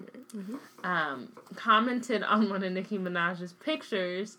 um, 0.83 1.31
commented 1.55 2.21
on 2.23 2.49
one 2.49 2.63
of 2.63 2.71
Nicki 2.71 2.97
Minaj's 2.99 3.53
pictures. 3.53 4.37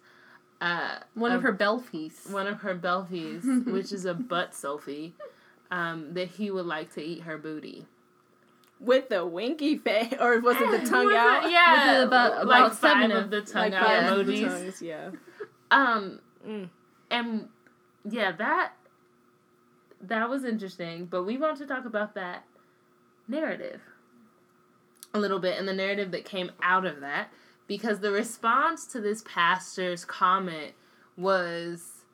Uh, 0.60 0.98
One 1.14 1.30
of 1.32 1.42
her 1.42 1.52
belfies. 1.52 2.30
one 2.32 2.46
of 2.48 2.60
her 2.62 2.74
belfies, 2.74 3.66
which 3.72 3.92
is 3.92 4.04
a 4.04 4.14
butt 4.14 4.52
selfie, 4.52 5.12
um, 5.70 6.14
that 6.14 6.28
he 6.28 6.50
would 6.50 6.66
like 6.66 6.92
to 6.94 7.02
eat 7.02 7.22
her 7.22 7.38
booty. 7.38 7.86
With 8.80 9.08
the 9.08 9.26
winky 9.26 9.76
face, 9.78 10.14
or 10.20 10.40
was 10.40 10.56
it 10.60 10.70
the 10.70 10.88
tongue 10.88 11.06
Was 11.06 11.14
it- 11.14 11.18
out? 11.18 11.50
Yeah, 11.50 11.72
Was 11.96 12.02
it 12.02 12.06
about- 12.06 12.46
like 12.46 12.58
about 12.60 12.74
five 12.76 12.92
seven 12.92 13.10
of 13.12 13.24
of- 13.24 13.30
the 13.30 13.42
tongue 13.42 13.70
Like 13.72 13.74
out 13.74 13.86
five 13.86 14.18
of 14.18 14.26
the 14.26 14.32
emojis. 14.32 14.46
tongues, 14.48 14.82
yeah. 14.82 15.10
Um, 15.70 16.20
Mm. 16.46 16.70
and 17.10 17.48
yeah, 18.08 18.32
that 18.32 18.72
that 20.00 20.30
was 20.30 20.44
interesting. 20.44 21.06
But 21.06 21.24
we 21.24 21.36
want 21.36 21.58
to 21.58 21.66
talk 21.66 21.84
about 21.84 22.14
that 22.14 22.44
narrative 23.26 23.80
a 25.12 25.18
little 25.18 25.40
bit, 25.40 25.58
and 25.58 25.66
the 25.66 25.72
narrative 25.74 26.12
that 26.12 26.24
came 26.24 26.52
out 26.62 26.86
of 26.86 27.00
that, 27.00 27.32
because 27.66 27.98
the 27.98 28.12
response 28.12 28.86
to 28.86 29.00
this 29.00 29.22
pastor's 29.26 30.04
comment 30.04 30.74
was 31.16 32.04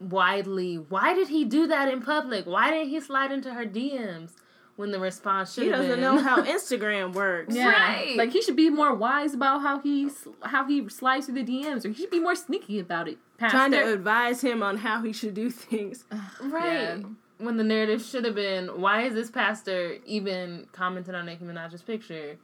widely 0.00 0.76
why 0.76 1.12
did 1.12 1.26
he 1.26 1.44
do 1.44 1.66
that 1.66 1.92
in 1.92 2.00
public 2.00 2.46
why 2.46 2.70
didn't 2.70 2.88
he 2.88 3.00
slide 3.00 3.32
into 3.32 3.52
her 3.54 3.66
dms 3.66 4.34
when 4.78 4.92
the 4.92 5.00
response 5.00 5.52
should 5.54 5.64
He 5.64 5.70
doesn't 5.70 5.88
been 5.90 6.00
know 6.00 6.18
how 6.18 6.40
Instagram 6.54 7.12
works. 7.12 7.54
Yeah, 7.54 7.68
Right. 7.70 8.16
like 8.16 8.30
he 8.32 8.40
should 8.40 8.54
be 8.56 8.70
more 8.70 8.94
wise 8.94 9.34
about 9.34 9.60
how 9.60 9.80
he 9.80 10.08
how 10.42 10.64
he 10.66 10.88
slides 10.88 11.26
through 11.26 11.42
the 11.42 11.44
DMs, 11.44 11.84
or 11.84 11.88
he 11.88 11.94
should 11.94 12.10
be 12.10 12.20
more 12.20 12.36
sneaky 12.36 12.78
about 12.78 13.08
it. 13.08 13.18
Pastor. 13.38 13.56
Trying 13.56 13.70
to 13.72 13.92
advise 13.92 14.40
him 14.40 14.62
on 14.62 14.76
how 14.78 15.02
he 15.02 15.12
should 15.12 15.34
do 15.34 15.50
things. 15.64 16.04
Right. 16.40 16.72
Yeah. 16.72 16.98
When 17.38 17.56
the 17.56 17.64
narrative 17.64 18.02
should 18.02 18.24
have 18.24 18.34
been, 18.34 18.80
why 18.80 19.02
is 19.02 19.14
this 19.14 19.30
pastor 19.30 19.96
even 20.06 20.66
commenting 20.72 21.14
on 21.14 21.26
Nicki 21.26 21.44
Minaj's 21.44 21.82
picture? 21.82 22.36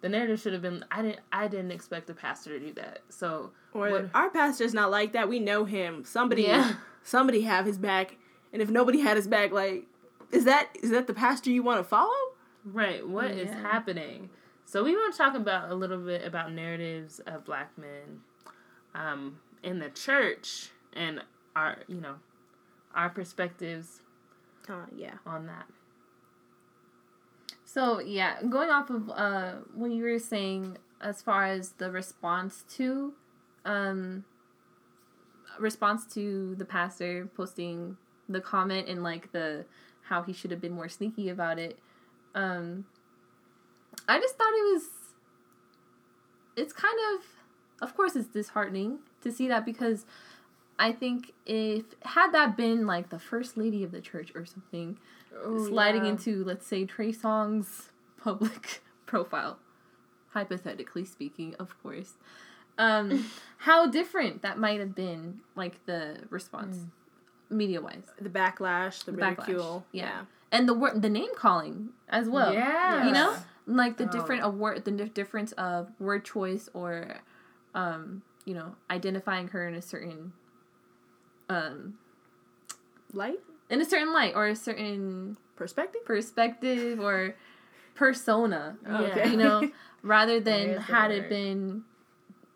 The 0.00 0.08
narrative 0.08 0.40
should 0.40 0.52
have 0.52 0.62
been, 0.62 0.84
I 0.90 1.02
didn't, 1.02 1.20
I 1.32 1.48
didn't 1.48 1.70
expect 1.72 2.06
the 2.06 2.14
pastor 2.14 2.58
to 2.58 2.66
do 2.66 2.72
that. 2.74 3.00
So, 3.08 3.50
Or 3.74 3.90
What- 3.90 4.10
our 4.14 4.30
pastor's 4.30 4.72
not 4.72 4.90
like 4.90 5.12
that. 5.12 5.28
We 5.28 5.38
know 5.40 5.64
him. 5.64 6.04
Somebody, 6.04 6.42
Yeah. 6.42 6.74
somebody 7.02 7.40
have 7.42 7.66
his 7.66 7.76
back. 7.78 8.16
And 8.52 8.62
if 8.62 8.70
nobody 8.70 9.00
had 9.00 9.16
his 9.16 9.26
back, 9.26 9.52
like, 9.52 9.86
is 10.32 10.44
that 10.44 10.68
is 10.82 10.90
that 10.90 11.06
the 11.06 11.14
pastor 11.14 11.50
you 11.50 11.62
want 11.62 11.78
to 11.80 11.84
follow? 11.84 12.12
right, 12.64 13.06
what 13.06 13.30
is 13.30 13.48
Yeah. 13.48 13.60
happening? 13.62 14.28
So 14.66 14.84
we 14.84 14.94
want 14.94 15.14
to 15.14 15.18
talk 15.18 15.34
about 15.34 15.70
a 15.70 15.74
little 15.74 15.98
bit 15.98 16.22
about 16.26 16.52
narratives 16.52 17.18
of 17.20 17.44
black 17.46 17.78
men, 17.78 18.20
um, 18.94 19.40
in 19.62 19.78
the 19.78 19.88
church 19.88 20.70
and 20.92 21.22
our, 21.56 21.78
you 21.86 22.00
know, 22.00 22.16
our 22.94 23.08
perspectives 23.08 24.02
Uh, 24.68 24.84
yeah. 24.94 25.14
on 25.24 25.46
that. 25.46 25.66
So 27.64 28.00
yeah, 28.00 28.42
going 28.42 28.70
off 28.70 28.90
of 28.90 29.08
uh 29.10 29.52
what 29.74 29.90
you 29.90 30.02
were 30.02 30.18
saying 30.18 30.76
as 31.00 31.22
far 31.22 31.46
as 31.46 31.72
the 31.72 31.90
response 31.90 32.64
to 32.76 33.14
um 33.64 34.24
response 35.58 36.06
to 36.14 36.54
the 36.56 36.64
pastor 36.64 37.26
posting 37.34 37.96
the 38.28 38.40
comment 38.40 38.88
and 38.88 39.02
like 39.02 39.32
the 39.32 39.64
how 40.08 40.22
he 40.22 40.32
should 40.32 40.50
have 40.50 40.60
been 40.60 40.72
more 40.72 40.88
sneaky 40.88 41.28
about 41.28 41.58
it. 41.58 41.78
Um 42.34 42.86
I 44.08 44.18
just 44.18 44.36
thought 44.36 44.52
it 44.52 44.72
was 44.74 44.88
it's 46.56 46.72
kind 46.72 46.98
of 47.14 47.24
of 47.80 47.96
course 47.96 48.16
it's 48.16 48.28
disheartening 48.28 48.98
to 49.22 49.30
see 49.30 49.48
that 49.48 49.64
because 49.64 50.04
I 50.78 50.92
think 50.92 51.32
if 51.46 51.84
had 52.02 52.32
that 52.32 52.56
been 52.56 52.86
like 52.86 53.10
the 53.10 53.18
first 53.18 53.56
lady 53.56 53.82
of 53.84 53.92
the 53.92 54.00
church 54.00 54.32
or 54.34 54.44
something 54.44 54.98
sliding 55.66 56.04
into 56.04 56.44
let's 56.44 56.66
say 56.66 56.84
Trey 56.84 57.12
Songz 57.12 57.88
public 58.18 58.82
profile, 59.06 59.58
hypothetically 60.30 61.04
speaking, 61.04 61.54
of 61.58 61.80
course. 61.82 62.14
Um, 62.76 63.26
how 63.58 63.86
different 63.88 64.42
that 64.42 64.58
might 64.58 64.80
have 64.80 64.94
been, 64.94 65.40
like 65.56 65.84
the 65.86 66.18
response, 66.30 66.86
media 67.50 67.80
wise, 67.80 68.02
The 68.20 68.28
backlash, 68.28 69.04
the, 69.04 69.12
The 69.12 69.18
backlash, 69.22 69.46
ridicule. 69.48 69.84
yeah. 69.92 70.24
and 70.52 70.68
the 70.68 70.74
word, 70.74 71.02
the 71.02 71.08
name 71.10 71.30
calling 71.36 71.90
as 72.08 72.28
well. 72.28 72.52
yeah. 72.52 73.06
you 73.06 73.12
know, 73.12 73.34
like 73.66 73.96
the 73.98 74.04
Oh. 74.04 74.12
different 74.12 74.44
award, 74.44 74.84
the 74.84 74.90
dif- 74.92 75.14
difference 75.14 75.52
of 75.52 75.90
word 76.00 76.24
choice 76.24 76.68
or, 76.74 77.18
um, 77.74 78.22
you 78.44 78.54
know, 78.54 78.76
identifying 78.90 79.48
her 79.48 79.66
in 79.68 79.74
a 79.74 79.82
certain, 79.82 80.32
um, 81.48 81.98
Light 83.12 83.38
in 83.70 83.80
a 83.80 83.84
certain 83.84 84.12
light 84.12 84.34
or 84.34 84.46
a 84.48 84.56
certain 84.56 85.36
perspective. 85.56 86.04
perspective 86.04 87.00
or 87.00 87.34
persona 87.94 88.76
Okay. 88.88 89.30
you 89.30 89.36
know 89.36 89.70
rather 90.02 90.38
than 90.40 90.76
had 90.76 91.10
it 91.10 91.28
been 91.28 91.84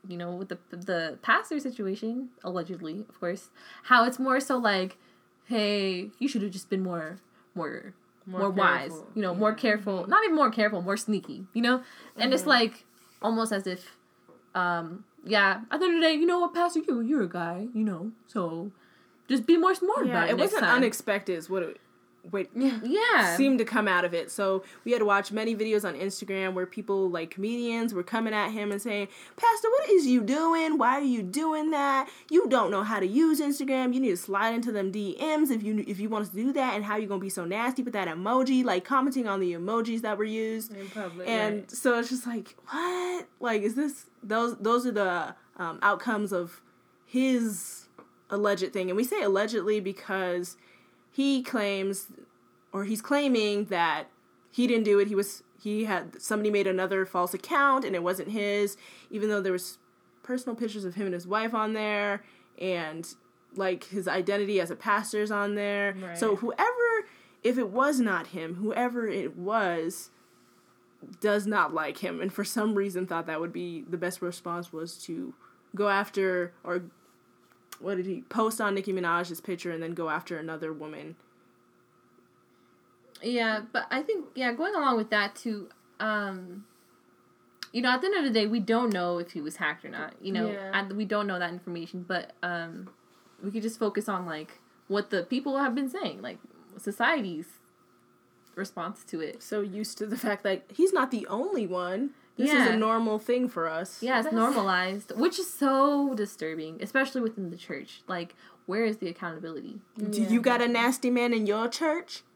you 0.08 0.16
know 0.16 0.32
with 0.34 0.48
the 0.48 0.58
the 0.70 1.18
pastor 1.22 1.58
situation 1.60 2.28
allegedly 2.44 3.04
of 3.08 3.18
course 3.20 3.50
how 3.84 4.04
it's 4.04 4.18
more 4.18 4.40
so 4.40 4.56
like 4.58 4.96
hey 5.46 6.10
you 6.18 6.28
should 6.28 6.42
have 6.42 6.50
just 6.50 6.68
been 6.68 6.82
more 6.82 7.18
more 7.54 7.92
more, 8.26 8.50
wise 8.50 8.92
you 9.14 9.22
know 9.22 9.34
more 9.34 9.54
careful 9.54 10.06
not 10.06 10.24
even 10.24 10.34
more 10.36 10.50
careful 10.50 10.80
more 10.82 10.96
sneaky 10.96 11.46
you 11.52 11.62
know 11.62 11.82
and 12.16 12.32
it's 12.34 12.42
Mhm. 12.44 12.46
like 12.48 12.84
almost 13.20 13.52
as 13.52 13.66
if 13.66 13.96
um 14.54 15.04
yeah 15.24 15.60
at 15.70 15.78
the 15.80 15.86
end 15.86 15.94
of 15.96 16.00
the 16.00 16.06
day 16.08 16.14
you 16.14 16.26
know 16.26 16.40
what 16.40 16.52
pastor 16.54 16.80
you 16.80 17.00
you're 17.00 17.22
a 17.22 17.28
guy 17.28 17.68
you 17.74 17.84
know 17.84 18.10
so 18.26 18.70
just 19.28 19.46
be 19.46 19.56
more 19.56 19.74
smart 19.74 20.06
Yeah, 20.06 20.12
about 20.12 20.28
it, 20.28 20.32
it 20.32 20.38
wasn't 20.38 20.62
time. 20.64 20.76
unexpected. 20.78 21.38
Is 21.38 21.48
what 21.48 21.62
it, 21.62 21.80
what 22.30 22.46
Yeah. 22.54 23.36
seemed 23.36 23.58
to 23.58 23.64
come 23.64 23.88
out 23.88 24.04
of 24.04 24.14
it. 24.14 24.30
So 24.30 24.62
we 24.84 24.92
had 24.92 24.98
to 25.00 25.04
watch 25.04 25.32
many 25.32 25.56
videos 25.56 25.86
on 25.86 25.94
Instagram 25.94 26.54
where 26.54 26.66
people 26.66 27.10
like 27.10 27.30
comedians 27.30 27.92
were 27.92 28.04
coming 28.04 28.32
at 28.32 28.50
him 28.50 28.70
and 28.70 28.80
saying, 28.80 29.08
"Pastor, 29.36 29.68
what 29.70 29.90
is 29.90 30.06
you 30.06 30.20
doing? 30.20 30.78
Why 30.78 30.92
are 30.98 31.02
you 31.02 31.22
doing 31.22 31.70
that? 31.72 32.08
You 32.30 32.48
don't 32.48 32.70
know 32.70 32.84
how 32.84 33.00
to 33.00 33.06
use 33.06 33.40
Instagram. 33.40 33.92
You 33.92 33.98
need 34.00 34.10
to 34.10 34.16
slide 34.16 34.54
into 34.54 34.70
them 34.70 34.92
DMs 34.92 35.50
if 35.50 35.62
you 35.64 35.84
if 35.86 35.98
you 35.98 36.08
want 36.08 36.30
to 36.30 36.34
do 36.34 36.52
that. 36.52 36.74
And 36.74 36.84
how 36.84 36.96
you 36.96 37.08
gonna 37.08 37.20
be 37.20 37.28
so 37.28 37.44
nasty 37.44 37.82
with 37.82 37.92
that 37.94 38.06
emoji? 38.08 38.64
Like 38.64 38.84
commenting 38.84 39.26
on 39.26 39.40
the 39.40 39.52
emojis 39.54 40.02
that 40.02 40.16
were 40.16 40.24
used." 40.24 40.72
in 40.74 40.88
public. 40.90 41.28
and 41.28 41.54
right. 41.56 41.70
so 41.70 41.98
it's 41.98 42.08
just 42.10 42.26
like 42.26 42.56
what 42.68 43.26
like 43.40 43.62
is 43.62 43.74
this 43.74 44.06
those 44.22 44.56
those 44.58 44.86
are 44.86 44.92
the 44.92 45.34
um, 45.56 45.78
outcomes 45.82 46.32
of 46.32 46.60
his 47.04 47.86
alleged 48.30 48.72
thing 48.72 48.88
and 48.88 48.96
we 48.96 49.04
say 49.04 49.22
allegedly 49.22 49.78
because 49.80 50.56
he 51.12 51.42
claims 51.42 52.08
or 52.72 52.84
he's 52.84 53.02
claiming 53.02 53.66
that 53.66 54.08
he 54.50 54.66
didn't 54.66 54.84
do 54.84 54.98
it. 54.98 55.08
He 55.08 55.14
was 55.14 55.42
he 55.60 55.84
had 55.84 56.20
somebody 56.20 56.50
made 56.50 56.66
another 56.66 57.06
false 57.06 57.34
account 57.34 57.84
and 57.84 57.94
it 57.94 58.02
wasn't 58.02 58.28
his 58.30 58.76
even 59.10 59.28
though 59.28 59.40
there 59.40 59.52
was 59.52 59.78
personal 60.22 60.56
pictures 60.56 60.84
of 60.84 60.94
him 60.94 61.06
and 61.06 61.14
his 61.14 61.26
wife 61.26 61.54
on 61.54 61.74
there 61.74 62.24
and 62.58 63.14
like 63.54 63.84
his 63.84 64.08
identity 64.08 64.60
as 64.60 64.70
a 64.70 64.76
pastor 64.76 65.20
is 65.20 65.30
on 65.30 65.54
there. 65.54 65.94
So 66.16 66.36
whoever 66.36 67.06
if 67.44 67.58
it 67.58 67.68
was 67.68 68.00
not 68.00 68.28
him 68.28 68.56
whoever 68.56 69.06
it 69.06 69.36
was 69.36 70.10
does 71.20 71.46
not 71.46 71.74
like 71.74 71.98
him. 71.98 72.20
And 72.20 72.32
for 72.32 72.44
some 72.44 72.74
reason 72.74 73.06
thought 73.06 73.26
that 73.26 73.40
would 73.40 73.52
be 73.52 73.84
the 73.88 73.96
best 73.96 74.22
response 74.22 74.72
was 74.72 74.96
to 75.04 75.34
go 75.74 75.88
after 75.88 76.54
or 76.64 76.84
what 77.82 77.96
did 77.96 78.06
he 78.06 78.22
post 78.22 78.60
on 78.60 78.74
Nicki 78.74 78.92
Minaj's 78.92 79.40
picture 79.40 79.70
and 79.70 79.82
then 79.82 79.92
go 79.94 80.08
after 80.08 80.38
another 80.38 80.72
woman. 80.72 81.16
Yeah, 83.22 83.60
but 83.72 83.86
I 83.90 84.02
think 84.02 84.26
yeah, 84.34 84.52
going 84.52 84.74
along 84.74 84.96
with 84.96 85.10
that 85.10 85.36
too, 85.36 85.68
um 86.00 86.64
you 87.72 87.80
know, 87.80 87.90
at 87.90 88.02
the 88.02 88.08
end 88.08 88.16
of 88.16 88.24
the 88.24 88.30
day, 88.30 88.46
we 88.46 88.60
don't 88.60 88.92
know 88.92 89.18
if 89.18 89.32
he 89.32 89.40
was 89.40 89.56
hacked 89.56 89.84
or 89.84 89.88
not. 89.88 90.14
You 90.20 90.32
know, 90.32 90.50
Yeah. 90.50 90.70
and 90.74 90.92
we 90.92 91.04
don't 91.06 91.26
know 91.26 91.38
that 91.38 91.50
information, 91.50 92.04
but 92.06 92.32
um 92.42 92.90
we 93.42 93.50
could 93.50 93.62
just 93.62 93.78
focus 93.78 94.08
on 94.08 94.26
like 94.26 94.60
what 94.88 95.10
the 95.10 95.22
people 95.24 95.58
have 95.58 95.74
been 95.74 95.88
saying, 95.88 96.22
like 96.22 96.38
society's 96.78 97.46
response 98.54 99.04
to 99.04 99.20
it. 99.20 99.42
So 99.42 99.60
used 99.60 99.98
to 99.98 100.06
the 100.06 100.16
fact 100.16 100.42
that 100.44 100.64
he's 100.72 100.92
not 100.92 101.10
the 101.10 101.26
only 101.28 101.66
one. 101.66 102.10
This 102.36 102.52
is 102.52 102.66
a 102.66 102.76
normal 102.76 103.18
thing 103.18 103.48
for 103.48 103.68
us. 103.68 104.02
Yeah, 104.02 104.20
it's 104.20 104.32
normalized, 104.32 105.12
which 105.16 105.38
is 105.38 105.52
so 105.52 106.14
disturbing, 106.14 106.82
especially 106.82 107.20
within 107.20 107.50
the 107.50 107.56
church. 107.56 108.02
Like, 108.08 108.34
where 108.66 108.84
is 108.84 108.98
the 108.98 109.08
accountability? 109.08 109.80
Do 110.10 110.22
you 110.22 110.40
got 110.40 110.62
a 110.62 110.68
nasty 110.68 111.10
man 111.10 111.32
in 111.32 111.46
your 111.46 111.68
church? 111.68 112.22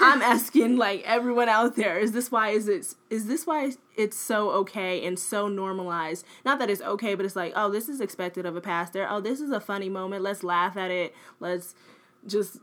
I'm 0.00 0.22
asking 0.22 0.76
like 0.76 1.02
everyone 1.04 1.48
out 1.48 1.76
there, 1.76 1.98
is 1.98 2.12
this 2.12 2.30
why 2.30 2.50
is 2.50 2.68
it 2.68 2.94
is 3.10 3.26
this 3.26 3.46
why 3.46 3.72
it's 3.96 4.16
so 4.16 4.50
okay 4.50 5.04
and 5.04 5.18
so 5.18 5.48
normalized? 5.48 6.24
Not 6.44 6.58
that 6.58 6.70
it's 6.70 6.82
okay, 6.82 7.14
but 7.14 7.24
it's 7.24 7.36
like, 7.36 7.52
oh, 7.56 7.70
this 7.70 7.88
is 7.88 8.00
expected 8.00 8.46
of 8.46 8.54
a 8.54 8.60
pastor. 8.60 9.06
Oh, 9.08 9.20
this 9.20 9.40
is 9.40 9.50
a 9.50 9.60
funny 9.60 9.88
moment. 9.88 10.22
Let's 10.22 10.44
laugh 10.44 10.76
at 10.76 10.90
it. 10.90 11.14
Let's 11.40 11.74
just 12.26 12.58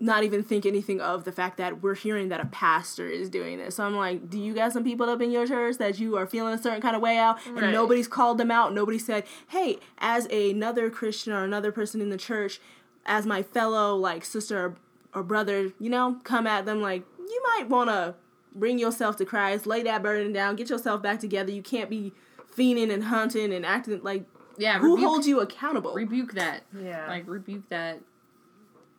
not 0.00 0.22
even 0.22 0.42
think 0.44 0.64
anything 0.64 1.00
of 1.00 1.24
the 1.24 1.32
fact 1.32 1.56
that 1.56 1.82
we're 1.82 1.94
hearing 1.96 2.28
that 2.28 2.40
a 2.40 2.46
pastor 2.46 3.08
is 3.08 3.28
doing 3.28 3.58
this. 3.58 3.74
So 3.76 3.84
I'm 3.84 3.96
like, 3.96 4.30
do 4.30 4.38
you 4.38 4.54
got 4.54 4.72
some 4.72 4.84
people 4.84 5.08
up 5.10 5.20
in 5.20 5.30
your 5.32 5.44
church 5.46 5.78
that 5.78 5.98
you 5.98 6.16
are 6.16 6.26
feeling 6.26 6.54
a 6.54 6.58
certain 6.62 6.80
kind 6.80 6.94
of 6.94 7.02
way 7.02 7.18
out 7.18 7.44
and 7.46 7.60
Right. 7.60 7.72
nobody's 7.72 8.06
called 8.06 8.38
them 8.38 8.50
out? 8.50 8.72
Nobody 8.72 8.98
said, 8.98 9.24
hey, 9.48 9.78
as 9.98 10.26
another 10.26 10.88
Christian 10.88 11.32
or 11.32 11.42
another 11.42 11.72
person 11.72 12.00
in 12.00 12.10
the 12.10 12.16
church, 12.16 12.60
as 13.06 13.26
my 13.26 13.42
fellow 13.42 13.96
like 13.96 14.24
sister 14.24 14.66
or, 14.66 14.76
or 15.14 15.22
brother, 15.24 15.72
you 15.80 15.90
know, 15.90 16.20
come 16.22 16.46
at 16.46 16.64
them 16.64 16.80
like, 16.80 17.02
you 17.18 17.42
might 17.56 17.68
want 17.68 17.90
to 17.90 18.14
bring 18.54 18.78
yourself 18.78 19.16
to 19.16 19.24
Christ, 19.24 19.66
lay 19.66 19.82
that 19.82 20.02
burden 20.02 20.32
down, 20.32 20.54
get 20.54 20.70
yourself 20.70 21.02
back 21.02 21.18
together. 21.18 21.50
You 21.50 21.62
can't 21.62 21.90
be 21.90 22.12
fiending 22.56 22.92
and 22.92 23.04
hunting 23.04 23.52
and 23.52 23.66
acting 23.66 24.00
like 24.04 24.24
Yeah, 24.56 24.78
who 24.78 24.92
rebuke, 24.92 25.08
holds 25.08 25.26
you 25.26 25.40
accountable? 25.40 25.92
rebuke 25.94 26.34
that. 26.34 26.62
Yeah. 26.80 27.06
Like 27.08 27.24
rebuke 27.26 27.68
that 27.70 28.00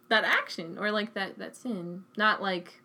that 0.09 0.23
action 0.23 0.77
or 0.79 0.91
like 0.91 1.13
that 1.13 1.37
that 1.39 1.55
sin. 1.55 2.03
Not 2.17 2.41
like 2.41 2.81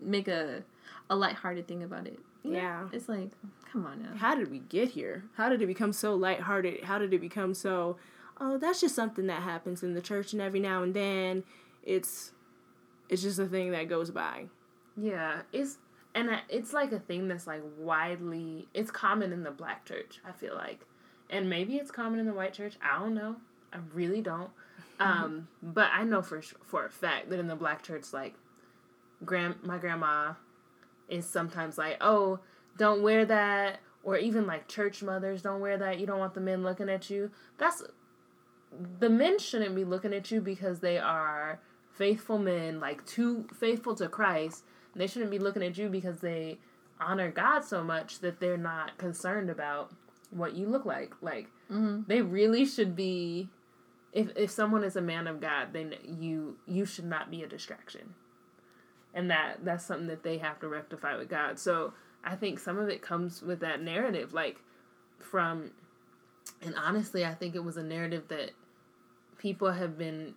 make 0.00 0.28
a 0.28 0.62
a 1.10 1.16
lighthearted 1.16 1.66
thing 1.66 1.82
about 1.82 2.06
it. 2.06 2.18
You 2.42 2.52
know? 2.52 2.58
Yeah. 2.58 2.88
It's 2.92 3.08
like, 3.08 3.30
come 3.72 3.84
on 3.86 4.02
now. 4.02 4.14
how 4.16 4.34
did 4.34 4.50
we 4.50 4.60
get 4.60 4.90
here? 4.90 5.24
How 5.36 5.48
did 5.48 5.60
it 5.62 5.66
become 5.66 5.92
so 5.92 6.14
lighthearted? 6.14 6.84
How 6.84 6.98
did 6.98 7.12
it 7.12 7.20
become 7.20 7.52
so, 7.54 7.96
oh, 8.40 8.58
that's 8.58 8.80
just 8.80 8.94
something 8.94 9.26
that 9.26 9.42
happens 9.42 9.82
in 9.82 9.94
the 9.94 10.00
church 10.00 10.32
and 10.32 10.40
every 10.42 10.60
now 10.60 10.82
and 10.82 10.94
then 10.94 11.44
it's 11.82 12.32
it's 13.08 13.22
just 13.22 13.38
a 13.38 13.46
thing 13.46 13.70
that 13.72 13.88
goes 13.88 14.10
by. 14.10 14.46
Yeah, 14.96 15.42
it's 15.52 15.78
and 16.14 16.30
I- 16.30 16.42
it's 16.48 16.72
like 16.72 16.92
a 16.92 16.98
thing 17.00 17.28
that's 17.28 17.46
like 17.46 17.62
widely. 17.78 18.68
It's 18.74 18.90
common 18.90 19.32
in 19.32 19.42
the 19.44 19.50
black 19.50 19.84
church. 19.84 20.20
I 20.26 20.32
feel 20.32 20.54
like, 20.54 20.80
and 21.30 21.48
maybe 21.48 21.76
it's 21.76 21.90
common 21.90 22.18
in 22.20 22.26
the 22.26 22.32
white 22.34 22.52
church. 22.52 22.74
I 22.82 22.98
don't 22.98 23.14
know. 23.14 23.36
I 23.72 23.78
really 23.94 24.20
don't. 24.20 24.50
Um, 25.00 25.48
but 25.62 25.90
I 25.92 26.04
know 26.04 26.22
for 26.22 26.42
for 26.42 26.86
a 26.86 26.90
fact 26.90 27.30
that 27.30 27.38
in 27.38 27.46
the 27.46 27.56
black 27.56 27.82
church, 27.82 28.12
like, 28.12 28.34
grand 29.24 29.56
my 29.62 29.78
grandma 29.78 30.34
is 31.08 31.26
sometimes 31.26 31.78
like, 31.78 31.96
oh, 32.00 32.40
don't 32.76 33.02
wear 33.02 33.24
that, 33.24 33.80
or 34.02 34.16
even 34.16 34.46
like 34.46 34.68
church 34.68 35.02
mothers 35.02 35.42
don't 35.42 35.60
wear 35.60 35.76
that. 35.78 35.98
You 35.98 36.06
don't 36.06 36.18
want 36.18 36.34
the 36.34 36.40
men 36.40 36.62
looking 36.62 36.88
at 36.88 37.10
you. 37.10 37.30
That's 37.58 37.82
the 39.00 39.08
men 39.08 39.38
shouldn't 39.38 39.74
be 39.74 39.84
looking 39.84 40.12
at 40.12 40.30
you 40.30 40.40
because 40.40 40.80
they 40.80 40.98
are 40.98 41.60
faithful 41.92 42.38
men, 42.38 42.80
like 42.80 43.04
too 43.06 43.46
faithful 43.58 43.94
to 43.96 44.08
Christ. 44.08 44.64
They 44.94 45.06
shouldn't 45.06 45.30
be 45.30 45.38
looking 45.38 45.62
at 45.62 45.78
you 45.78 45.88
because 45.88 46.20
they 46.20 46.58
honor 47.00 47.30
God 47.30 47.60
so 47.64 47.84
much 47.84 48.20
that 48.20 48.40
they're 48.40 48.56
not 48.56 48.98
concerned 48.98 49.48
about 49.50 49.92
what 50.30 50.54
you 50.54 50.68
look 50.68 50.84
like. 50.84 51.14
Like 51.20 51.48
they 52.08 52.22
really 52.22 52.64
should 52.66 52.96
be. 52.96 53.48
If 54.12 54.30
if 54.36 54.50
someone 54.50 54.84
is 54.84 54.96
a 54.96 55.02
man 55.02 55.26
of 55.26 55.40
God, 55.40 55.68
then 55.72 55.94
you 56.02 56.56
you 56.66 56.84
should 56.84 57.04
not 57.04 57.30
be 57.30 57.42
a 57.42 57.46
distraction, 57.46 58.14
and 59.14 59.30
that 59.30 59.64
that's 59.64 59.84
something 59.84 60.08
that 60.08 60.22
they 60.22 60.38
have 60.38 60.58
to 60.60 60.68
rectify 60.68 61.16
with 61.16 61.28
God. 61.28 61.58
So 61.58 61.92
I 62.24 62.36
think 62.36 62.58
some 62.58 62.78
of 62.78 62.88
it 62.88 63.02
comes 63.02 63.42
with 63.42 63.60
that 63.60 63.82
narrative, 63.82 64.32
like 64.32 64.58
from, 65.18 65.72
and 66.62 66.74
honestly, 66.76 67.24
I 67.24 67.34
think 67.34 67.54
it 67.54 67.64
was 67.64 67.76
a 67.76 67.82
narrative 67.82 68.24
that 68.28 68.52
people 69.38 69.72
have 69.72 69.96
been 69.98 70.34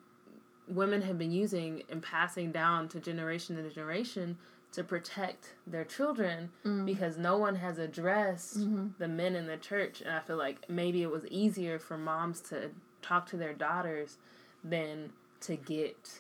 women 0.68 1.02
have 1.02 1.18
been 1.18 1.32
using 1.32 1.84
and 1.90 2.02
passing 2.02 2.52
down 2.52 2.88
to 2.90 3.00
generation 3.00 3.56
to 3.56 3.70
generation 3.70 4.38
to 4.72 4.84
protect 4.84 5.56
their 5.68 5.84
children 5.84 6.50
mm. 6.66 6.86
because 6.86 7.18
no 7.18 7.38
one 7.38 7.56
has 7.56 7.78
addressed 7.78 8.60
mm-hmm. 8.60 8.88
the 9.00 9.08
men 9.08 9.36
in 9.36 9.48
the 9.48 9.58
church. 9.58 10.02
And 10.02 10.12
i 10.12 10.20
feel 10.20 10.38
like 10.38 10.70
maybe 10.70 11.02
it 11.02 11.12
was 11.12 11.26
easier 11.28 11.78
for 11.78 11.98
moms 11.98 12.40
to 12.42 12.72
talk 13.02 13.28
to 13.30 13.38
their 13.38 13.54
daughters 13.54 14.18
than 14.64 15.12
to 15.42 15.56
get 15.56 16.20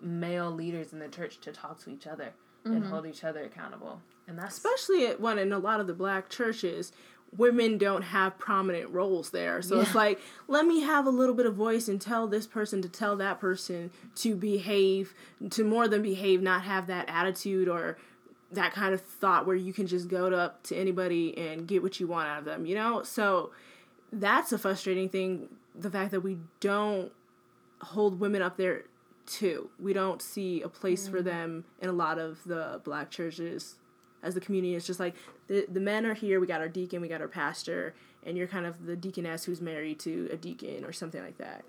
male 0.00 0.50
leaders 0.50 0.92
in 0.92 0.98
the 0.98 1.08
church 1.08 1.40
to 1.40 1.52
talk 1.52 1.82
to 1.82 1.90
each 1.90 2.06
other 2.06 2.32
and 2.64 2.82
mm-hmm. 2.82 2.90
hold 2.90 3.06
each 3.06 3.24
other 3.24 3.44
accountable 3.44 4.00
and 4.26 4.38
that's 4.38 4.56
Especially 4.56 5.06
at 5.06 5.20
one 5.20 5.38
in 5.38 5.52
a 5.52 5.58
lot 5.58 5.80
of 5.80 5.86
the 5.86 5.94
black 5.94 6.28
churches, 6.28 6.92
women 7.36 7.78
don't 7.78 8.02
have 8.02 8.38
prominent 8.38 8.90
roles 8.90 9.30
there. 9.30 9.62
So 9.62 9.80
it's 9.80 9.94
like, 9.94 10.20
let 10.48 10.66
me 10.66 10.80
have 10.80 11.06
a 11.06 11.10
little 11.10 11.34
bit 11.34 11.46
of 11.46 11.54
voice 11.54 11.88
and 11.88 12.00
tell 12.00 12.26
this 12.26 12.46
person 12.46 12.82
to 12.82 12.88
tell 12.88 13.16
that 13.16 13.40
person 13.40 13.90
to 14.16 14.36
behave, 14.36 15.14
to 15.50 15.64
more 15.64 15.88
than 15.88 16.02
behave, 16.02 16.42
not 16.42 16.62
have 16.62 16.86
that 16.88 17.08
attitude 17.08 17.68
or 17.68 17.96
that 18.52 18.74
kind 18.74 18.92
of 18.92 19.00
thought 19.00 19.46
where 19.46 19.56
you 19.56 19.72
can 19.72 19.86
just 19.86 20.08
go 20.08 20.28
to, 20.28 20.36
up 20.36 20.62
to 20.64 20.76
anybody 20.76 21.36
and 21.38 21.66
get 21.66 21.82
what 21.82 21.98
you 21.98 22.06
want 22.06 22.28
out 22.28 22.38
of 22.38 22.44
them, 22.44 22.66
you 22.66 22.74
know? 22.74 23.02
So 23.02 23.50
that's 24.12 24.52
a 24.52 24.58
frustrating 24.58 25.08
thing. 25.08 25.48
The 25.74 25.90
fact 25.90 26.10
that 26.10 26.20
we 26.20 26.38
don't 26.60 27.12
hold 27.80 28.20
women 28.20 28.42
up 28.42 28.56
there 28.56 28.84
too. 29.26 29.70
We 29.78 29.92
don't 29.92 30.20
see 30.20 30.62
a 30.62 30.68
place 30.68 31.08
for 31.08 31.20
mm. 31.20 31.24
them 31.24 31.64
in 31.80 31.88
a 31.88 31.92
lot 31.92 32.18
of 32.18 32.42
the 32.44 32.80
black 32.84 33.10
churches 33.10 33.76
as 34.22 34.34
the 34.34 34.40
community. 34.40 34.74
It's 34.74 34.86
just 34.86 35.00
like 35.00 35.14
the 35.48 35.66
the 35.68 35.80
men 35.80 36.06
are 36.06 36.14
here. 36.14 36.40
We 36.40 36.46
got 36.46 36.60
our 36.60 36.68
deacon, 36.68 37.00
we 37.00 37.08
got 37.08 37.20
our 37.20 37.28
pastor, 37.28 37.94
and 38.24 38.36
you're 38.36 38.46
kind 38.46 38.66
of 38.66 38.86
the 38.86 38.96
deaconess 38.96 39.44
who's 39.44 39.60
married 39.60 39.98
to 40.00 40.28
a 40.32 40.36
deacon 40.36 40.84
or 40.84 40.92
something 40.92 41.22
like 41.22 41.38
that. 41.38 41.64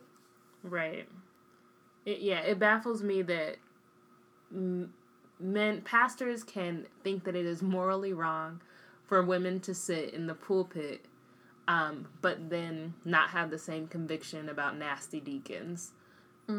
Right. 0.63 1.07
It, 2.05 2.19
yeah, 2.19 2.39
it 2.41 2.59
baffles 2.59 3.03
me 3.03 3.21
that 3.23 3.57
men 4.51 5.81
pastors 5.81 6.43
can 6.43 6.85
think 7.03 7.23
that 7.23 7.35
it 7.35 7.45
is 7.45 7.61
morally 7.61 8.13
wrong 8.13 8.61
for 9.07 9.21
women 9.21 9.59
to 9.61 9.73
sit 9.73 10.13
in 10.13 10.27
the 10.27 10.33
pulpit, 10.33 11.05
um, 11.67 12.07
but 12.21 12.49
then 12.49 12.93
not 13.05 13.29
have 13.29 13.49
the 13.49 13.57
same 13.59 13.87
conviction 13.87 14.49
about 14.49 14.77
nasty 14.77 15.19
deacons 15.19 15.91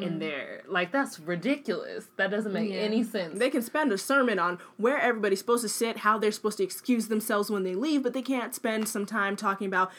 in 0.01 0.19
there. 0.19 0.63
Like 0.67 0.91
that's 0.93 1.21
ridiculous. 1.21 2.07
That 2.17 2.31
doesn't 2.31 2.53
make 2.55 2.71
Yeah. 2.71 2.77
any 2.77 3.03
sense. 3.05 3.39
They 3.39 3.51
can 3.51 3.61
spend 3.61 3.93
a 3.93 3.99
sermon 3.99 4.39
on 4.39 4.59
where 4.79 4.99
everybody's 4.99 5.41
supposed 5.41 5.63
to 5.63 5.69
sit, 5.69 5.99
how 5.99 6.19
they're 6.19 6.33
supposed 6.33 6.57
to 6.57 6.65
excuse 6.65 7.09
themselves 7.09 7.51
when 7.51 7.65
they 7.65 7.75
leave, 7.75 8.03
but 8.03 8.15
they 8.15 8.23
can't 8.23 8.55
spend 8.55 8.89
some 8.89 9.05
time 9.05 9.37
talking 9.37 9.67
about 9.67 9.93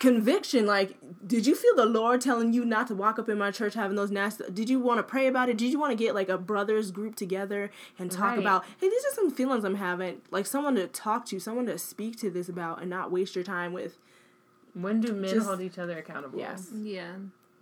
conviction 0.00 0.66
like 0.66 0.96
did 1.24 1.46
you 1.46 1.54
feel 1.54 1.76
the 1.76 1.86
lord 1.86 2.20
telling 2.20 2.52
you 2.52 2.64
not 2.64 2.88
to 2.88 2.94
walk 2.96 3.16
up 3.16 3.28
in 3.28 3.38
my 3.38 3.52
church 3.52 3.74
having 3.74 3.96
those 3.96 4.10
nasty 4.10 4.42
did 4.52 4.68
you 4.68 4.80
want 4.80 4.98
to 4.98 5.04
pray 5.04 5.28
about 5.28 5.48
it 5.48 5.56
did 5.56 5.70
you 5.70 5.78
want 5.78 5.92
to 5.92 5.96
get 5.96 6.16
like 6.16 6.28
a 6.28 6.36
brothers 6.36 6.90
group 6.90 7.14
together 7.14 7.70
and 7.96 8.10
talk 8.10 8.30
Right. 8.30 8.38
about 8.40 8.64
hey 8.80 8.88
these 8.88 9.04
are 9.04 9.14
some 9.14 9.30
feelings 9.30 9.62
i'm 9.62 9.76
having 9.76 10.20
like 10.32 10.46
someone 10.46 10.74
to 10.74 10.88
talk 10.88 11.24
to 11.26 11.38
someone 11.38 11.66
to 11.66 11.78
speak 11.78 12.16
to 12.18 12.28
this 12.30 12.48
about 12.48 12.80
and 12.80 12.90
not 12.90 13.12
waste 13.12 13.36
your 13.36 13.44
time 13.44 13.72
with 13.72 13.96
When 14.74 15.00
do 15.00 15.12
men 15.12 15.30
Just- 15.30 15.46
hold 15.46 15.60
each 15.60 15.78
other 15.78 15.98
accountable? 15.98 16.38
yes 16.38 16.68
Yeah. 16.74 17.14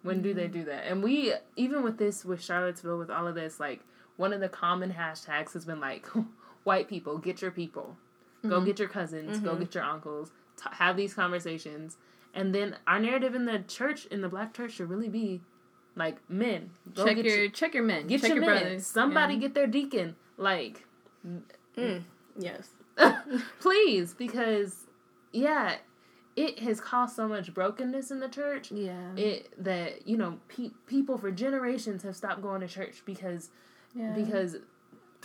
When 0.03 0.21
do 0.21 0.35
they 0.35 0.45
mm-hmm. 0.45 0.53
do 0.53 0.65
that? 0.65 0.87
And 0.89 1.03
we, 1.03 1.33
even 1.55 1.85
with 1.85 1.97
this, 1.97 2.25
with 2.25 2.43
Charlottesville, 2.43 2.99
with 2.99 3.09
all 3.09 3.29
of 3.29 3.37
this, 3.37 3.61
like, 3.61 3.81
one 4.17 4.33
of 4.33 4.41
the 4.41 4.49
common 4.49 4.93
hashtags 4.93 5.53
has 5.53 5.65
been 5.65 5.79
like, 5.79 6.07
white 6.65 6.89
people, 6.89 7.19
get 7.19 7.41
your 7.41 7.53
people. 7.53 7.97
Go 8.43 8.57
mm-hmm. 8.57 8.65
get 8.65 8.79
your 8.81 8.89
cousins, 8.89 9.39
go 9.39 9.51
mm-hmm. 9.51 9.61
get 9.61 9.75
your 9.77 9.85
uncles, 9.85 10.33
t- 10.57 10.69
have 10.73 10.97
these 10.97 11.15
conversations. 11.15 11.97
And 12.35 12.53
then 12.53 12.77
our 12.89 12.99
narrative 12.99 13.37
in 13.37 13.45
the 13.45 13.61
church, 13.61 14.07
in 14.07 14.21
the 14.21 14.29
black 14.29 14.53
church, 14.55 14.73
should 14.73 14.91
really 14.91 15.09
be 15.09 15.41
like, 15.95 16.17
men, 16.29 16.71
go 16.95 17.05
check 17.05 17.17
get 17.17 17.25
your 17.25 17.37
your, 17.37 17.51
check 17.51 17.75
your 17.75 17.85
men. 17.85 18.09
get 18.09 18.21
check 18.21 18.31
your, 18.31 18.39
your, 18.39 18.47
men. 18.47 18.63
brothers. 18.63 18.87
Somebody 18.87 19.35
Yeah. 19.35 19.41
get 19.41 19.55
their 19.55 19.67
deacon. 19.69 20.17
Like, 20.37 20.85
mm. 21.25 22.03
yes 22.37 22.71
please, 23.61 24.15
because, 24.15 24.87
yeah, 25.33 25.77
it 26.37 26.61
has 26.61 26.81
caused 26.81 27.15
so 27.15 27.29
much 27.29 27.53
brokenness 27.53 28.11
in 28.11 28.21
the 28.21 28.29
church. 28.29 28.71
Yeah. 28.73 29.15
it 29.17 29.53
that 29.63 30.07
you 30.07 30.17
know 30.17 30.39
pe- 30.49 30.71
people 30.87 31.19
for 31.19 31.31
generations 31.31 32.03
have 32.03 32.17
stopped 32.17 32.43
going 32.43 32.61
to 32.61 32.69
church 32.69 33.03
because 33.05 33.51
yeah. 33.95 34.13
because 34.13 34.57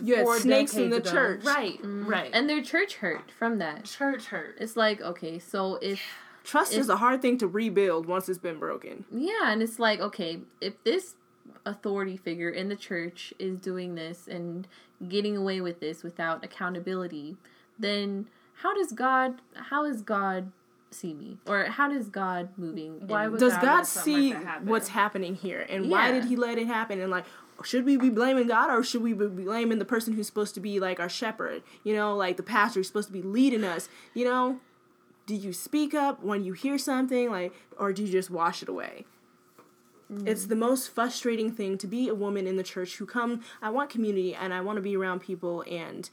you 0.04 0.16
had 0.16 0.26
four 0.26 0.40
snakes 0.40 0.76
in 0.76 0.90
the 0.90 0.98
ago- 0.98 1.12
church. 1.12 1.44
Right 1.44 1.78
mm-hmm. 1.78 2.08
right. 2.08 2.30
And 2.34 2.50
their 2.50 2.62
church 2.62 2.96
hurt 2.96 3.32
from 3.32 3.60
that. 3.60 3.86
church 3.86 4.28
hurt. 4.28 4.58
It's 4.60 4.76
like 4.76 5.02
okay, 5.02 5.40
so 5.40 5.76
if 5.82 6.02
trust 6.44 6.74
If- 6.74 6.80
is 6.80 6.90
a 6.90 6.98
hard 6.98 7.22
thing 7.22 7.38
to 7.40 7.48
rebuild 7.48 8.06
once 8.06 8.30
it's 8.30 8.40
been 8.40 8.60
broken. 8.60 9.06
Yeah, 9.12 9.52
and 9.52 9.62
it's 9.62 9.80
like, 9.80 10.00
okay, 10.00 10.40
if 10.62 10.82
this 10.84 11.16
authority 11.66 12.18
figure 12.18 12.50
in 12.50 12.70
the 12.70 12.76
church 12.76 13.34
is 13.40 13.60
doing 13.60 13.96
this 13.96 14.28
and 14.28 14.68
getting 15.08 15.38
away 15.38 15.62
with 15.62 15.80
this 15.80 16.04
without 16.04 16.44
accountability, 16.44 17.38
then 17.78 18.28
how 18.62 18.74
does 18.74 18.92
God 18.92 19.42
how 19.54 19.86
is 19.86 20.02
God 20.02 20.52
see 20.92 21.14
me? 21.14 21.38
Or 21.46 21.66
how 21.66 21.90
does 21.90 22.10
God 22.10 22.50
moving 22.58 23.08
Why 23.08 23.28
does 23.28 23.54
God 23.54 23.62
god 23.62 23.78
like 23.78 23.86
see 23.86 24.30
happen. 24.32 24.68
what's 24.68 24.90
happening 24.90 25.36
here? 25.36 25.66
And 25.70 25.90
why 25.90 26.12
did 26.12 26.26
he 26.26 26.36
let 26.36 26.58
it 26.58 26.68
happen? 26.68 27.00
And 27.00 27.12
like 27.12 27.26
should 27.64 27.86
we 27.86 27.98
be 27.98 28.10
blaming 28.10 28.48
god 28.48 28.70
or 28.70 28.84
should 28.84 29.02
we 29.02 29.14
be 29.14 29.28
blaming 29.28 29.80
the 29.80 29.86
person 29.86 30.14
who's 30.14 30.28
supposed 30.28 30.54
to 30.56 30.60
be 30.60 30.80
like 30.80 31.00
our 31.00 31.10
shepherd? 31.10 31.64
You 31.84 31.96
know 31.96 32.16
like 32.16 32.38
the 32.38 32.44
pastor 32.44 32.80
who's 32.80 32.88
supposed 32.88 33.08
to 33.08 33.14
be 33.14 33.22
leading 33.22 33.64
us. 33.64 33.90
You 34.14 34.26
know 34.26 34.60
do 35.26 35.36
you 35.36 35.52
speak 35.52 35.94
up 35.94 36.24
when 36.24 36.44
you 36.44 36.54
hear 36.54 36.78
something 36.78 37.30
like 37.30 37.54
or 37.78 37.94
do 37.94 38.04
you 38.04 38.12
just 38.12 38.30
wash 38.30 38.62
it 38.62 38.70
away? 38.70 39.06
Mm. 40.12 40.28
It's 40.28 40.46
the 40.46 40.56
most 40.56 40.90
frustrating 40.90 41.52
thing 41.52 41.78
to 41.80 41.88
be 41.88 42.08
a 42.08 42.16
woman 42.16 42.48
in 42.48 42.56
the 42.56 42.64
church 42.64 42.96
who 42.96 43.06
come 43.06 43.42
i 43.62 43.70
want 43.70 43.90
community 43.90 44.34
and 44.34 44.54
i 44.54 44.62
want 44.62 44.78
to 44.78 44.82
be 44.82 44.96
around 44.96 45.20
people 45.20 45.66
and 45.70 46.10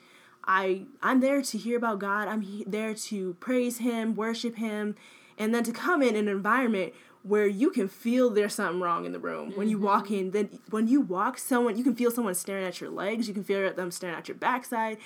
i 0.47 0.82
i'm 1.03 1.20
there 1.20 1.42
to 1.42 1.59
hear 1.59 1.76
about 1.76 1.99
god. 1.99 2.28
I'm 2.28 2.42
he- 2.42 2.64
there 2.66 2.95
to 2.95 3.34
praise 3.34 3.78
him 3.78 4.14
worship 4.14 4.57
him 4.57 4.95
and 5.38 5.55
then 5.55 5.64
to 5.64 5.72
come 5.72 6.03
in 6.03 6.16
an 6.16 6.28
environment 6.28 6.95
where 7.22 7.47
you 7.47 7.70
can 7.70 7.88
feel 7.88 8.28
there's 8.28 8.55
something 8.55 8.80
wrong 8.82 9.07
in 9.07 9.12
the 9.12 9.18
room. 9.18 9.53
When 9.55 9.66
you 9.66 9.78
walk 9.78 10.05
mm-hmm. 10.07 10.14
in 10.14 10.30
then 10.32 10.59
when 10.70 10.88
you 10.88 11.01
walk 11.01 11.38
someone 11.38 11.76
you 11.76 11.84
can 11.84 11.95
feel 11.95 12.11
someone 12.11 12.34
staring 12.34 12.66
at 12.66 12.80
your 12.80 12.90
legs. 12.90 13.26
You 13.26 13.34
can 13.34 13.45
feel 13.45 13.72
them 13.72 13.90
staring 13.90 14.16
at 14.16 14.28
your 14.28 14.36
backside 14.36 14.99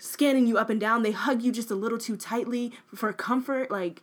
scanning 0.00 0.46
you 0.46 0.58
up 0.58 0.70
and 0.70 0.80
down. 0.80 1.02
They 1.02 1.12
hug 1.12 1.42
you 1.42 1.52
just 1.52 1.70
a 1.70 1.74
little 1.74 1.98
too 1.98 2.16
tightly 2.16 2.72
for 2.94 3.12
comfort 3.12 3.70
like 3.70 4.02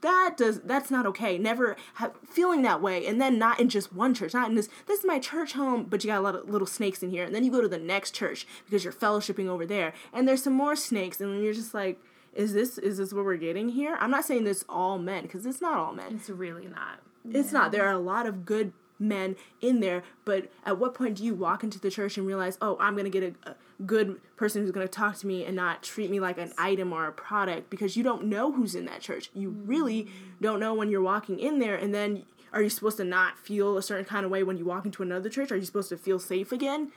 that 0.00 0.34
does 0.36 0.60
that's 0.60 0.90
not 0.90 1.06
okay. 1.06 1.38
Never 1.38 1.76
ha- 1.94 2.12
feeling 2.28 2.62
that 2.62 2.80
way 2.80 3.06
and 3.06 3.20
then 3.20 3.38
not 3.38 3.58
in 3.58 3.68
just 3.68 3.92
one 3.92 4.14
church 4.14 4.34
not 4.34 4.48
in 4.48 4.54
this 4.54 4.68
this 4.86 5.00
is 5.00 5.06
my 5.06 5.18
church 5.18 5.52
home 5.52 5.84
but 5.84 6.04
you 6.04 6.10
got 6.10 6.18
a 6.18 6.22
lot 6.22 6.34
of 6.34 6.48
little 6.48 6.66
snakes 6.66 7.02
in 7.02 7.10
here. 7.10 7.24
And 7.24 7.34
then 7.34 7.44
you 7.44 7.50
go 7.50 7.60
to 7.60 7.68
the 7.68 7.78
next 7.78 8.12
church 8.12 8.46
because 8.64 8.84
you're 8.84 8.92
fellowshipping 8.92 9.48
over 9.48 9.66
there 9.66 9.92
and 10.12 10.26
there's 10.26 10.42
some 10.42 10.52
more 10.52 10.76
snakes 10.76 11.20
and 11.20 11.32
then 11.32 11.42
you're 11.42 11.54
just 11.54 11.74
like 11.74 12.00
is 12.34 12.52
this 12.52 12.78
is 12.78 12.98
this 12.98 13.12
what 13.12 13.24
we're 13.24 13.36
getting 13.36 13.70
here? 13.70 13.96
I'm 14.00 14.10
not 14.10 14.24
saying 14.24 14.44
this 14.44 14.64
all 14.68 14.98
men 14.98 15.22
because 15.22 15.46
it's 15.46 15.60
not 15.60 15.78
all 15.78 15.92
men. 15.92 16.14
It's 16.16 16.30
really 16.30 16.66
not 16.66 17.00
it's 17.30 17.52
not. 17.52 17.72
There 17.72 17.86
are 17.86 17.92
a 17.92 17.98
lot 17.98 18.26
of 18.26 18.46
good 18.46 18.72
men 18.98 19.36
in 19.60 19.80
there 19.80 20.02
but 20.24 20.50
at 20.64 20.78
what 20.78 20.94
point 20.94 21.16
do 21.16 21.24
you 21.24 21.34
walk 21.34 21.62
into 21.62 21.78
the 21.78 21.90
church 21.90 22.18
and 22.18 22.26
realize 22.26 22.58
oh 22.60 22.76
i'm 22.80 22.94
going 22.94 23.04
to 23.04 23.10
get 23.10 23.22
a, 23.22 23.50
a 23.50 23.54
good 23.86 24.20
person 24.36 24.62
who's 24.62 24.70
going 24.72 24.86
to 24.86 24.92
talk 24.92 25.16
to 25.18 25.26
me 25.26 25.44
and 25.44 25.54
not 25.54 25.82
treat 25.82 26.10
me 26.10 26.18
like 26.20 26.36
an 26.38 26.52
item 26.58 26.92
or 26.92 27.06
a 27.06 27.12
product 27.12 27.70
because 27.70 27.96
you 27.96 28.02
don't 28.02 28.24
know 28.24 28.50
who's 28.52 28.74
in 28.74 28.84
that 28.86 29.00
church. 29.00 29.30
You 29.34 29.50
really 29.50 30.08
don't 30.40 30.58
know 30.58 30.74
when 30.74 30.90
you're 30.90 31.02
walking 31.02 31.38
in 31.38 31.58
there 31.60 31.76
and 31.76 31.94
then 31.94 32.24
are 32.52 32.62
you 32.62 32.70
supposed 32.70 32.96
to 32.96 33.04
not 33.04 33.38
feel 33.38 33.76
a 33.76 33.82
certain 33.82 34.04
kind 34.04 34.24
of 34.24 34.30
way 34.32 34.42
when 34.42 34.56
you 34.56 34.64
walk 34.64 34.84
into 34.84 35.02
another 35.02 35.28
church? 35.28 35.52
Are 35.52 35.56
you 35.56 35.64
supposed 35.64 35.90
to 35.90 35.96
feel 35.96 36.18
safe 36.18 36.50
again? 36.50 36.90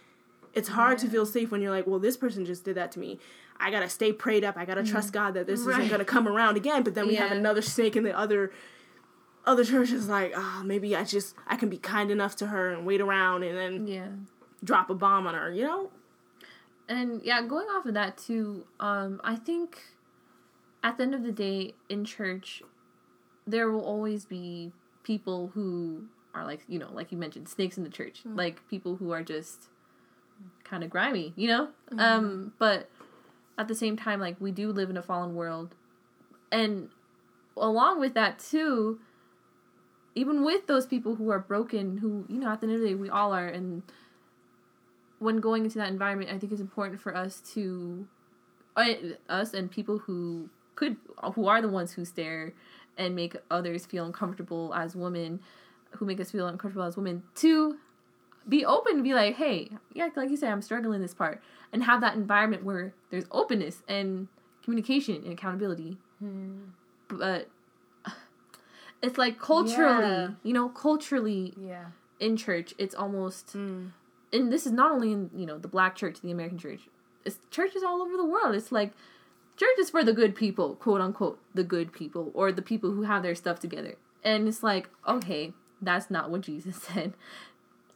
It's 0.54 0.70
hard 0.70 0.98
to 1.00 1.08
feel 1.08 1.26
safe 1.26 1.52
when 1.52 1.62
you're 1.62 1.72
like 1.72 1.86
well 1.88 2.00
this 2.00 2.18
person 2.18 2.46
just 2.46 2.64
did 2.66 2.76
that 2.76 2.92
to 2.94 3.00
me. 3.00 3.20
I 3.60 3.70
gotta 3.70 3.90
stay 3.90 4.12
prayed 4.12 4.44
up. 4.44 4.58
I 4.58 4.66
gotta 4.66 4.84
trust 4.84 5.14
god 5.14 5.36
that 5.36 5.46
this 5.48 5.60
isn't 5.62 5.90
gonna 5.90 6.04
come 6.06 6.28
around 6.28 6.58
again. 6.58 6.82
But 6.84 6.96
then 6.96 7.08
we 7.08 7.16
have 7.16 7.32
another 7.32 7.62
snake 7.62 7.96
in 7.96 8.04
the 8.04 8.18
other 8.18 8.52
other 9.46 9.64
churches 9.66 10.08
like 10.08 10.34
ah 10.36 10.62
maybe 10.64 10.96
i 10.96 11.04
just 11.04 11.34
i 11.48 11.56
can 11.56 11.68
be 11.68 11.78
kind 11.78 12.12
enough 12.12 12.36
to 12.36 12.46
her 12.48 12.70
and 12.72 12.86
wait 12.86 13.02
around 13.02 13.42
and 13.42 13.58
then 13.58 13.88
Yeah. 13.88 14.08
drop 14.64 14.92
a 14.92 14.94
bomb 14.94 15.26
on 15.26 15.34
her 15.34 15.52
you 15.52 15.64
know 15.64 15.90
And 16.92 17.22
yeah, 17.24 17.42
going 17.42 17.68
off 17.68 17.86
of 17.86 17.94
that 17.94 18.18
too, 18.18 18.66
um, 18.82 19.22
I 19.24 19.38
think 19.38 19.82
at 20.84 20.98
the 20.98 21.04
end 21.04 21.16
of 21.16 21.24
the 21.24 21.32
day 21.32 21.74
in 21.88 22.04
church, 22.04 22.62
there 23.48 23.72
will 23.72 23.86
always 23.86 24.26
be 24.26 24.74
people 25.04 25.52
who 25.54 26.04
are 26.36 26.46
like, 26.46 26.66
you 26.68 26.78
know, 26.78 26.90
like 26.92 27.14
you 27.14 27.18
mentioned, 27.18 27.48
snakes 27.48 27.78
in 27.78 27.86
the 27.86 27.90
church. 27.90 28.24
Like 28.26 28.68
people 28.70 28.98
who 28.98 29.12
are 29.12 29.24
just 29.24 29.70
kind 30.66 30.84
of 30.84 30.90
grimy, 30.90 31.32
you 31.38 31.48
know? 31.48 31.70
Um, 31.98 32.52
but 32.60 32.90
at 33.58 33.70
the 33.70 33.76
same 33.76 33.96
time, 33.96 34.20
like 34.20 34.36
we 34.42 34.52
do 34.52 34.74
live 34.74 34.90
in 34.90 34.98
a 34.98 35.02
fallen 35.02 35.34
world. 35.34 35.76
And 36.52 36.90
along 37.56 38.02
with 38.02 38.16
that 38.16 38.38
too, 38.38 39.00
even 40.14 40.44
with 40.44 40.68
those 40.68 40.86
people 40.86 41.16
who 41.16 41.30
are 41.30 41.40
broken, 41.40 42.00
who, 42.00 42.26
you 42.28 42.38
know, 42.38 42.50
at 42.52 42.60
the 42.60 42.68
end 42.68 42.76
of 42.76 42.82
the 42.82 42.88
day 42.90 42.96
we 42.96 43.10
all 43.10 43.34
are 43.34 43.48
and 43.48 43.84
when 45.22 45.40
going 45.40 45.64
into 45.66 45.78
that 45.78 45.88
environment, 45.90 46.32
I 46.34 46.40
think 46.40 46.52
it's 46.52 46.60
important 46.62 47.00
for 47.00 47.16
us 47.16 47.42
to, 47.54 48.08
uh, 48.76 48.94
us 49.30 49.54
and 49.54 49.70
people 49.70 50.00
who 50.00 50.50
could, 50.74 50.98
who 51.36 51.48
are 51.48 51.62
the 51.62 51.70
ones 51.70 51.94
who 51.94 52.04
stare 52.06 52.54
and 52.98 53.16
make 53.16 53.36
others 53.52 53.86
feel 53.86 54.04
uncomfortable 54.06 54.74
as 54.74 54.96
women, 54.96 55.40
who 55.92 56.06
make 56.06 56.20
us 56.20 56.32
feel 56.32 56.48
uncomfortable 56.48 56.86
as 56.88 56.98
women, 56.98 57.22
to 57.36 57.78
be 58.50 58.66
open 58.66 58.96
and 58.96 59.04
be 59.04 59.14
like, 59.14 59.36
hey, 59.36 59.70
yeah, 59.94 60.10
like 60.16 60.32
you 60.32 60.38
said, 60.38 60.52
I'm 60.52 60.64
struggling 60.64 61.02
this 61.02 61.14
part, 61.14 61.40
and 61.72 61.84
have 61.84 62.02
that 62.02 62.16
environment 62.16 62.64
where 62.64 62.96
there's 63.12 63.26
openness 63.32 63.84
and 63.88 64.28
communication 64.64 65.18
and 65.18 65.34
accountability. 65.34 65.98
But 67.10 67.48
it's 69.04 69.20
like 69.20 69.40
culturally, 69.40 70.04
Yeah. 70.04 70.30
you 70.42 70.54
know, 70.54 70.68
culturally 70.70 71.54
yeah 71.56 71.86
in 72.20 72.38
church, 72.38 72.74
it's 72.80 72.96
almost 72.96 73.56
Mm. 73.56 73.92
And 74.34 74.52
this 74.52 74.66
is 74.66 74.72
not 74.72 74.92
only 74.92 75.12
in 75.12 75.30
you 75.36 75.46
know 75.46 75.58
the 75.58 75.68
black 75.68 75.96
church, 75.96 76.22
the 76.22 76.32
American 76.32 76.58
church. 76.58 76.82
It's 77.26 77.38
churches 77.52 77.84
all 77.84 78.02
over 78.02 78.18
the 78.18 78.26
world. 78.26 78.56
It's 78.56 78.72
like 78.72 78.94
church 79.58 79.78
is 79.80 79.90
for 79.90 80.04
the 80.04 80.14
good 80.14 80.36
people, 80.36 80.76
quote 80.76 81.02
unquote, 81.02 81.40
the 81.54 81.64
good 81.64 81.94
people, 81.94 82.32
or 82.34 82.52
the 82.52 82.62
people 82.62 82.92
who 82.92 83.04
have 83.04 83.24
their 83.24 83.36
stuff 83.36 83.60
together. 83.60 83.96
And 84.24 84.48
it's 84.48 84.64
like, 84.64 84.90
okay, 85.08 85.54
that's 85.82 86.10
not 86.10 86.30
what 86.30 86.42
Jesus 86.42 86.76
said. 86.82 87.14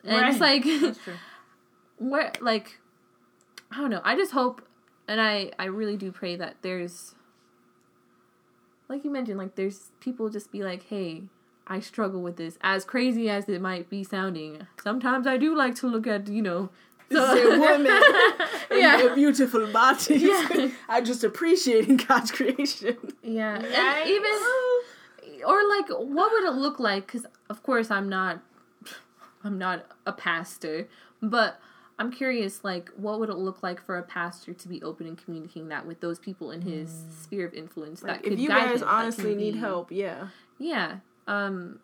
And 0.03 0.27
it's 0.27 0.39
like 0.39 0.65
where 1.97 2.31
like 2.41 2.79
I 3.71 3.77
don't 3.77 3.89
know. 3.89 4.01
I 4.03 4.15
just 4.15 4.31
hope 4.31 4.61
and 5.07 5.19
I 5.19 5.51
I 5.57 5.65
really 5.65 5.97
do 5.97 6.11
pray 6.11 6.35
that 6.35 6.57
there's 6.61 7.15
like 8.87 9.03
you 9.03 9.09
mentioned 9.11 9.39
like 9.39 9.55
there's 9.55 9.91
people 9.99 10.29
just 10.29 10.51
be 10.51 10.63
like, 10.63 10.83
"Hey, 10.83 11.23
I 11.67 11.79
struggle 11.79 12.21
with 12.21 12.37
this." 12.37 12.57
As 12.61 12.85
crazy 12.85 13.29
as 13.29 13.47
it 13.49 13.61
might 13.61 13.89
be 13.89 14.03
sounding, 14.03 14.67
sometimes 14.83 15.27
I 15.27 15.37
do 15.37 15.55
like 15.55 15.75
to 15.75 15.87
look 15.87 16.07
at, 16.07 16.27
you 16.27 16.41
know, 16.41 16.69
Say 17.11 17.45
women 17.45 17.87
and 18.71 18.79
Yeah. 18.79 18.97
their 18.97 19.15
beautiful 19.15 19.67
bodies. 19.67 20.21
Yeah. 20.23 20.69
I 20.89 21.01
just 21.01 21.23
appreciating 21.23 21.97
God's 22.07 22.31
creation. 22.31 22.97
Yeah, 23.23 23.55
and 23.55 23.63
Right. 23.65 24.07
even 24.07 25.45
or 25.45 25.61
like 25.69 25.89
what 25.89 26.31
would 26.31 26.43
it 26.45 26.55
look 26.55 26.79
like? 26.79 27.05
Because 27.07 27.25
of 27.49 27.61
course 27.61 27.91
I'm 27.91 28.09
not, 28.09 28.39
I'm 29.43 29.57
not 29.57 29.85
a 30.05 30.13
pastor, 30.13 30.87
but 31.21 31.59
I'm 31.99 32.11
curious. 32.11 32.63
Like, 32.63 32.89
what 32.97 33.19
would 33.19 33.29
it 33.29 33.37
look 33.37 33.61
like 33.63 33.79
for 33.81 33.97
a 33.97 34.03
pastor 34.03 34.53
to 34.53 34.67
be 34.67 34.81
open 34.81 35.07
and 35.07 35.17
communicating 35.17 35.69
that 35.69 35.85
with 35.85 36.01
those 36.01 36.19
people 36.19 36.51
in 36.51 36.61
his 36.61 36.89
mm. 36.89 37.23
sphere 37.23 37.45
of 37.45 37.53
influence? 37.53 38.01
Like, 38.03 38.23
that 38.23 38.25
if 38.25 38.31
could 38.31 38.39
you 38.39 38.49
guys 38.49 38.81
him, 38.81 38.87
honestly 38.87 39.35
need 39.35 39.53
be- 39.53 39.59
help, 39.59 39.91
yeah. 39.91 40.27
yeah. 40.57 40.97
Um, 41.27 41.79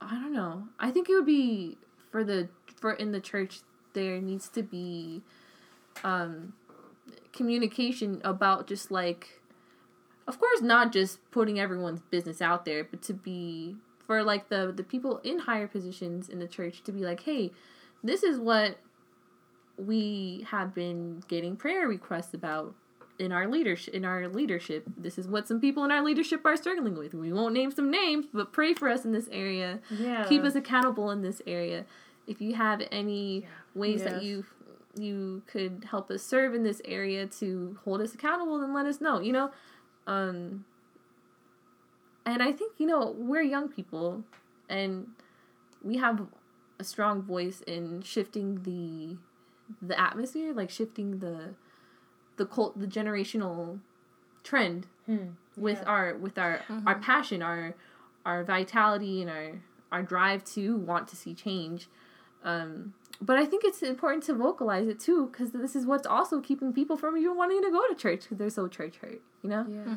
I 0.00 0.14
don't 0.14 0.32
know. 0.32 0.64
I 0.78 0.90
think 0.90 1.08
it 1.08 1.14
would 1.14 1.26
be 1.26 1.78
for 2.10 2.24
the 2.24 2.48
for 2.76 2.92
in 2.92 3.12
the 3.12 3.20
church 3.20 3.60
there 3.94 4.20
needs 4.20 4.48
to 4.48 4.62
be 4.62 5.22
um 6.02 6.54
communication 7.32 8.20
about 8.24 8.66
just 8.66 8.90
like 8.90 9.40
of 10.26 10.38
course 10.38 10.60
not 10.60 10.92
just 10.92 11.18
putting 11.30 11.58
everyone's 11.58 12.00
business 12.10 12.40
out 12.40 12.64
there, 12.64 12.84
but 12.84 13.02
to 13.02 13.14
be 13.14 13.76
for 14.06 14.22
like 14.22 14.48
the 14.48 14.72
the 14.74 14.82
people 14.82 15.18
in 15.18 15.40
higher 15.40 15.68
positions 15.68 16.28
in 16.28 16.38
the 16.38 16.48
church 16.48 16.82
to 16.84 16.92
be 16.92 17.00
like, 17.00 17.22
hey, 17.22 17.50
this 18.02 18.22
is 18.22 18.38
what 18.38 18.78
we 19.76 20.44
have 20.50 20.74
been 20.74 21.22
getting 21.28 21.56
prayer 21.56 21.88
requests 21.88 22.34
about 22.34 22.74
in 23.22 23.30
our 23.30 23.46
leadership 23.46 23.94
in 23.94 24.04
our 24.04 24.28
leadership. 24.28 24.84
This 24.96 25.16
is 25.16 25.28
what 25.28 25.46
some 25.46 25.60
people 25.60 25.84
in 25.84 25.90
our 25.90 26.02
leadership 26.02 26.44
are 26.44 26.56
struggling 26.56 26.96
with. 26.96 27.14
We 27.14 27.32
won't 27.32 27.54
name 27.54 27.70
some 27.70 27.90
names 27.90 28.26
but 28.32 28.52
pray 28.52 28.74
for 28.74 28.88
us 28.88 29.04
in 29.04 29.12
this 29.12 29.28
area. 29.30 29.78
Yeah. 29.90 30.24
keep 30.28 30.42
us 30.42 30.56
accountable 30.56 31.10
in 31.10 31.22
this 31.22 31.40
area. 31.46 31.86
If 32.26 32.40
you 32.40 32.54
have 32.54 32.82
any 32.90 33.46
ways 33.74 34.02
that 34.02 34.22
you 34.22 34.44
you 34.94 35.42
could 35.46 35.86
help 35.90 36.10
us 36.10 36.22
serve 36.22 36.54
in 36.54 36.64
this 36.64 36.82
area 36.84 37.26
to 37.26 37.78
hold 37.84 38.02
us 38.02 38.12
accountable 38.12 38.58
then 38.60 38.74
let 38.74 38.84
us 38.86 39.00
know 39.00 39.20
you 39.20 39.32
know? 39.32 39.50
Um 40.06 40.64
and 42.24 42.42
i 42.42 42.52
think 42.52 42.74
you 42.78 42.86
know 42.86 43.14
we're 43.18 43.42
young 43.42 43.68
people 43.68 44.22
and 44.68 45.08
we 45.82 45.96
have 45.96 46.26
a 46.78 46.84
strong 46.84 47.22
voice 47.22 47.62
in 47.66 48.02
shifting 48.02 48.62
the 48.62 49.16
the 49.84 49.98
atmosphere 49.98 50.52
like 50.52 50.70
shifting 50.70 51.18
the 51.18 51.54
the 52.36 52.46
cult 52.46 52.78
the 52.78 52.86
generational 52.86 53.78
trend 54.44 54.86
Hmm. 55.06 55.30
with 55.56 55.78
Yeah. 55.82 55.88
our 55.90 56.16
with 56.16 56.38
our 56.38 56.60
our 56.86 56.98
passion 56.98 57.42
our 57.42 57.74
our 58.24 58.44
vitality 58.44 59.20
and 59.20 59.30
our 59.30 59.60
our 59.90 60.02
drive 60.02 60.44
to 60.54 60.76
want 60.76 61.08
to 61.08 61.16
see 61.16 61.34
change 61.34 61.88
um 62.44 62.94
but 63.20 63.36
i 63.38 63.44
think 63.44 63.62
it's 63.64 63.82
important 63.82 64.22
to 64.24 64.32
vocalize 64.34 64.86
it 64.88 64.98
too 65.00 65.26
because 65.30 65.50
this 65.52 65.74
is 65.76 65.84
what's 65.86 66.06
also 66.06 66.40
keeping 66.40 66.72
people 66.72 66.96
from 66.96 67.16
even 67.16 67.36
wanting 67.36 67.60
to 67.62 67.70
go 67.70 67.86
to 67.88 67.94
church 67.94 68.22
because 68.22 68.38
they're 68.38 68.50
so 68.50 68.68
church 68.68 68.96
hurt 68.98 69.20
you 69.42 69.50
know 69.50 69.66
Yeah. 69.68 69.94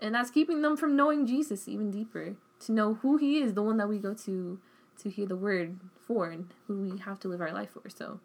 and 0.00 0.14
that's 0.14 0.30
keeping 0.30 0.62
them 0.62 0.76
from 0.76 0.96
knowing 0.96 1.26
jesus 1.26 1.68
even 1.68 1.90
deeper 1.90 2.36
to 2.60 2.72
know 2.72 2.94
who 2.94 3.16
he 3.18 3.38
is 3.40 3.54
the 3.54 3.62
one 3.62 3.76
that 3.76 3.88
we 3.88 3.98
go 3.98 4.14
to 4.14 4.58
to 4.98 5.10
hear 5.10 5.26
the 5.26 5.36
word 5.36 5.78
for 6.06 6.30
and 6.30 6.48
who 6.66 6.78
we 6.80 6.98
have 6.98 7.20
to 7.20 7.28
live 7.28 7.40
our 7.42 7.52
life 7.52 7.70
for 7.70 7.88
so 7.90 8.20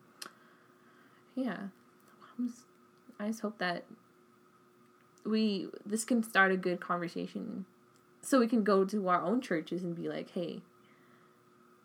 yeah 1.36 1.58
I'm 2.38 2.48
just- 2.48 2.66
i 3.22 3.28
just 3.28 3.42
hope 3.42 3.58
that 3.60 3.86
we 5.26 5.68
this 5.86 6.04
can 6.04 6.24
start 6.24 6.52
a 6.52 6.58
good 6.58 6.80
conversation 6.80 7.66
so 8.22 8.40
we 8.40 8.48
can 8.48 8.64
go 8.64 8.84
to 8.84 9.08
our 9.08 9.22
own 9.22 9.40
churches 9.42 9.84
and 9.84 9.96
be 9.96 10.10
like 10.10 10.32
hey 10.32 10.62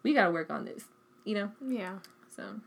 we 0.03 0.15
gotta 0.15 0.31
work 0.31 0.51
on 0.51 0.65
this 0.65 0.85
you 1.25 1.35
know 1.35 1.51
Yeah. 1.67 1.99
so 2.35 2.61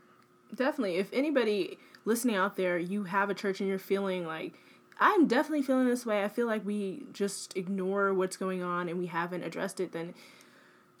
Definitely. 0.54 0.96
If 0.96 1.12
anybody 1.12 1.78
listening 2.04 2.36
out 2.36 2.56
there, 2.56 2.78
you 2.78 3.04
have 3.04 3.30
a 3.30 3.34
church 3.34 3.60
and 3.60 3.68
you're 3.68 3.78
feeling 3.78 4.26
like, 4.26 4.54
I'm 4.98 5.26
definitely 5.26 5.62
feeling 5.62 5.88
this 5.88 6.04
way. 6.04 6.24
I 6.24 6.28
feel 6.28 6.46
like 6.46 6.66
we 6.66 7.04
just 7.12 7.56
ignore 7.56 8.12
what's 8.12 8.36
going 8.36 8.62
on 8.62 8.88
and 8.88 8.98
we 8.98 9.06
haven't 9.06 9.44
addressed 9.44 9.80
it, 9.80 9.92
then 9.92 10.12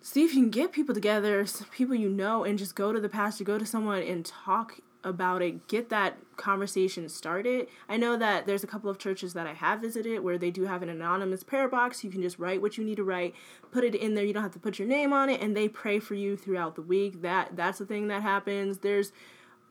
see 0.00 0.24
if 0.24 0.34
you 0.34 0.42
can 0.42 0.50
get 0.50 0.72
people 0.72 0.94
together, 0.94 1.44
people 1.72 1.94
you 1.94 2.08
know, 2.08 2.44
and 2.44 2.58
just 2.58 2.74
go 2.74 2.92
to 2.92 3.00
the 3.00 3.08
pastor, 3.08 3.44
go 3.44 3.58
to 3.58 3.66
someone 3.66 4.02
and 4.02 4.24
talk 4.24 4.78
about 5.02 5.42
it, 5.42 5.66
get 5.68 5.88
that 5.88 6.18
conversation 6.36 7.08
started. 7.08 7.68
I 7.88 7.96
know 7.96 8.16
that 8.16 8.46
there's 8.46 8.64
a 8.64 8.66
couple 8.66 8.90
of 8.90 8.98
churches 8.98 9.32
that 9.34 9.46
I 9.46 9.54
have 9.54 9.80
visited 9.80 10.20
where 10.20 10.38
they 10.38 10.50
do 10.50 10.64
have 10.64 10.82
an 10.82 10.88
anonymous 10.88 11.42
prayer 11.42 11.68
box. 11.68 12.04
You 12.04 12.10
can 12.10 12.22
just 12.22 12.38
write 12.38 12.60
what 12.60 12.76
you 12.76 12.84
need 12.84 12.96
to 12.96 13.04
write, 13.04 13.34
put 13.70 13.84
it 13.84 13.94
in 13.94 14.14
there. 14.14 14.24
You 14.24 14.32
don't 14.32 14.42
have 14.42 14.52
to 14.52 14.58
put 14.58 14.78
your 14.78 14.88
name 14.88 15.12
on 15.12 15.28
it, 15.28 15.40
and 15.40 15.56
they 15.56 15.68
pray 15.68 16.00
for 16.00 16.14
you 16.14 16.36
throughout 16.36 16.74
the 16.74 16.82
week. 16.82 17.22
That 17.22 17.56
that's 17.56 17.78
the 17.78 17.86
thing 17.86 18.08
that 18.08 18.22
happens. 18.22 18.78
There's 18.78 19.12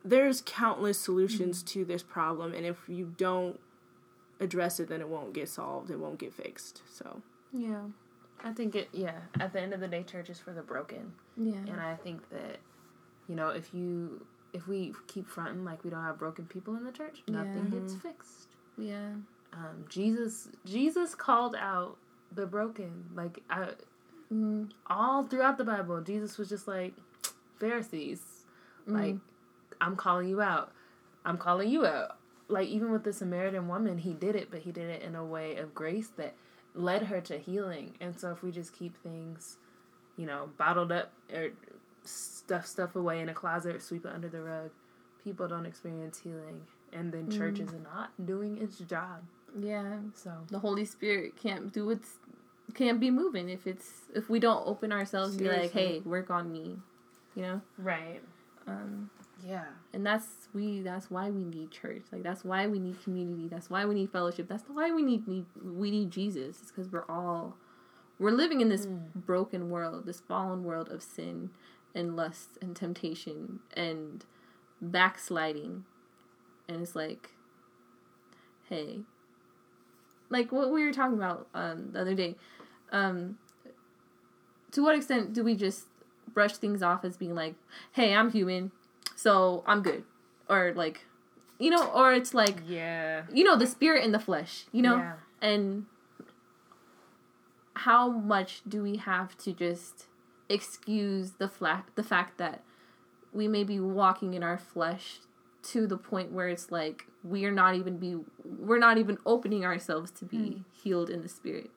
there's 0.04 0.42
countless 0.44 0.98
solutions 0.98 1.58
mm-hmm. 1.58 1.80
to 1.80 1.84
this 1.84 2.02
problem, 2.02 2.52
and 2.54 2.66
if 2.66 2.76
you 2.88 3.14
don't 3.16 3.60
address 4.40 4.80
it, 4.80 4.88
then 4.88 5.00
it 5.00 5.08
won't 5.08 5.34
get 5.34 5.48
solved. 5.48 5.90
It 5.90 5.98
won't 5.98 6.18
get 6.18 6.32
fixed. 6.32 6.82
So 6.90 7.22
yeah 7.52 7.82
I 8.44 8.52
think 8.52 8.74
it. 8.74 8.88
Yeah. 8.92 9.18
At 9.38 9.52
the 9.52 9.60
end 9.60 9.72
of 9.72 9.80
the 9.80 9.88
day, 9.88 10.02
church 10.02 10.30
is 10.30 10.38
for 10.38 10.52
the 10.52 10.62
broken. 10.62 11.12
yeah 11.36 11.56
And 11.56 11.80
I 11.80 11.94
think 11.96 12.28
that, 12.30 12.58
you 13.28 13.34
know, 13.34 13.48
if 13.48 13.74
you 13.74 14.24
if 14.52 14.66
we 14.68 14.92
keep 15.06 15.28
fronting 15.28 15.64
like 15.64 15.84
we 15.84 15.90
don't 15.90 16.02
have 16.04 16.18
broken 16.18 16.44
people 16.46 16.76
in 16.76 16.84
the 16.84 16.92
church, 16.92 17.22
nothing 17.28 17.64
Yeah. 17.64 17.80
gets 17.80 17.94
fixed. 17.94 18.48
yeah 18.78 19.10
Um, 19.52 19.84
Jesus 19.88 20.48
Jesus 20.64 21.14
called 21.14 21.54
out 21.56 21.96
the 22.32 22.46
broken. 22.46 23.04
Like 23.14 23.40
I, 23.50 23.70
mm, 24.32 24.70
all 24.86 25.24
throughout 25.24 25.58
the 25.58 25.64
Bible, 25.64 26.00
Jesus 26.00 26.38
was 26.38 26.48
just 26.48 26.68
like 26.68 26.94
Pharisees, 27.58 28.20
like 28.86 29.16
I'm 29.80 29.96
calling 29.96 30.28
you 30.28 30.40
out. 30.40 30.72
I'm 31.24 31.38
calling 31.38 31.68
you 31.68 31.86
out. 31.86 32.16
Like 32.48 32.68
even 32.68 32.90
with 32.90 33.04
the 33.04 33.12
Samaritan 33.12 33.68
woman, 33.68 33.98
he 33.98 34.12
did 34.12 34.34
it, 34.36 34.50
but 34.50 34.60
he 34.60 34.72
did 34.72 34.88
it 34.90 35.02
in 35.02 35.14
a 35.14 35.24
way 35.24 35.56
of 35.56 35.74
grace 35.74 36.08
that 36.16 36.34
led 36.74 37.04
her 37.04 37.20
to 37.22 37.38
healing. 37.38 37.94
And 38.00 38.18
so 38.18 38.30
if 38.30 38.42
we 38.42 38.50
just 38.50 38.72
keep 38.72 39.00
things, 39.02 39.56
you 40.16 40.26
know, 40.26 40.50
bottled 40.58 40.92
up 40.92 41.12
or 41.32 41.50
stuff 42.04 42.66
stuff 42.66 42.96
away 42.96 43.20
in 43.20 43.28
a 43.28 43.34
closet 43.34 43.82
sweep 43.82 44.04
it 44.06 44.12
under 44.12 44.28
the 44.28 44.40
rug, 44.40 44.70
people 45.22 45.46
don't 45.48 45.66
experience 45.66 46.18
healing. 46.18 46.62
And 46.92 47.12
then 47.12 47.30
church 47.30 47.60
is 47.60 47.72
not 47.84 48.10
doing 48.26 48.58
its 48.58 48.78
job. 48.78 49.22
yeah 49.58 49.98
So 50.14 50.32
the 50.50 50.58
Holy 50.58 50.84
Spirit 50.84 51.36
can't 51.36 51.72
do 51.72 51.86
what's 51.86 52.16
can't 52.74 53.00
be 53.00 53.10
moving 53.10 53.48
if 53.48 53.66
it's 53.66 53.88
if 54.14 54.28
we 54.28 54.38
don't 54.40 54.66
open 54.66 54.92
ourselves 54.92 55.34
and 55.34 55.42
be 55.42 55.48
like, 55.48 55.72
hey, 55.72 56.00
work 56.00 56.30
on 56.30 56.52
me, 56.52 56.76
you 57.34 57.42
know. 57.42 57.60
right, 57.78 58.20
Um, 58.66 59.10
yeah, 59.46 59.64
and 59.92 60.04
that's 60.04 60.26
we 60.52 60.80
that's 60.82 61.10
why 61.10 61.30
we 61.30 61.44
need 61.44 61.70
church. 61.70 62.02
Like 62.12 62.22
that's 62.22 62.44
why 62.44 62.66
we 62.66 62.78
need 62.78 63.02
community. 63.02 63.48
That's 63.48 63.70
why 63.70 63.84
we 63.84 63.94
need 63.94 64.10
fellowship. 64.10 64.48
That's 64.48 64.64
why 64.68 64.90
we 64.92 65.02
need, 65.02 65.26
need 65.26 65.46
we 65.64 65.90
need 65.90 66.10
Jesus. 66.10 66.60
It's 66.60 66.70
because 66.70 66.90
we're 66.90 67.08
all 67.08 67.56
we're 68.18 68.30
living 68.32 68.60
in 68.60 68.68
this 68.68 68.86
broken 69.14 69.70
world, 69.70 70.06
this 70.06 70.20
fallen 70.20 70.62
world 70.64 70.88
of 70.90 71.02
sin 71.02 71.50
and 71.94 72.16
lust 72.16 72.50
and 72.60 72.74
temptation 72.76 73.60
and 73.74 74.24
backsliding. 74.80 75.84
And 76.68 76.82
it's 76.82 76.94
like, 76.94 77.30
hey, 78.68 79.00
like 80.28 80.52
what 80.52 80.70
we 80.70 80.84
were 80.84 80.92
talking 80.92 81.16
about 81.16 81.48
um, 81.54 81.90
the 81.92 82.00
other 82.00 82.14
day. 82.14 82.36
Um, 82.92 83.38
to 84.72 84.82
what 84.82 84.94
extent 84.94 85.32
do 85.32 85.42
we 85.42 85.54
just 85.56 85.86
brush 86.32 86.56
things 86.56 86.82
off 86.82 87.04
as 87.04 87.16
being 87.16 87.34
like, 87.34 87.54
hey, 87.92 88.14
I'm 88.14 88.30
human, 88.30 88.70
so 89.16 89.64
I'm 89.66 89.82
good, 89.82 90.04
or 90.48 90.72
like, 90.76 91.06
you 91.58 91.70
know, 91.70 91.88
or 91.90 92.12
it's 92.12 92.34
like, 92.34 92.62
yeah, 92.66 93.22
you 93.32 93.42
know, 93.44 93.56
the 93.56 93.66
spirit 93.66 94.04
and 94.04 94.14
the 94.14 94.20
flesh, 94.20 94.64
you 94.72 94.80
know, 94.82 94.96
Yeah. 94.96 95.12
and 95.42 95.86
how 97.74 98.08
much 98.10 98.62
do 98.68 98.82
we 98.82 98.96
have 98.96 99.36
to 99.38 99.52
just 99.52 100.06
excuse 100.50 101.32
the 101.38 101.48
fla- 101.48 101.84
the 101.94 102.02
fact 102.02 102.36
that 102.36 102.62
we 103.32 103.48
may 103.48 103.64
be 103.64 103.80
walking 103.80 104.34
in 104.34 104.42
our 104.42 104.58
flesh 104.58 105.20
to 105.62 105.86
the 105.86 105.96
point 105.96 106.32
where 106.32 106.48
it's 106.48 106.70
like 106.70 107.06
we 107.24 107.44
are 107.44 107.52
not 107.52 107.74
even 107.74 107.96
be 107.96 108.16
we're 108.44 108.78
not 108.78 108.98
even 108.98 109.16
opening 109.24 109.64
ourselves 109.64 110.10
to 110.10 110.24
be 110.24 110.64
healed 110.72 111.08
in 111.08 111.22
the 111.22 111.28
spirit 111.28 111.70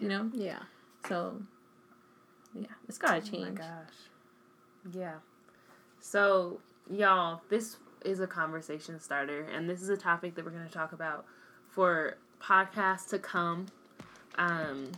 you 0.00 0.08
know 0.08 0.30
yeah. 0.34 0.60
so 1.06 1.40
yeah 2.54 2.66
it's 2.88 2.98
gotta 2.98 3.18
Oh 3.18 3.24
my 3.24 3.30
change 3.30 3.58
gosh. 3.58 3.66
Yeah. 4.92 5.14
So, 6.00 6.60
y'all, 6.90 7.42
this 7.48 7.76
is 8.04 8.20
a 8.20 8.26
conversation 8.26 8.98
starter, 8.98 9.42
and 9.42 9.68
this 9.68 9.80
is 9.80 9.88
a 9.88 9.96
topic 9.96 10.34
that 10.34 10.44
we're 10.44 10.50
going 10.50 10.66
to 10.66 10.72
talk 10.72 10.92
about 10.92 11.24
for 11.68 12.16
podcasts 12.40 13.08
to 13.10 13.18
come. 13.18 13.66
Um, 14.36 14.90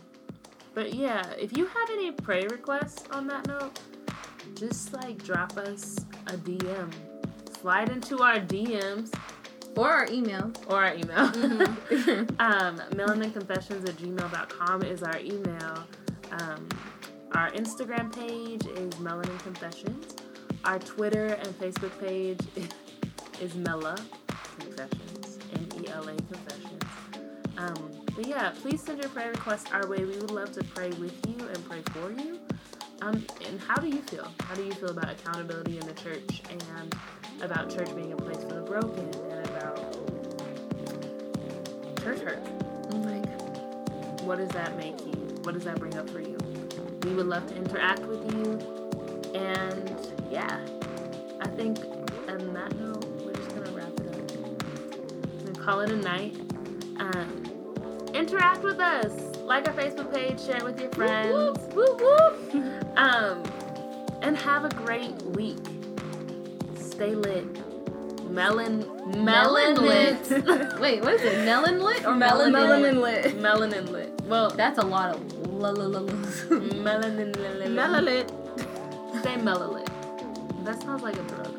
but 0.75 0.93
yeah, 0.93 1.27
if 1.39 1.57
you 1.57 1.65
have 1.65 1.89
any 1.89 2.11
prayer 2.11 2.47
requests 2.49 3.05
on 3.11 3.27
that 3.27 3.47
note, 3.47 3.79
just 4.53 4.93
like 4.93 5.23
drop 5.23 5.57
us 5.57 6.05
a 6.27 6.33
DM. 6.33 6.91
Slide 7.61 7.89
into 7.89 8.19
our 8.21 8.39
DMs 8.39 9.11
or 9.77 9.89
our 9.89 10.07
email 10.11 10.51
or 10.67 10.83
our 10.83 10.93
email. 10.93 11.17
um, 12.39 12.77
melaninconfessions 12.91 13.87
at 13.87 13.95
gmail.com 13.97 14.83
is 14.83 15.01
our 15.01 15.17
email. 15.19 15.87
Um, 16.31 16.67
our 17.31 17.51
Instagram 17.51 18.13
page 18.13 18.65
is 18.67 18.93
Melanin 18.95 19.39
Confessions. 19.39 20.15
Our 20.65 20.79
Twitter 20.79 21.27
and 21.27 21.47
Facebook 21.59 21.97
page 21.99 22.39
is 23.41 23.55
Mela 23.55 23.95
Confessions. 24.59 25.39
M 25.53 25.83
E 25.83 25.87
L 25.87 26.07
A 26.07 26.15
Confessions. 26.15 26.83
Um, 27.57 28.04
but 28.15 28.27
yeah, 28.27 28.53
please 28.61 28.81
send 28.81 28.99
your 28.99 29.09
prayer 29.09 29.31
requests 29.31 29.71
our 29.71 29.87
way. 29.87 30.05
We 30.05 30.17
would 30.17 30.31
love 30.31 30.51
to 30.53 30.63
pray 30.63 30.89
with 30.91 31.13
you 31.27 31.47
and 31.47 31.69
pray 31.69 31.81
for 31.91 32.11
you. 32.11 32.39
Um, 33.01 33.25
and 33.45 33.59
how 33.59 33.75
do 33.75 33.87
you 33.87 34.01
feel? 34.03 34.31
How 34.39 34.55
do 34.55 34.63
you 34.63 34.71
feel 34.71 34.89
about 34.89 35.11
accountability 35.11 35.77
in 35.77 35.85
the 35.85 35.93
church 35.93 36.41
and 36.49 36.95
about 37.41 37.69
church 37.69 37.93
being 37.95 38.13
a 38.13 38.15
place 38.15 38.37
for 38.37 38.53
the 38.53 38.61
broken 38.61 39.09
and 39.31 39.45
about 39.49 39.75
church 42.01 42.19
hurt? 42.21 42.43
Like, 42.93 43.41
what 44.21 44.37
does 44.37 44.49
that 44.49 44.77
make 44.77 44.99
you? 45.05 45.13
What 45.43 45.53
does 45.53 45.65
that 45.65 45.77
bring 45.77 45.97
up 45.97 46.09
for 46.09 46.21
you? 46.21 46.37
We 47.03 47.13
would 47.13 47.27
love 47.27 47.45
to 47.47 47.55
interact 47.55 48.01
with 48.01 48.31
you. 48.33 48.59
And 49.35 49.95
yeah, 50.31 50.65
I 51.41 51.47
think 51.49 51.79
on 52.29 52.53
that 52.53 52.75
note, 52.79 53.05
we're 53.25 53.33
just 53.33 53.49
gonna 53.53 53.71
wrap 53.71 53.89
it 53.99 54.07
up. 54.07 55.45
Gonna 55.45 55.65
call 55.65 55.81
it 55.81 55.91
a 55.91 55.97
night. 55.97 56.35
Um, 56.97 57.54
interact 58.15 58.63
with 58.63 58.79
us. 58.79 59.11
Like 59.39 59.67
our 59.67 59.73
Facebook 59.73 60.13
page, 60.13 60.41
share 60.41 60.57
it 60.57 60.63
with 60.63 60.79
your 60.79 60.89
friends. 60.91 61.59
Whoop, 61.73 62.01
whoop. 62.01 62.73
Um, 62.97 63.43
and 64.21 64.37
have 64.37 64.63
a 64.63 64.69
great 64.69 65.21
week. 65.35 65.57
Stay 66.79 67.13
lit. 67.13 67.45
Melon, 68.31 68.85
Melon 69.23 69.75
lit. 69.75 70.29
lit. 70.31 70.79
Wait, 70.79 71.01
what 71.03 71.13
is 71.15 71.21
it? 71.23 71.43
Melon 71.45 71.81
lit 71.81 72.05
or 72.05 72.13
Melanin 72.13 72.53
melanin? 72.53 72.95
Melanin 72.95 73.01
lit. 73.01 73.37
Melanin 73.37 73.91
lit. 73.91 74.21
Well, 74.23 74.49
That's 74.49 74.79
a 74.79 74.85
lot 74.85 75.13
of 75.15 75.37
la 75.49 75.69
la 75.69 75.85
la 75.85 75.99
la. 75.99 76.11
melanin 76.11 77.35
lit. 77.35 77.69
Melalit. 77.69 78.29
Say 79.23 79.35
melalit. 79.35 79.87
That 80.65 80.81
sounds 80.81 81.03
like 81.03 81.15
a 81.17 81.23
drug. 81.23 81.54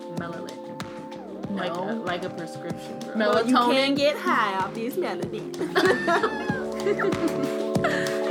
No. 1.56 1.62
Like, 1.62 1.72
a, 1.72 1.92
like 1.94 2.24
a 2.24 2.30
prescription. 2.30 2.98
Bro. 3.00 3.14
Melatonin. 3.14 3.52
Well, 3.52 3.72
you 3.72 3.74
can 3.74 3.94
get 3.94 4.16
high 4.16 4.58
off 4.58 4.74
these 4.74 4.96
melodies. 4.96 5.56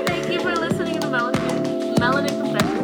Thank 0.06 0.32
you 0.32 0.40
for 0.40 0.56
listening 0.56 1.00
to 1.02 1.08
melatonin. 1.08 1.96
Melatonin. 1.98 2.40
Professional. 2.40 2.75